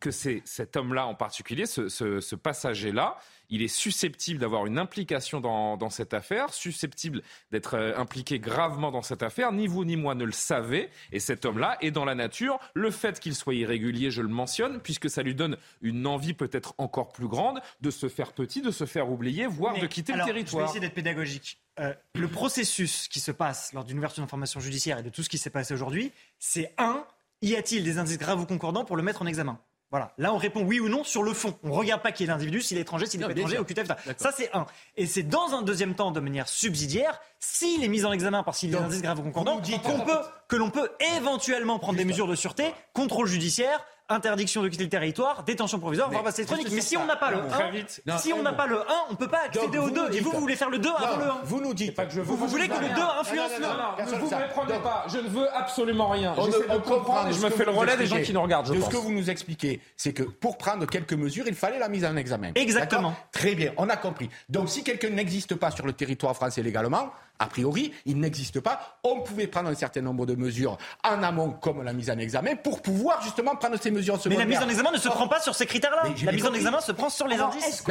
que 0.00 0.10
c'est 0.10 0.42
cet 0.44 0.76
homme-là 0.76 1.06
en 1.06 1.14
particulier, 1.14 1.66
ce, 1.66 1.88
ce 1.88 2.34
passager-là, 2.34 3.18
il 3.50 3.62
est 3.62 3.68
susceptible 3.68 4.40
d'avoir 4.40 4.66
une 4.66 4.78
implication 4.78 5.40
dans, 5.40 5.90
cette 5.90 6.12
affaire, 6.12 6.52
susceptible 6.52 7.22
d'être 7.50 7.74
euh, 7.74 7.96
impliqué 7.96 8.38
gravement 8.38 8.90
dans 8.90 9.02
cette 9.02 9.22
affaire. 9.22 9.52
Ni 9.52 9.66
vous 9.66 9.84
ni 9.84 9.96
moi 9.96 10.14
ne 10.14 10.24
le 10.24 10.32
savez. 10.32 10.90
Et 11.12 11.20
cet 11.20 11.44
homme-là 11.44 11.78
est 11.80 11.90
dans 11.90 12.04
la 12.04 12.14
nature. 12.14 12.58
Le 12.74 12.90
fait 12.90 13.18
qu'il 13.20 13.34
soit 13.34 13.54
irrégulier, 13.54 14.10
je 14.10 14.22
le 14.22 14.28
mentionne, 14.28 14.80
puisque 14.80 15.08
ça 15.08 15.22
lui 15.22 15.34
donne 15.34 15.56
une 15.80 16.06
envie 16.06 16.34
peut-être 16.34 16.74
encore 16.78 17.12
plus 17.12 17.28
grande 17.28 17.60
de 17.80 17.90
se 17.90 18.08
faire 18.08 18.32
petit, 18.32 18.60
de 18.60 18.70
se 18.70 18.84
faire 18.84 19.10
oublier, 19.10 19.46
voire 19.46 19.78
de 19.78 19.86
quitter 19.86 20.12
le 20.12 20.24
territoire. 20.24 20.60
Je 20.60 20.64
vais 20.64 20.70
essayer 20.70 20.80
d'être 20.80 20.94
pédagogique. 20.94 21.60
Euh, 21.80 21.94
le 22.14 22.28
processus 22.28 23.08
qui 23.08 23.20
se 23.20 23.30
passe 23.30 23.72
lors 23.72 23.84
d'une 23.84 23.98
ouverture 23.98 24.22
d'information 24.22 24.60
judiciaire 24.60 24.98
et 24.98 25.02
de 25.02 25.10
tout 25.10 25.22
ce 25.22 25.28
qui 25.28 25.38
s'est 25.38 25.50
passé 25.50 25.72
aujourd'hui, 25.72 26.12
c'est 26.38 26.74
un, 26.76 27.04
y 27.40 27.54
a-t-il 27.54 27.84
des 27.84 27.98
indices 27.98 28.18
graves 28.18 28.40
ou 28.40 28.46
concordants 28.46 28.84
pour 28.84 28.96
le 28.96 29.02
mettre 29.02 29.22
en 29.22 29.26
examen? 29.26 29.58
Voilà. 29.90 30.12
Là, 30.18 30.34
on 30.34 30.36
répond 30.36 30.62
oui 30.62 30.80
ou 30.80 30.88
non 30.88 31.02
sur 31.02 31.22
le 31.22 31.32
fond. 31.32 31.58
On 31.62 31.68
ne 31.68 31.72
regarde 31.72 32.02
pas 32.02 32.12
qui 32.12 32.24
est 32.24 32.26
l'individu, 32.26 32.60
s'il 32.60 32.76
est 32.76 32.82
étranger, 32.82 33.06
s'il 33.06 33.20
n'est 33.20 33.26
pas 33.26 33.32
étranger, 33.32 33.58
au 33.58 33.64
QTF. 33.64 33.88
Ça, 34.18 34.32
c'est 34.36 34.54
un. 34.54 34.66
Et 34.96 35.06
c'est 35.06 35.22
dans 35.22 35.54
un 35.54 35.62
deuxième 35.62 35.94
temps, 35.94 36.10
de 36.10 36.20
manière 36.20 36.46
subsidiaire, 36.48 37.18
s'il 37.40 37.82
est 37.82 37.88
mis 37.88 38.04
en 38.04 38.12
examen 38.12 38.42
parce 38.42 38.58
qu'il 38.58 38.70
y 38.70 38.76
a 38.76 38.78
des 38.80 38.84
indices 38.84 39.02
graves 39.02 39.20
ou 39.20 39.22
concordants, 39.22 39.60
qu'on 39.82 40.00
peut, 40.00 40.18
que 40.46 40.56
l'on 40.56 40.70
peut 40.70 40.90
éventuellement 41.16 41.78
prendre 41.78 41.96
des 41.98 42.04
mesures 42.04 42.26
de 42.26 42.34
sûreté, 42.34 42.74
contrôle 42.92 43.28
judiciaire, 43.28 43.82
interdiction 44.08 44.62
de 44.62 44.68
quitter 44.68 44.84
le 44.84 44.90
territoire, 44.90 45.42
détention 45.44 45.78
provisoire, 45.78 46.10
voire 46.10 46.22
passe 46.22 46.38
électronique. 46.38 46.68
Mais 46.72 46.80
si 46.80 46.96
on 46.96 47.06
n'a 47.06 47.16
pas 47.16 47.30
le 47.30 47.38
1, 47.38 48.18
si 48.18 48.32
on 48.32 48.42
n'a 48.42 48.52
pas 48.52 48.66
le 48.66 48.80
1, 48.80 48.84
on 49.10 49.14
peut 49.14 49.28
pas 49.28 49.42
accéder 49.46 49.78
au 49.78 49.90
2. 49.90 50.14
Et 50.14 50.20
vous, 50.20 50.30
vous 50.30 50.40
voulez 50.40 50.56
faire 50.56 50.70
le 50.70 50.78
2 50.78 50.88
avant 50.88 51.16
le 51.16 51.30
1. 51.30 51.40
Vous 51.44 51.60
nous 51.60 51.74
dites. 51.74 51.98
Vous, 52.22 52.36
voulez 52.36 52.68
que 52.68 52.80
le 52.80 52.88
2 52.88 53.02
influence 53.20 53.50
le 53.58 53.66
1. 53.66 54.12
Ne 54.12 54.18
vous 54.18 54.30
méprenez 54.30 54.78
pas. 54.82 55.04
Je 55.08 55.18
ne 55.18 55.28
veux 55.28 55.56
absolument 55.56 56.08
rien. 56.08 56.34
Je 56.36 57.44
me 57.44 57.50
fais 57.50 57.64
le 57.64 57.70
relais 57.70 57.96
des 57.96 58.06
gens 58.06 58.20
qui 58.22 58.32
nous 58.32 58.42
regardent. 58.42 58.66
Ce 58.66 58.88
que 58.88 58.96
vous 58.96 59.12
nous 59.12 59.30
expliquez, 59.30 59.80
c'est 59.96 60.12
que 60.12 60.22
pour 60.22 60.58
prendre 60.58 60.86
quelques 60.86 61.14
mesures, 61.14 61.46
il 61.46 61.54
fallait 61.54 61.78
la 61.78 61.88
mise 61.88 62.04
en 62.04 62.16
examen. 62.16 62.52
Exactement. 62.54 63.14
Très 63.32 63.54
bien, 63.54 63.72
on 63.76 63.88
a 63.88 63.96
compris. 63.96 64.28
Donc 64.48 64.68
si 64.68 64.82
quelqu'un 64.82 65.10
n'existe 65.10 65.54
pas 65.54 65.70
sur 65.70 65.86
le 65.86 65.92
territoire 65.92 66.34
français 66.34 66.62
légalement, 66.62 67.12
a 67.38 67.46
priori, 67.46 67.92
il 68.04 68.18
n'existe 68.18 68.60
pas. 68.60 68.98
On 69.04 69.20
pouvait 69.20 69.46
prendre 69.46 69.68
un 69.68 69.74
certain 69.74 70.00
nombre 70.00 70.26
de 70.26 70.34
mesures 70.34 70.76
en 71.04 71.22
amont, 71.22 71.50
comme 71.50 71.82
la 71.82 71.92
mise 71.92 72.10
en 72.10 72.18
examen, 72.18 72.56
pour 72.56 72.82
pouvoir 72.82 73.22
justement 73.22 73.54
prendre 73.56 73.78
ces 73.80 73.90
mesures 73.90 74.14
en 74.14 74.18
second. 74.18 74.34
Mais 74.34 74.40
la 74.40 74.46
mise 74.46 74.58
en 74.58 74.68
examen 74.68 74.90
ne 74.90 74.98
se 74.98 75.08
prend 75.08 75.28
pas 75.28 75.40
sur 75.40 75.54
ces 75.54 75.66
critères-là. 75.66 76.02
La 76.24 76.32
mise 76.32 76.46
en 76.46 76.54
examen 76.54 76.80
se 76.80 76.92
prend 76.92 77.10
sur 77.10 77.28
les 77.28 77.36
indices. 77.36 77.84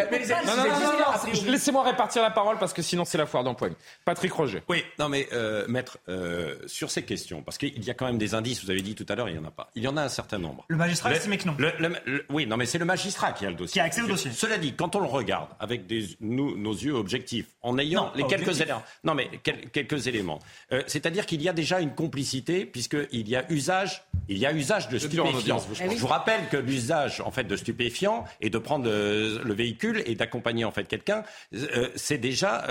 Laissez-moi 1.46 1.84
répartir 1.84 2.22
la 2.22 2.32
parole 2.32 2.58
parce 2.58 2.74
que 2.74 2.82
sinon 2.82 3.06
c'est 3.06 3.18
la 3.18 3.26
foire 3.26 3.44
d'empoigne. 3.44 3.74
Patrick 4.06 4.34
Roger. 4.34 4.64
Oui, 4.68 4.84
non 5.00 5.10
mais 5.10 5.28
euh, 5.34 5.66
maître, 5.68 5.98
euh, 6.10 6.56
sur 6.68 6.92
ces 6.92 7.04
questions, 7.04 7.42
parce 7.42 7.58
qu'il 7.58 7.84
y 7.84 7.90
a 7.90 7.94
quand 7.94 8.06
même 8.06 8.18
des 8.18 8.34
indices, 8.34 8.64
vous 8.64 8.72
avez 8.72 8.82
dit 8.82 8.96
tout 8.96 9.06
à 9.10 9.16
l'heure, 9.16 9.30
il 9.30 9.34
n'y 9.34 9.40
en 9.40 9.48
a 9.48 9.52
pas. 9.52 9.70
Il 9.76 9.84
y 9.84 9.88
en 9.88 9.98
a 9.98 10.04
un 10.04 10.10
certain 10.10 10.38
nombre. 10.38 10.66
Le 10.68 10.76
magistrat 10.76 11.12
estime 11.14 11.38
que 11.38 11.48
non. 11.48 11.56
oui, 12.30 12.46
non 12.46 12.58
mais 12.58 12.66
c'est 12.66 12.78
le 12.78 12.86
magistrat 12.86 13.32
qui 13.32 13.46
a 13.46 13.50
le 13.50 13.56
dossier. 13.56 13.74
Qui 13.74 13.80
a 13.80 13.84
accès 13.84 14.02
au 14.02 14.08
dossier. 14.08 14.32
Cela 14.32 14.58
dit, 14.58 14.74
quand 14.76 14.96
on 14.96 15.00
le 15.00 15.08
regarde 15.08 15.50
avec 15.60 15.88
des, 15.88 16.06
nos 16.20 16.74
yeux 16.74 16.94
objectifs, 16.94 17.48
en 17.62 17.78
ayant 17.78 18.12
les 18.16 18.26
quelques 18.26 18.62
éléments. 18.62 18.84
Non 19.04 19.14
mais 19.14 19.30
quelques 19.44 20.08
éléments. 20.08 20.40
Euh, 20.72 20.82
c'est-à-dire 20.88 21.26
qu'il 21.26 21.42
y 21.42 21.50
a 21.50 21.54
déjà 21.54 21.80
une 21.80 21.94
complicité 21.94 22.66
puisqu'il 22.66 23.30
y 23.30 23.36
a 23.36 23.46
usage, 23.52 24.04
il 24.30 24.38
y 24.38 24.46
a 24.46 24.54
usage 24.54 24.90
de 24.90 24.98
stupéfiants. 24.98 25.60
Je 25.74 25.98
vous 25.98 26.08
rappelle 26.08 26.48
que 26.50 26.58
l'usage 26.58 27.22
en 27.22 27.32
fait 27.32 27.46
de 27.46 27.56
stupéfiants 27.56 28.26
et 28.42 28.50
de 28.50 28.58
prendre 28.58 28.90
euh, 28.90 29.42
le 29.44 29.54
véhicule 29.54 30.04
et 30.06 30.16
d'accompagner 30.16 30.66
en 30.66 30.72
fait 30.72 30.88
quelqu'un, 30.88 31.24
euh, 31.54 31.90
c'est 31.96 32.18
déjà, 32.18 32.68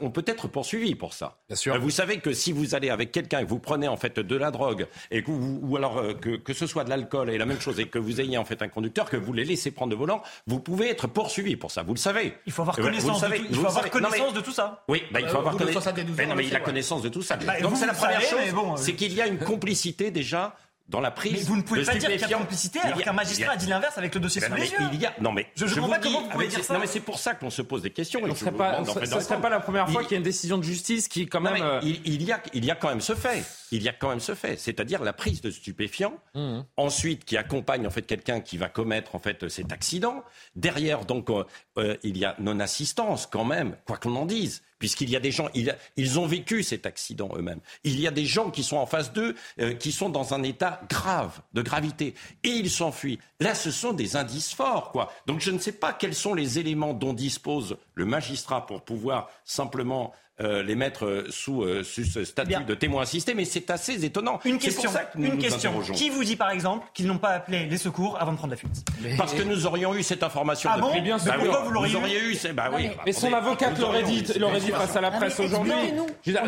on 0.00 0.10
peut 0.10 0.24
être 0.26 0.48
poursuivi 0.48 0.94
pour 0.94 1.12
ça. 1.12 1.38
Bien 1.48 1.56
sûr. 1.56 1.78
vous 1.80 1.90
savez 1.90 2.18
que 2.18 2.32
si 2.32 2.52
vous 2.52 2.74
allez 2.74 2.90
avec 2.90 3.12
quelqu'un 3.12 3.40
et 3.40 3.44
que 3.44 3.48
vous 3.48 3.58
prenez 3.58 3.88
en 3.88 3.96
fait 3.96 4.18
de 4.18 4.36
la 4.36 4.50
drogue 4.50 4.86
et 5.10 5.22
que 5.22 5.30
vous, 5.30 5.60
ou 5.62 5.76
alors 5.76 6.02
que, 6.20 6.36
que 6.36 6.52
ce 6.52 6.66
soit 6.66 6.84
de 6.84 6.90
l'alcool 6.90 7.30
et 7.30 7.38
la 7.38 7.46
même 7.46 7.60
chose 7.60 7.80
et 7.80 7.86
que 7.86 7.98
vous 7.98 8.20
ayez 8.20 8.38
en 8.38 8.44
fait 8.44 8.62
un 8.62 8.68
conducteur 8.68 9.08
que 9.10 9.16
vous 9.16 9.32
les 9.32 9.44
laissez 9.44 9.70
prendre 9.70 9.90
de 9.90 9.96
volant, 9.96 10.22
vous 10.46 10.60
pouvez 10.60 10.88
être 10.90 11.06
poursuivi 11.06 11.56
pour 11.56 11.70
ça. 11.70 11.82
Vous 11.82 11.94
le 11.94 11.98
savez. 11.98 12.34
Il 12.46 12.52
faut 12.52 12.62
avoir 12.62 12.76
connaissance, 12.76 13.20
de, 13.20 13.26
tout, 13.26 13.44
il 13.48 13.56
faut 13.56 13.66
avoir 13.66 13.90
connaissance 13.90 14.34
de 14.34 14.40
tout 14.40 14.52
ça. 14.52 14.84
Oui, 14.88 15.02
bah, 15.10 15.20
il 15.20 15.28
faut 15.28 15.38
avoir 15.38 15.56
connaissance 15.56 15.85
la 15.92 16.60
connaissance 16.60 17.02
de 17.02 17.08
tout 17.08 17.22
ça. 17.22 17.36
Bah, 17.36 17.60
Donc 17.60 17.76
c'est 17.76 17.86
la 17.86 17.94
première 17.94 18.20
chose, 18.20 18.40
euh, 18.40 18.76
c'est 18.76 18.94
qu'il 18.94 19.12
y 19.14 19.20
a 19.20 19.26
une 19.26 19.38
complicité 19.38 20.10
déjà 20.10 20.56
dans 20.88 21.00
la 21.00 21.10
prise. 21.10 21.32
Mais 21.32 21.40
vous 21.40 21.56
ne 21.56 21.62
pouvez 21.62 21.84
pas 21.84 21.96
dire 21.96 22.10
qu'il 22.10 22.20
y 22.20 22.34
a 22.34 22.38
complicité 22.38 22.78
alors 22.80 23.00
qu'un 23.00 23.12
magistrat 23.12 23.52
a 23.52 23.56
dit 23.56 23.66
l'inverse 23.66 23.98
avec 23.98 24.14
le 24.14 24.20
dossier 24.20 24.40
sous 24.40 24.54
les 24.54 24.70
yeux. 24.70 24.78
Il 24.92 25.00
y 25.00 25.06
a, 25.06 25.14
non 25.20 25.32
mais 25.32 25.46
je, 25.56 25.66
je, 25.66 25.74
comprends 25.74 25.90
pas 25.90 25.98
comment 25.98 26.22
vous 26.22 26.28
pouvez 26.28 26.48
dire 26.48 26.62
ça. 26.62 26.74
Non 26.74 26.80
mais 26.80 26.86
c'est 26.86 27.00
pour 27.00 27.18
ça 27.18 27.34
qu'on 27.34 27.50
se 27.50 27.62
pose 27.62 27.82
des 27.82 27.90
questions. 27.90 28.20
Ce 28.28 28.34
serait 28.34 28.52
pas, 28.52 28.84
ça 28.84 29.20
serait 29.20 29.40
pas 29.40 29.48
la 29.48 29.60
première 29.60 29.88
fois 29.88 30.02
qu'il 30.02 30.12
y 30.12 30.14
a 30.14 30.18
une 30.18 30.22
décision 30.22 30.58
de 30.58 30.62
justice 30.62 31.08
qui 31.08 31.26
quand 31.26 31.40
même. 31.40 31.56
Euh, 31.60 31.80
il, 31.82 32.22
y 32.22 32.32
a, 32.32 32.40
il 32.54 32.64
y 32.64 32.70
a 32.70 32.74
quand 32.74 32.88
même 32.88 33.00
ce 33.00 33.14
fait. 33.14 33.44
Il 33.72 33.82
y 33.82 33.88
a 33.88 33.92
quand 33.92 34.10
même 34.10 34.20
ce 34.20 34.34
fait, 34.34 34.56
c'est-à-dire 34.58 35.02
la 35.02 35.12
prise 35.12 35.40
de 35.40 35.50
stupéfiants. 35.50 36.14
Mmh. 36.34 36.60
Ensuite, 36.76 37.24
qui 37.24 37.36
accompagne 37.36 37.86
en 37.86 37.90
fait 37.90 38.02
quelqu'un 38.02 38.40
qui 38.40 38.58
va 38.58 38.68
commettre 38.68 39.16
en 39.16 39.18
fait 39.18 39.48
cet 39.48 39.72
accident. 39.72 40.22
Derrière, 40.54 41.04
donc, 41.04 41.30
euh, 41.30 41.96
il 42.04 42.16
y 42.16 42.24
a 42.24 42.36
non 42.38 42.60
assistance 42.60 43.26
quand 43.26 43.44
même, 43.44 43.76
quoi 43.84 43.96
qu'on 43.96 44.14
en 44.14 44.26
dise 44.26 44.62
puisqu'il 44.78 45.10
y 45.10 45.16
a 45.16 45.20
des 45.20 45.30
gens, 45.30 45.48
ils, 45.54 46.18
ont 46.18 46.26
vécu 46.26 46.62
cet 46.62 46.86
accident 46.86 47.30
eux-mêmes. 47.36 47.60
Il 47.84 47.98
y 48.00 48.06
a 48.06 48.10
des 48.10 48.26
gens 48.26 48.50
qui 48.50 48.62
sont 48.62 48.76
en 48.76 48.86
face 48.86 49.12
d'eux, 49.12 49.34
euh, 49.60 49.74
qui 49.74 49.92
sont 49.92 50.08
dans 50.08 50.34
un 50.34 50.42
état 50.42 50.80
grave, 50.88 51.40
de 51.54 51.62
gravité, 51.62 52.14
et 52.44 52.48
ils 52.48 52.70
s'enfuient. 52.70 53.18
Là, 53.40 53.54
ce 53.54 53.70
sont 53.70 53.92
des 53.92 54.16
indices 54.16 54.54
forts, 54.54 54.92
quoi. 54.92 55.12
Donc 55.26 55.40
je 55.40 55.50
ne 55.50 55.58
sais 55.58 55.72
pas 55.72 55.92
quels 55.92 56.14
sont 56.14 56.34
les 56.34 56.58
éléments 56.58 56.94
dont 56.94 57.12
dispose 57.12 57.76
le 57.94 58.04
magistrat 58.04 58.66
pour 58.66 58.82
pouvoir 58.82 59.30
simplement 59.44 60.12
euh, 60.42 60.62
les 60.62 60.74
mettre 60.74 61.06
euh, 61.06 61.26
sous, 61.30 61.62
euh, 61.62 61.82
sous 61.82 62.04
ce 62.04 62.22
statut 62.24 62.62
de 62.62 62.74
témoin 62.74 63.04
assisté, 63.04 63.32
mais 63.32 63.46
c'est 63.46 63.70
assez 63.70 64.04
étonnant. 64.04 64.38
Une 64.44 64.58
question. 64.58 64.90
une 65.16 65.38
question. 65.38 65.80
Qui 65.94 66.10
vous 66.10 66.24
dit 66.24 66.36
par 66.36 66.50
exemple 66.50 66.86
qu'ils 66.92 67.06
n'ont 67.06 67.16
pas 67.16 67.30
appelé 67.30 67.64
les 67.64 67.78
secours 67.78 68.18
avant 68.20 68.32
de 68.32 68.36
prendre 68.36 68.50
la 68.50 68.58
fuite? 68.58 68.84
Parce 69.16 69.32
que 69.32 69.42
nous 69.42 69.66
aurions 69.66 69.94
eu 69.94 70.02
cette 70.02 70.22
information 70.22 70.68
ah 70.70 70.78
depuis 70.78 71.00
bien 71.00 71.18
sûr. 71.18 71.32
pourquoi 71.36 71.62
vous 71.62 71.70
l'auriez 71.70 72.20
eu, 72.20 72.36
bah 72.52 72.70
oui. 72.74 72.90
Mais 73.06 73.12
son 73.12 73.32
avocate 73.32 73.78
l'aurait 73.78 74.02
dit, 74.02 74.24
l'aurait 74.38 74.60
dit 74.60 74.72
face 74.72 74.94
à 74.94 75.00
la 75.00 75.10
presse 75.10 75.40
aujourd'hui. 75.40 75.72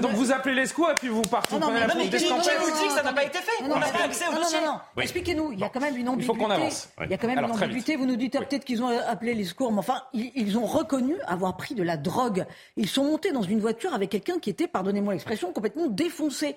Donc 0.03 0.13
vous 0.13 0.33
appelez 0.33 0.55
les 0.55 0.67
secours 0.67 0.91
et 0.91 0.95
puis 0.95 1.09
vous 1.09 1.23
partez. 1.23 1.59
Non, 1.59 1.71
mais 1.73 1.87
qui 2.11 2.27
vous 2.29 2.71
dit 2.71 2.89
que 2.89 2.93
ça 2.93 3.03
n'a 3.03 3.15
pas 3.15 3.25
été 3.25 3.39
fait 3.39 3.65
On 3.65 3.71
pas 3.71 3.87
accès 4.05 4.27
au 4.29 4.35
dossier. 4.37 4.61
Non, 4.61 4.67
non, 4.67 4.73
non. 4.97 5.03
Expliquez-nous. 5.03 5.53
Il 5.53 5.61
y 5.61 5.65
a 5.65 5.71
quand 5.71 5.81
même 5.81 5.97
une 5.97 6.11
ambiguïté. 6.11 6.35
Il 6.35 6.37
faut 6.37 6.45
qu'on 6.45 6.51
avance. 6.51 6.91
Il 7.03 7.11
y 7.11 7.15
a 7.15 7.17
quand 7.17 7.27
même 7.27 7.39
une 7.39 7.51
ambiguïté. 7.51 7.97
Vous 7.97 8.05
nous 8.05 8.17
dites 8.17 8.39
peut-être 8.39 8.67
qu'ils 8.67 8.83
ont 8.83 8.91
appelé 9.09 9.33
les 9.33 9.45
secours, 9.45 9.73
mais 9.73 9.79
enfin, 9.79 10.03
ils 10.13 10.59
ont 10.59 10.67
reconnu 10.67 11.15
avoir 11.27 11.57
pris 11.57 11.75
de 11.75 11.83
la 11.83 11.97
drogue. 11.97 12.45
Ils 12.77 12.87
sont 12.87 13.05
montés 13.05 13.33
dans 13.33 13.43
une 13.43 13.61
voiture 13.61 13.78
avec 13.93 14.11
quelqu'un 14.11 14.39
qui 14.39 14.53
pardonnez-moi 14.53 15.13
l'expression, 15.13 15.53
complètement 15.53 15.87
défoncés. 15.87 16.57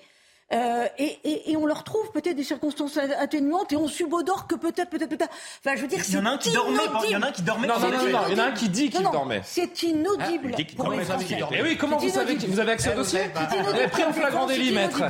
Euh, 0.52 0.86
et, 0.98 1.56
on 1.56 1.64
leur 1.64 1.82
trouve 1.82 2.10
peut-être 2.12 2.36
des 2.36 2.44
circonstances 2.44 2.98
atténuantes 2.98 3.72
et 3.72 3.76
on 3.76 3.88
subodore 3.88 4.46
que 4.46 4.54
peut-être, 4.54 4.90
peut-être, 4.90 5.08
peut-être. 5.08 5.34
Enfin, 5.64 5.76
je 5.76 5.82
veux 5.82 5.88
dire, 5.88 6.00
il 6.06 6.14
y 6.14 6.18
en 6.18 6.26
a 6.26 6.30
un 6.30 6.38
qui 6.38 6.50
dormait. 6.52 6.78
Il 7.04 7.10
y 7.10 7.16
en 7.16 7.22
a 7.22 7.28
un 7.28 7.32
qui 7.32 7.42
dormait. 7.42 7.68
Non, 7.68 7.78
non, 7.78 7.88
non, 7.88 7.96
non, 7.96 8.20
il 8.28 8.36
y 8.36 8.40
en 8.40 8.44
a 8.44 8.48
un 8.48 8.52
qui 8.52 8.68
dit 8.68 8.90
qu'il 8.90 9.02
dormait. 9.02 9.40
C'est 9.44 9.82
inaudible. 9.82 10.54
Ah, 10.58 10.62
pour 10.76 10.90
les 10.90 11.04
Français. 11.04 11.38
Mais 11.50 11.62
oui, 11.62 11.76
comment 11.78 11.96
vous 11.96 12.08
savez 12.10 12.34
Vous 12.34 12.60
avez 12.60 12.72
accès 12.72 12.92
au 12.92 12.96
dossier 12.96 13.20
Vous 13.62 13.70
avez 13.70 13.88
pris 13.88 14.04
en 14.04 14.12
flagrant 14.12 14.46
délit, 14.46 14.72
maître. 14.72 15.02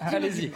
Allez-y. 0.00 0.50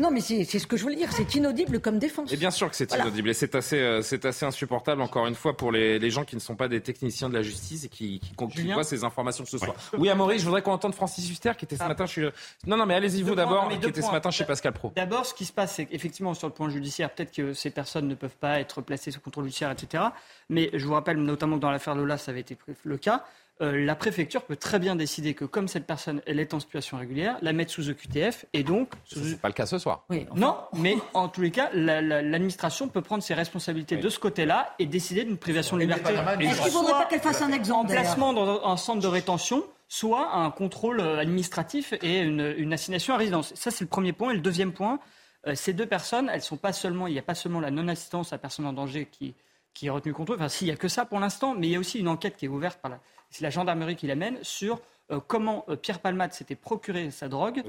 Non, 0.00 0.10
mais 0.10 0.20
c'est 0.20 0.44
ce 0.44 0.66
que 0.66 0.76
je 0.76 0.82
voulais 0.82 0.96
dire, 0.96 1.12
c'est 1.12 1.34
inaudible 1.34 1.80
comme 1.80 1.98
défense. 1.98 2.32
Et 2.32 2.36
bien 2.36 2.50
sûr 2.50 2.70
que 2.70 2.76
c'est 2.76 2.92
inaudible 2.94 3.30
et 3.30 3.34
c'est 3.34 3.54
assez, 3.54 3.78
euh, 3.78 4.02
c'est 4.02 4.24
assez 4.24 4.44
insupportable, 4.44 5.02
encore 5.02 5.26
une 5.26 5.34
fois, 5.34 5.56
pour 5.56 5.72
les, 5.72 5.98
les, 5.98 6.10
gens 6.10 6.24
qui 6.24 6.36
ne 6.36 6.40
sont 6.40 6.56
pas 6.56 6.68
des 6.68 6.80
techniciens 6.80 7.28
de 7.28 7.34
la 7.34 7.42
justice 7.42 7.84
et 7.84 7.88
qui, 7.88 8.20
qui, 8.20 8.48
qui 8.48 8.72
voient 8.72 8.84
ces 8.84 9.04
informations 9.04 9.44
ce 9.44 9.58
soir. 9.58 9.74
Oui, 9.96 10.08
Amaury, 10.08 10.38
je 10.38 10.44
voudrais 10.44 10.62
qu'on 10.62 10.72
entende 10.72 10.94
Francis 10.94 11.28
Huster 11.30 11.52
qui 11.56 11.64
était 11.64 11.76
ce 11.76 11.82
ah. 11.82 11.88
matin. 11.88 12.06
Je 12.06 12.12
suis... 12.12 12.26
Non, 12.66 12.76
non, 12.76 12.86
mais 12.86 12.94
allez-y 12.94 13.22
vous 13.22 13.34
d'abord, 13.34 13.68
qui 13.68 13.88
était 13.88 14.02
ce 14.02 14.10
matin 14.10 14.30
chez 14.30 14.44
Pascal 14.44 14.72
Pro. 14.72 14.92
D'abord, 14.96 15.26
ce 15.26 15.34
qui 15.34 15.44
se 15.44 15.52
passe, 15.52 15.74
c'est 15.74 15.86
qu'effectivement, 15.86 16.34
sur 16.34 16.48
le 16.48 16.54
point 16.54 16.68
judiciaire, 16.68 17.10
peut-être 17.10 17.34
que 17.34 17.52
ces 17.52 17.70
personnes 17.70 18.08
ne 18.08 18.14
peuvent 18.14 18.36
pas 18.38 18.60
être 18.60 18.80
placées 18.82 19.10
sous 19.10 19.20
contrôle 19.20 19.44
judiciaire, 19.44 19.70
etc. 19.70 20.04
Mais 20.48 20.70
je 20.72 20.86
vous 20.86 20.94
rappelle 20.94 21.18
notamment 21.18 21.56
que 21.56 21.62
dans 21.62 21.70
l'affaire 21.70 21.94
Lola, 21.94 22.18
ça 22.18 22.30
avait 22.30 22.40
été 22.40 22.56
le 22.84 22.96
cas. 22.96 23.24
Euh, 23.60 23.84
la 23.84 23.96
préfecture 23.96 24.42
peut 24.42 24.54
très 24.54 24.78
bien 24.78 24.94
décider 24.94 25.34
que 25.34 25.44
comme 25.44 25.66
cette 25.66 25.84
personne 25.84 26.22
elle 26.26 26.38
est 26.38 26.54
en 26.54 26.60
situation 26.60 26.96
régulière, 26.96 27.36
la 27.42 27.52
mettre 27.52 27.72
sous 27.72 27.90
EQTF 27.90 28.46
et 28.52 28.62
donc. 28.62 28.92
Ce 29.04 29.18
n'est 29.18 29.34
pas 29.34 29.48
le 29.48 29.54
cas 29.54 29.66
ce 29.66 29.78
soir. 29.78 30.04
Non, 30.36 30.56
mais 30.74 30.96
en 31.12 31.28
tous 31.28 31.40
les 31.40 31.50
cas, 31.50 31.70
l'administration 31.72 32.88
peut 32.88 33.02
prendre 33.02 33.22
ses 33.22 33.34
responsabilités 33.34 33.96
de 33.96 34.08
ce 34.08 34.20
côté-là 34.20 34.74
et 34.78 34.86
décider 34.86 35.24
d'une 35.24 35.38
privation 35.38 35.76
de 35.76 35.82
liberté. 35.82 36.12
Est-ce 36.12 36.62
qu'il 36.62 36.66
ne 36.66 36.70
faudrait 36.70 36.92
pas 36.92 37.06
qu'elle 37.06 37.20
fasse 37.20 37.42
un 37.42 37.52
exemple 37.52 37.90
En 37.90 37.94
placement 37.94 38.32
dans 38.32 38.64
un 38.64 38.76
centre 38.76 39.00
de 39.00 39.08
rétention, 39.08 39.64
soit 39.88 40.36
un 40.36 40.50
contrôle 40.50 41.00
euh, 41.00 41.18
administratif 41.18 41.94
et 42.02 42.20
une, 42.20 42.72
assignation 42.72 43.14
à 43.14 43.16
résidence. 43.16 43.52
Ça, 43.54 43.70
c'est 43.70 43.84
le 43.84 43.88
premier 43.88 44.12
point. 44.12 44.30
Et 44.30 44.34
le 44.34 44.40
deuxième 44.40 44.72
point, 44.72 45.00
euh, 45.46 45.54
ces 45.54 45.72
deux 45.72 45.86
personnes, 45.86 46.30
elles 46.32 46.42
sont 46.42 46.58
pas 46.58 46.72
seulement, 46.72 47.06
il 47.06 47.14
n'y 47.14 47.18
a 47.18 47.22
pas 47.22 47.34
seulement 47.34 47.60
la 47.60 47.70
non-assistance 47.70 48.32
à 48.32 48.38
personne 48.38 48.66
en 48.66 48.72
danger 48.72 49.08
qui, 49.10 49.34
qui 49.74 49.86
est 49.86 49.90
retenue 49.90 50.12
contre 50.12 50.32
eux. 50.32 50.36
Enfin, 50.36 50.48
s'il 50.48 50.66
n'y 50.66 50.72
a 50.72 50.76
que 50.76 50.88
ça 50.88 51.06
pour 51.06 51.18
l'instant, 51.18 51.54
mais 51.56 51.68
il 51.68 51.70
y 51.70 51.76
a 51.76 51.78
aussi 51.78 51.98
une 51.98 52.08
enquête 52.08 52.36
qui 52.36 52.44
est 52.44 52.48
ouverte 52.48 52.80
par 52.80 52.90
la, 52.90 53.00
c'est 53.30 53.42
la 53.42 53.50
gendarmerie 53.50 53.96
qui 53.96 54.06
l'amène 54.06 54.38
sur 54.42 54.80
euh, 55.10 55.20
comment 55.26 55.64
euh, 55.68 55.76
Pierre 55.76 56.00
Palmade 56.00 56.32
s'était 56.32 56.54
procuré 56.54 57.10
sa 57.10 57.28
drogue. 57.28 57.62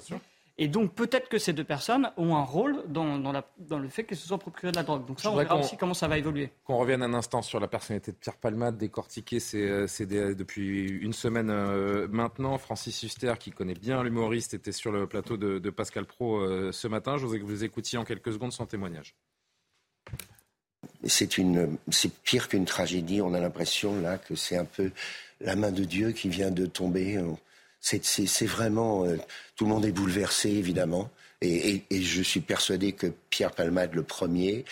Et 0.61 0.67
donc 0.67 0.93
peut-être 0.93 1.29
que 1.29 1.37
ces 1.37 1.53
deux 1.53 1.63
personnes 1.63 2.11
ont 2.17 2.35
un 2.35 2.43
rôle 2.43 2.83
dans, 2.87 3.15
le 3.15 3.87
fait 3.87 4.03
qu'elles 4.03 4.17
se 4.17 4.27
soient 4.27 4.37
procurées 4.37 4.73
de 4.73 4.75
la 4.75 4.83
drogue. 4.83 5.05
Donc 5.05 5.21
ça, 5.21 5.31
on 5.31 5.35
verra 5.37 5.57
aussi 5.57 5.77
comment 5.77 5.93
ça 5.93 6.09
va 6.09 6.17
évoluer. 6.17 6.51
Qu'on 6.65 6.75
revienne 6.75 7.01
un 7.01 7.13
instant 7.13 7.41
sur 7.41 7.61
la 7.61 7.69
personnalité 7.69 8.11
de 8.11 8.17
Pierre 8.17 8.35
Palmade, 8.35 8.77
décortiqué 8.77 9.39
c'est, 9.39 9.61
euh, 9.61 10.35
depuis 10.35 10.89
une 10.89 11.13
semaine 11.13 11.47
maintenant. 12.07 12.57
Francis 12.57 13.01
Huster, 13.03 13.35
qui 13.39 13.51
connaît 13.51 13.73
bien 13.73 14.03
l'humoriste, 14.03 14.53
était 14.53 14.73
sur 14.73 14.91
le 14.91 15.07
plateau 15.07 15.37
de, 15.37 15.69
Pascal 15.69 16.05
Pro 16.05 16.41
ce 16.73 16.87
matin. 16.89 17.15
Je 17.15 17.23
voudrais 17.23 17.39
que 17.39 17.45
vous 17.45 17.63
écoutiez 17.63 17.97
en 17.97 18.03
quelques 18.03 18.33
secondes 18.33 18.51
son 18.51 18.65
témoignage. 18.65 19.15
C'est, 21.05 21.37
une, 21.37 21.77
c'est 21.89 22.13
pire 22.23 22.49
qu'une 22.49 22.65
tragédie. 22.65 23.21
On 23.21 23.33
a 23.33 23.39
l'impression 23.39 24.01
là 24.01 24.17
que 24.17 24.35
c'est 24.35 24.57
un 24.57 24.65
peu 24.65 24.91
la 25.41 25.55
main 25.55 25.71
de 25.71 25.83
Dieu 25.83 26.11
qui 26.11 26.29
vient 26.29 26.51
de 26.51 26.65
tomber. 26.65 27.19
C'est 27.81 28.45
vraiment. 28.45 29.05
Euh, 29.05 29.17
tout 29.55 29.65
le 29.65 29.71
monde 29.71 29.85
est 29.85 29.91
bouleversé, 29.91 30.49
évidemment. 30.49 31.09
Et, 31.41 31.83
je 31.91 32.21
suis 32.21 32.41
persuadé 32.41 32.91
que 32.91 33.07
Pierre 33.29 33.51
Palmade, 33.51 33.93
le 33.93 34.03
premier, 34.03 34.65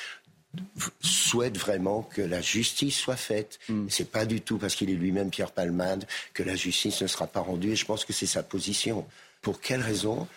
souhaite 1.02 1.58
vraiment 1.58 2.02
que 2.04 2.22
la 2.22 2.42
justice 2.42 2.98
soit 2.98 3.16
faite. 3.16 3.60
Ce 3.68 3.72
mm. 3.72 3.90
C'est 3.90 4.12
pas 4.12 4.26
du 4.26 4.42
tout 4.42 4.58
parce 4.58 4.76
qu'il 4.76 4.90
est 4.90 4.96
lui-même 4.96 5.30
Pierre 5.30 5.52
Palmade 5.52 6.06
que 6.34 6.44
la 6.44 6.56
justice 6.56 7.02
ne 7.02 7.08
sera 7.08 7.28
pas 7.28 7.40
rendue. 7.40 7.72
Et 7.72 7.76
je 7.76 7.86
pense 7.86 8.04
que 8.04 8.14
c'est 8.14 8.26
sa 8.26 8.44
position. 8.44 9.06
Pour 9.42 9.62
quelle 9.62 9.82
raison 9.82 10.28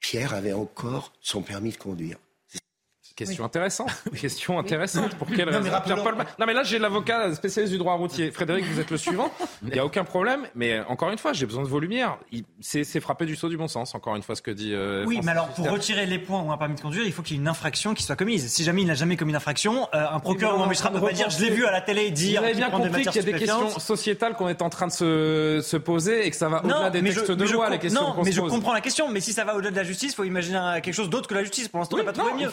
Pierre 0.00 0.34
avait 0.34 0.54
encore 0.54 1.12
son 1.20 1.42
permis 1.42 1.70
de 1.70 1.76
conduire 1.76 2.18
Question 3.16 3.44
intéressante. 3.44 3.90
Question 4.20 4.58
intéressante. 4.58 5.14
Pour 5.16 5.28
quelle 5.28 5.48
raison 5.48 5.70
Non, 6.38 6.46
mais 6.46 6.54
là, 6.54 6.62
j'ai 6.62 6.78
l'avocat 6.78 7.34
spécialiste 7.34 7.72
du 7.72 7.78
droit 7.78 7.94
routier. 7.94 8.30
Frédéric, 8.30 8.64
vous 8.66 8.80
êtes 8.80 8.90
le 8.90 8.96
suivant. 8.96 9.30
Il 9.62 9.72
n'y 9.72 9.78
a 9.78 9.84
aucun 9.84 10.04
problème. 10.04 10.46
Mais 10.54 10.80
encore 10.88 11.10
une 11.10 11.18
fois, 11.18 11.32
j'ai 11.32 11.46
besoin 11.46 11.62
de 11.62 11.68
vos 11.68 11.80
lumières. 11.80 12.18
C'est 12.60 13.00
frappé 13.00 13.26
du 13.26 13.36
saut 13.36 13.48
du 13.48 13.56
bon 13.56 13.68
sens, 13.68 13.94
encore 13.94 14.16
une 14.16 14.22
fois, 14.22 14.36
ce 14.36 14.42
que 14.42 14.50
dit. 14.50 14.72
Euh, 14.74 15.04
oui, 15.06 15.20
mais 15.22 15.32
alors, 15.32 15.48
pour 15.48 15.68
retirer 15.70 16.06
les 16.06 16.18
points 16.18 16.40
ou 16.42 16.50
un 16.52 16.56
permis 16.56 16.74
de 16.76 16.80
conduire, 16.80 17.04
il 17.04 17.12
faut 17.12 17.22
qu'il 17.22 17.36
y 17.36 17.38
ait 17.38 17.42
une 17.42 17.48
infraction 17.48 17.94
qui 17.94 18.02
soit 18.02 18.16
commise. 18.16 18.50
Si 18.50 18.64
jamais 18.64 18.82
il 18.82 18.86
n'a 18.86 18.94
jamais 18.94 19.16
commis 19.16 19.30
une 19.30 19.36
infraction, 19.36 19.88
euh, 19.94 20.06
un 20.10 20.20
procureur 20.20 20.58
ou 20.58 20.62
un 20.62 20.66
magistrat 20.66 20.90
ne 20.90 20.98
peut 20.98 21.06
pas 21.06 21.12
dire 21.12 21.30
je 21.30 21.44
l'ai 21.44 21.50
vu 21.50 21.64
à 21.66 21.70
la 21.70 21.80
télé 21.80 22.10
dire. 22.10 22.40
Vous 22.40 22.46
avez 22.46 22.54
bien 22.54 22.70
compris 22.70 23.04
qu'il 23.04 23.16
y 23.16 23.18
a 23.18 23.22
des 23.22 23.32
questions 23.32 23.78
sociétales 23.78 24.34
qu'on 24.34 24.48
est 24.48 24.62
en 24.62 24.70
train 24.70 24.86
de 24.86 24.92
se, 24.92 25.60
se 25.62 25.76
poser 25.76 26.26
et 26.26 26.30
que 26.30 26.36
ça 26.36 26.48
va 26.48 26.64
au-delà 26.64 26.90
des 26.90 27.02
textes 27.02 27.30
de 27.30 27.44
loi, 27.44 27.70
les 27.70 27.78
questions 27.78 28.14
Non, 28.14 28.22
mais 28.24 28.32
je 28.32 28.40
comprends 28.40 28.72
la 28.72 28.80
question. 28.80 29.08
Mais 29.10 29.20
si 29.20 29.32
ça 29.32 29.44
va 29.44 29.54
au-delà 29.54 29.70
de 29.70 29.76
la 29.76 29.84
justice, 29.84 30.12
il 30.12 30.16
faut 30.16 30.24
imaginer 30.24 30.80
quelque 30.82 30.94
chose 30.94 31.10
d'autre 31.10 31.28
que 31.28 31.34
la 31.34 31.42
justice. 31.42 31.68
Pour 31.68 31.80
l'instant, 31.80 31.96
il 31.98 32.04
pas 32.04 32.12
trouvé 32.12 32.32
mieux. 32.34 32.50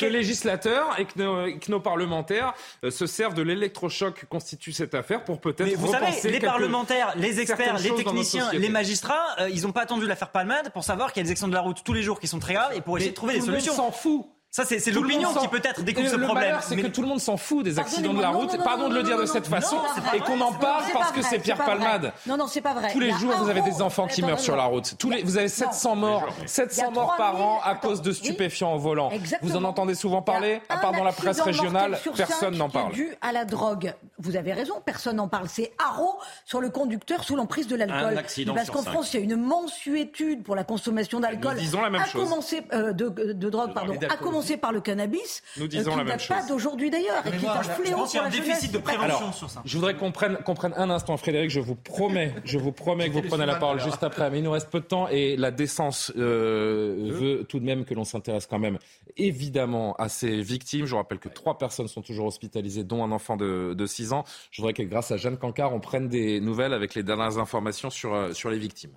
Que 0.00 0.06
les 0.06 0.18
législateurs 0.18 0.98
et 0.98 1.04
que 1.04 1.70
nos, 1.70 1.80
parlementaires 1.80 2.54
euh, 2.84 2.90
se 2.90 3.06
servent 3.06 3.34
de 3.34 3.42
l'électrochoc 3.42 4.14
que 4.14 4.26
constitue 4.26 4.72
cette 4.72 4.94
affaire 4.94 5.24
pour 5.24 5.40
peut-être 5.40 5.76
vous 5.76 5.92
savez, 5.92 6.30
les 6.30 6.40
parlementaires, 6.40 7.12
les 7.16 7.40
experts, 7.40 7.78
les 7.78 7.94
techniciens, 7.94 8.50
les 8.52 8.68
magistrats, 8.68 9.36
euh, 9.40 9.50
ils 9.50 9.62
n'ont 9.62 9.72
pas 9.72 9.82
attendu 9.82 10.06
l'affaire 10.06 10.30
Palmade 10.30 10.70
pour 10.72 10.84
savoir 10.84 11.12
qu'il 11.12 11.20
y 11.20 11.22
a 11.22 11.24
des 11.24 11.30
accidents 11.32 11.48
de 11.48 11.54
la 11.54 11.60
route 11.60 11.82
tous 11.84 11.92
les 11.92 12.02
jours 12.02 12.20
qui 12.20 12.26
sont 12.26 12.38
très 12.38 12.54
graves 12.54 12.72
et 12.74 12.80
pour 12.80 12.96
essayer 12.96 13.10
de 13.10 13.16
trouver 13.16 13.34
des 13.34 13.40
solutions. 13.40 13.74
s'en 13.74 13.90
fout. 13.90 14.26
Ça, 14.52 14.64
c'est 14.64 14.90
l'opinion 14.90 15.32
qui 15.32 15.46
peut-être 15.46 15.82
découvre 15.84 16.08
ce 16.08 16.16
problème. 16.16 16.56
C'est 16.60 16.76
que 16.76 16.88
tout 16.88 17.02
le 17.02 17.08
monde 17.08 17.20
s'en 17.20 17.36
fout 17.36 17.64
des 17.64 17.78
accidents 17.78 18.14
de 18.14 18.20
la 18.20 18.30
route. 18.30 18.56
Pardon 18.64 18.88
de 18.88 18.94
le 18.94 19.04
dire 19.04 19.16
de 19.16 19.26
cette 19.26 19.46
façon. 19.46 19.76
Et 20.12 20.18
qu'on 20.18 20.40
en 20.40 20.52
parle 20.52 20.84
parce 20.92 21.12
que 21.12 21.22
c'est 21.22 21.38
Pierre 21.38 21.58
Palmade. 21.64 22.12
Non, 22.26 22.36
non, 22.36 22.46
c'est 22.48 22.60
pas 22.60 22.74
vrai. 22.74 22.92
Tous 22.92 22.98
les 23.00 23.12
jours, 23.12 23.32
vous 23.38 23.48
avez 23.48 23.62
des 23.62 23.80
enfants 23.80 24.06
qui 24.08 24.22
meurent 24.22 24.40
sur 24.40 24.56
la 24.56 24.64
route. 24.64 24.96
Tous 24.98 25.10
les, 25.10 25.22
vous 25.22 25.36
avez 25.38 25.48
700 25.48 25.96
morts, 25.96 26.28
700 26.46 26.90
morts 26.90 27.14
par 27.16 27.40
an 27.40 27.60
à 27.62 27.74
cause 27.76 28.02
de 28.02 28.12
stupéfiants 28.12 28.74
au 28.74 28.78
volant. 28.78 29.10
Vous 29.42 29.56
en 29.56 29.64
entendez 29.64 29.94
souvent 29.94 30.22
parler 30.22 30.60
À 30.68 30.78
part 30.78 30.92
dans 30.92 31.04
la 31.04 31.12
presse 31.12 31.40
régionale, 31.40 31.98
personne 32.16 32.56
n'en 32.56 32.68
parle. 32.68 32.92
dû 32.92 33.14
à 33.20 33.32
la 33.32 33.44
drogue. 33.44 33.94
Vous 34.18 34.36
avez 34.36 34.52
raison, 34.52 34.74
personne 34.84 35.16
n'en 35.16 35.28
parle. 35.28 35.48
C'est 35.48 35.72
Haro 35.78 36.18
sur 36.44 36.60
le 36.60 36.70
conducteur 36.70 37.22
sous 37.24 37.36
l'emprise 37.36 37.68
de 37.68 37.76
l'alcool. 37.76 38.20
Parce 38.54 38.70
qu'en 38.70 38.82
France, 38.82 39.14
il 39.14 39.20
y 39.20 39.20
a 39.20 39.24
une 39.24 39.36
mensuétude 39.36 40.42
pour 40.42 40.56
la 40.56 40.64
consommation 40.64 41.20
d'alcool. 41.20 41.56
Disons 41.56 41.82
la 41.82 41.90
même 41.90 42.04
chose. 42.06 42.28
De 42.72 43.48
drogue, 43.48 43.72
pardon. 43.72 43.94
Commencer 44.40 44.56
par 44.56 44.72
le 44.72 44.80
cannabis 44.80 45.42
nous 45.56 45.68
disons 45.68 45.96
la 45.96 46.04
même 46.04 46.18
chose. 46.18 46.28
pas 46.28 46.46
d'aujourd'hui 46.46 46.90
d'ailleurs, 46.90 47.26
et 47.26 47.36
qui 47.36 47.44
est 47.44 47.48
un 47.48 47.62
fléau 47.62 47.96
pour 47.96 48.14
la 48.14 48.24
un 48.24 48.30
déficit 48.30 48.72
de 48.72 48.78
prévention 48.78 49.32
sur 49.32 49.50
ça. 49.50 49.62
Je 49.64 49.76
voudrais 49.76 49.94
qu'on 49.94 50.12
prenne, 50.12 50.38
un 50.76 50.90
instant, 50.90 51.16
Frédéric. 51.16 51.50
Je 51.50 51.60
vous 51.60 51.74
promets, 51.74 52.34
je 52.44 52.58
vous 52.58 52.72
promets 52.72 53.08
que 53.08 53.14
vous 53.14 53.22
prenez 53.22 53.46
la 53.46 53.56
parole 53.56 53.80
juste 53.80 54.02
après. 54.02 54.30
Mais 54.30 54.38
il 54.38 54.44
nous 54.44 54.50
reste 54.50 54.70
peu 54.70 54.80
de 54.80 54.84
temps 54.84 55.08
et 55.08 55.36
la 55.36 55.50
décence 55.50 56.12
euh, 56.16 57.10
veut 57.10 57.44
tout 57.44 57.58
de 57.58 57.64
même 57.64 57.84
que 57.84 57.94
l'on 57.94 58.04
s'intéresse 58.04 58.46
quand 58.46 58.58
même 58.58 58.78
évidemment 59.16 59.94
à 59.94 60.08
ces 60.08 60.40
victimes. 60.40 60.86
Je 60.86 60.92
vous 60.92 60.96
rappelle 60.96 61.18
que 61.18 61.28
trois 61.28 61.58
personnes 61.58 61.88
sont 61.88 62.02
toujours 62.02 62.26
hospitalisées, 62.26 62.84
dont 62.84 63.04
un 63.04 63.12
enfant 63.12 63.36
de, 63.36 63.74
de 63.74 63.86
6 63.86 64.12
ans. 64.12 64.24
Je 64.50 64.62
voudrais 64.62 64.74
que 64.74 64.82
grâce 64.82 65.10
à 65.10 65.16
Jeanne 65.16 65.36
Cancard, 65.36 65.74
on 65.74 65.80
prenne 65.80 66.08
des 66.08 66.40
nouvelles 66.40 66.72
avec 66.72 66.94
les 66.94 67.02
dernières 67.02 67.38
informations 67.38 67.90
sur, 67.90 68.14
euh, 68.14 68.32
sur 68.32 68.50
les 68.50 68.58
victimes. 68.58 68.92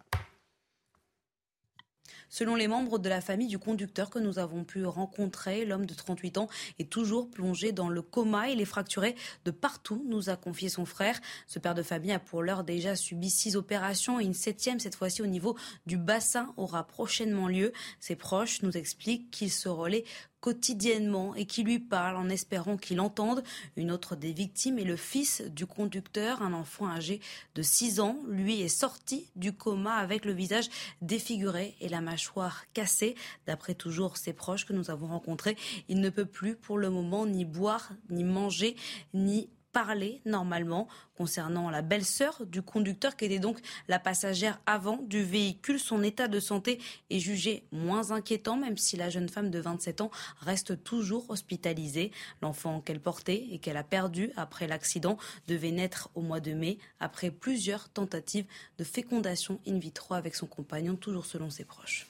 Selon 2.33 2.55
les 2.55 2.67
membres 2.67 2.97
de 2.97 3.09
la 3.09 3.21
famille 3.21 3.47
du 3.47 3.59
conducteur 3.59 4.09
que 4.09 4.17
nous 4.17 4.39
avons 4.39 4.63
pu 4.63 4.87
rencontrer, 4.87 5.65
l'homme 5.65 5.85
de 5.85 5.93
38 5.93 6.39
ans 6.39 6.49
est 6.79 6.89
toujours 6.89 7.29
plongé 7.29 7.73
dans 7.73 7.89
le 7.89 8.01
coma. 8.01 8.49
Il 8.49 8.59
est 8.59 8.65
fracturé 8.65 9.15
de 9.45 9.51
partout, 9.51 10.03
nous 10.09 10.31
a 10.31 10.35
confié 10.35 10.67
son 10.67 10.87
frère. 10.87 11.21
Ce 11.45 11.59
père 11.59 11.75
de 11.75 11.83
famille 11.83 12.11
a 12.11 12.17
pour 12.17 12.41
l'heure 12.41 12.63
déjà 12.63 12.95
subi 12.95 13.29
six 13.29 13.55
opérations 13.55 14.19
et 14.19 14.23
une 14.23 14.33
septième, 14.33 14.79
cette 14.79 14.95
fois-ci 14.95 15.21
au 15.21 15.27
niveau 15.27 15.55
du 15.85 15.95
bassin, 15.95 16.55
aura 16.57 16.87
prochainement 16.87 17.47
lieu. 17.47 17.71
Ses 17.99 18.15
proches 18.15 18.63
nous 18.63 18.75
expliquent 18.75 19.29
qu'il 19.29 19.51
se 19.51 19.69
relaie 19.69 20.03
quotidiennement 20.43 21.33
et 21.35 21.45
qui 21.45 21.63
lui 21.63 21.79
parle 21.79 22.17
en 22.17 22.27
espérant 22.27 22.75
qu'il 22.75 22.99
entende. 22.99 23.43
Une 23.77 23.91
autre 23.91 24.17
des 24.17 24.33
victimes 24.33 24.77
est 24.77 24.83
le 24.83 24.97
fils 24.97 25.41
du 25.41 25.65
conducteur, 25.65 26.41
un 26.41 26.51
enfant 26.51 26.89
âgé 26.89 27.21
de 27.55 27.61
6 27.61 28.01
ans. 28.01 28.19
Lui 28.27 28.59
est 28.59 28.67
sorti 28.67 29.25
du 29.37 29.53
coma 29.53 29.93
avec 29.93 30.25
le 30.25 30.33
visage 30.33 30.69
défiguré 31.01 31.75
et 31.79 31.87
la 31.87 32.01
mâchoire 32.01 32.65
cassée. 32.73 33.15
D'après 33.47 33.73
toujours 33.73 34.17
ses 34.17 34.33
proches 34.33 34.65
que 34.65 34.73
nous 34.73 34.91
avons 34.91 35.07
rencontrés, 35.07 35.55
il 35.87 36.01
ne 36.01 36.09
peut 36.09 36.25
plus 36.25 36.57
pour 36.57 36.77
le 36.77 36.89
moment 36.89 37.25
ni 37.25 37.45
boire, 37.45 37.93
ni 38.09 38.25
manger, 38.25 38.75
ni 39.13 39.47
parler 39.73 40.21
normalement 40.25 40.87
concernant 41.17 41.69
la 41.69 41.81
belle-sœur 41.81 42.45
du 42.45 42.61
conducteur 42.61 43.15
qui 43.15 43.25
était 43.25 43.39
donc 43.39 43.59
la 43.87 43.99
passagère 43.99 44.61
avant 44.65 44.97
du 44.97 45.23
véhicule. 45.23 45.79
Son 45.79 46.03
état 46.03 46.27
de 46.27 46.39
santé 46.39 46.79
est 47.09 47.19
jugé 47.19 47.63
moins 47.71 48.11
inquiétant 48.11 48.55
même 48.55 48.77
si 48.77 48.95
la 48.95 49.09
jeune 49.09 49.27
femme 49.27 49.49
de 49.49 49.59
27 49.59 50.01
ans 50.01 50.11
reste 50.39 50.83
toujours 50.83 51.29
hospitalisée. 51.29 52.11
L'enfant 52.41 52.79
qu'elle 52.79 53.01
portait 53.01 53.47
et 53.51 53.59
qu'elle 53.59 53.77
a 53.77 53.83
perdu 53.83 54.31
après 54.37 54.67
l'accident 54.67 55.17
devait 55.47 55.71
naître 55.71 56.09
au 56.15 56.21
mois 56.21 56.39
de 56.39 56.53
mai 56.53 56.77
après 56.99 57.31
plusieurs 57.31 57.89
tentatives 57.89 58.45
de 58.77 58.83
fécondation 58.83 59.59
in 59.67 59.79
vitro 59.79 60.13
avec 60.13 60.35
son 60.35 60.47
compagnon, 60.47 60.95
toujours 60.95 61.25
selon 61.25 61.49
ses 61.49 61.65
proches. 61.65 62.07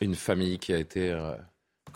Une 0.00 0.14
famille 0.14 0.58
qui 0.58 0.72
a 0.72 0.78
été 0.78 1.12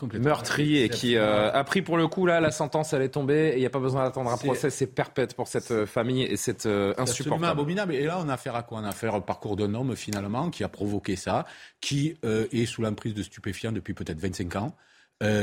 euh, 0.03 0.19
meurtri 0.19 0.79
et 0.79 0.89
qui 0.89 1.17
euh, 1.17 1.53
a 1.53 1.65
pris 1.65 1.83
pour 1.83 1.97
le 1.97 2.09
coup 2.09 2.27
là 2.27 2.41
la 2.41 2.51
sentence 2.51 2.93
elle 2.93 3.03
est 3.03 3.11
tombée 3.11 3.51
et 3.51 3.57
il 3.57 3.61
n'y 3.61 3.67
a 3.67 3.71
pas 3.71 3.79
besoin 3.79 4.05
d'attendre 4.05 4.31
un 4.31 4.37
procès 4.37 4.71
c'est 4.71 4.87
perpète 4.87 5.35
pour 5.35 5.49
cette 5.49 5.71
euh, 5.71 5.87
famille 5.87 6.23
et 6.23 6.37
c'est 6.37 6.67
euh, 6.67 6.95
insupportable. 6.99 7.47
abominable 7.47 7.95
et 7.95 8.05
là 8.05 8.21
on 8.25 8.29
a 8.29 8.35
affaire 8.35 8.57
à 8.57 8.63
quoi? 8.63 8.81
On 8.81 8.85
a 8.85 8.89
affaire 8.89 9.15
au 9.15 9.21
parcours 9.21 9.57
d'un 9.57 9.75
homme 9.75 9.97
finalement 9.97 10.51
qui 10.51 10.65
a 10.65 10.69
provoqué 10.69 11.17
ça, 11.17 11.45
qui 11.81 12.17
est 12.23 12.67
sous 12.67 12.83
l'emprise 12.83 13.15
de 13.15 13.23
stupéfiants 13.23 13.73
depuis 13.73 13.95
peut-être 13.95 14.19
25 14.19 14.57
ans. 14.57 14.75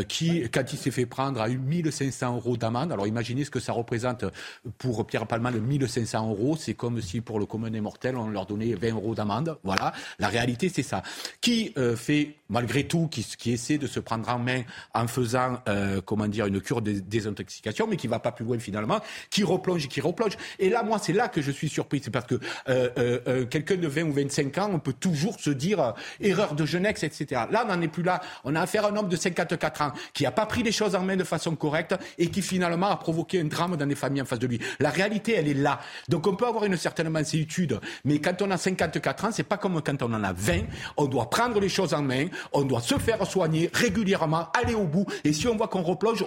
qui, 0.07 0.49
quand 0.49 0.73
il 0.73 0.77
s'est 0.77 0.91
fait 0.91 1.05
prendre, 1.05 1.39
a 1.39 1.49
eu 1.49 1.57
1500 1.57 2.35
euros 2.35 2.57
d'amende. 2.57 2.91
Alors 2.91 3.05
imaginez 3.05 3.45
ce 3.45 3.51
que 3.51 3.59
ça 3.59 3.73
représente 3.73 4.25
pour 4.79 5.05
Pierre 5.05 5.27
Palman, 5.27 5.51
1500 5.51 6.29
euros. 6.29 6.55
C'est 6.57 6.73
comme 6.73 7.01
si 7.01 7.21
pour 7.21 7.39
le 7.39 7.45
commun 7.45 7.69
des 7.69 7.81
mortels, 7.81 8.17
on 8.17 8.29
leur 8.29 8.47
donnait 8.47 8.73
20 8.73 8.93
euros 8.93 9.13
d'amende. 9.13 9.57
Voilà, 9.63 9.93
la 10.19 10.27
réalité 10.29 10.69
c'est 10.69 10.83
ça. 10.83 11.03
Qui 11.41 11.73
fait 11.95 12.35
malgré 12.49 12.85
tout, 12.85 13.07
qui, 13.07 13.23
qui, 13.23 13.51
essaie 13.51 13.77
de 13.77 13.87
se 13.87 13.99
prendre 13.99 14.27
en 14.29 14.39
main 14.39 14.61
en 14.93 15.07
faisant, 15.07 15.59
euh, 15.67 16.01
comment 16.01 16.27
dire, 16.27 16.45
une 16.45 16.61
cure 16.61 16.81
de 16.81 16.93
désintoxication, 16.93 17.87
mais 17.87 17.97
qui 17.97 18.07
va 18.07 18.19
pas 18.19 18.31
plus 18.31 18.45
loin 18.45 18.59
finalement, 18.59 18.99
qui 19.29 19.43
replonge 19.43 19.85
et 19.85 19.87
qui 19.87 20.01
replonge. 20.01 20.33
Et 20.59 20.69
là, 20.69 20.83
moi, 20.83 20.99
c'est 20.99 21.13
là 21.13 21.27
que 21.27 21.41
je 21.41 21.51
suis 21.51 21.69
surpris. 21.69 22.01
C'est 22.03 22.11
parce 22.11 22.25
que 22.25 22.35
euh, 22.69 22.89
euh, 22.97 23.19
euh 23.27 23.45
quelqu'un 23.45 23.75
de 23.75 23.87
20 23.87 24.03
ou 24.03 24.13
25 24.13 24.57
ans, 24.57 24.69
on 24.73 24.79
peut 24.79 24.93
toujours 24.93 25.39
se 25.39 25.49
dire 25.49 25.79
euh, 25.81 25.91
erreur 26.19 26.55
de 26.55 26.65
jeunesse, 26.65 27.03
etc. 27.03 27.43
Là, 27.51 27.63
on 27.65 27.75
n'en 27.75 27.81
est 27.81 27.87
plus 27.87 28.03
là. 28.03 28.21
On 28.43 28.55
a 28.55 28.61
affaire 28.61 28.85
à 28.85 28.89
un 28.89 28.95
homme 28.95 29.09
de 29.09 29.15
54 29.15 29.81
ans 29.81 29.91
qui 30.13 30.23
n'a 30.23 30.31
pas 30.31 30.45
pris 30.45 30.63
les 30.63 30.71
choses 30.71 30.95
en 30.95 31.01
main 31.01 31.15
de 31.15 31.23
façon 31.23 31.55
correcte 31.55 31.95
et 32.17 32.29
qui 32.29 32.41
finalement 32.41 32.87
a 32.87 32.97
provoqué 32.97 33.39
un 33.41 33.45
drame 33.45 33.75
dans 33.75 33.85
les 33.85 33.95
familles 33.95 34.21
en 34.21 34.25
face 34.25 34.39
de 34.39 34.47
lui. 34.47 34.59
La 34.79 34.89
réalité, 34.89 35.33
elle 35.33 35.47
est 35.47 35.53
là. 35.53 35.79
Donc 36.07 36.27
on 36.27 36.35
peut 36.35 36.47
avoir 36.47 36.65
une 36.65 36.77
certaine 36.77 37.09
mansuétude, 37.09 37.79
mais 38.05 38.19
quand 38.19 38.41
on 38.41 38.51
a 38.51 38.57
54 38.57 39.25
ans, 39.25 39.29
c'est 39.31 39.43
pas 39.43 39.57
comme 39.57 39.81
quand 39.81 40.01
on 40.01 40.13
en 40.13 40.23
a 40.23 40.33
20. 40.33 40.61
On 40.97 41.05
doit 41.05 41.29
prendre 41.29 41.59
les 41.59 41.69
choses 41.69 41.93
en 41.93 42.01
main, 42.01 42.27
on 42.53 42.63
doit 42.63 42.81
se 42.81 42.95
faire 42.95 43.25
soigner 43.25 43.69
régulièrement, 43.73 44.47
aller 44.53 44.73
au 44.73 44.85
bout, 44.85 45.05
et 45.23 45.33
si 45.33 45.47
on 45.47 45.55
voit 45.55 45.67
qu'on 45.67 45.83
replonge, 45.83 46.23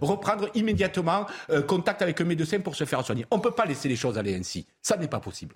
reprendre 0.00 0.48
immédiatement 0.54 1.26
euh, 1.50 1.62
contact 1.62 2.02
avec 2.02 2.20
un 2.20 2.24
médecin 2.24 2.60
pour 2.60 2.76
se 2.76 2.84
faire 2.84 3.04
soigner. 3.04 3.26
On 3.30 3.36
ne 3.36 3.42
peut 3.42 3.50
pas 3.50 3.64
laisser 3.64 3.88
les 3.88 3.96
choses 3.96 4.18
aller 4.18 4.34
ainsi. 4.34 4.66
Ça 4.82 4.96
n'est 4.96 5.08
pas 5.08 5.20
possible. 5.20 5.54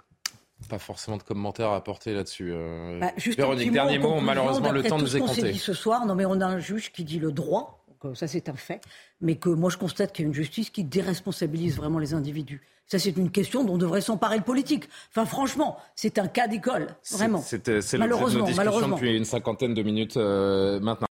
Pas 0.69 0.79
forcément 0.79 1.17
de 1.17 1.23
commentaires 1.23 1.71
à 1.71 1.77
apporter 1.77 2.13
là-dessus. 2.13 2.51
Euh... 2.53 2.99
Bah, 2.99 3.13
Véronique, 3.17 3.73
dernier 3.73 3.99
mot, 3.99 4.21
malheureusement 4.21 4.73
le 4.73 4.83
temps 4.83 4.99
nous 4.99 5.17
est 5.17 5.21
compté. 5.21 5.55
ce 5.55 5.73
soir, 5.73 6.05
non 6.05 6.15
mais 6.15 6.25
on 6.25 6.41
a 6.41 6.47
un 6.47 6.59
juge 6.59 6.93
qui 6.93 7.05
dit 7.05 7.19
le 7.19 7.31
droit, 7.31 7.85
ça 8.15 8.27
c'est 8.27 8.49
un 8.49 8.57
fait, 8.57 8.81
mais 9.21 9.37
que 9.37 9.49
moi 9.49 9.71
je 9.71 9.77
constate 9.77 10.13
qu'il 10.13 10.25
y 10.25 10.27
a 10.27 10.29
une 10.29 10.35
justice 10.35 10.71
qui 10.71 10.85
déresponsabilise 10.85 11.77
vraiment 11.77 11.99
les 11.99 12.15
individus. 12.15 12.63
Ça, 12.87 12.99
c'est 12.99 13.17
une 13.19 13.31
question 13.31 13.65
dont 13.65 13.77
devrait 13.77 14.01
s'emparer 14.01 14.39
le 14.39 14.45
politique. 14.45 14.89
Enfin, 15.11 15.27
franchement, 15.27 15.77
c'est 15.95 16.19
un 16.19 16.27
cas 16.27 16.49
d'école, 16.49 16.87
vraiment. 17.13 17.43
C'est 17.43 17.99
malheureusement, 17.99 18.49
malheureusement. 18.57 18.97
depuis 18.97 19.15
une 19.15 19.27
cinquantaine 19.27 19.75
de 19.75 19.83
minutes 19.83 20.17
euh, 20.17 20.81
maintenant. 20.81 21.08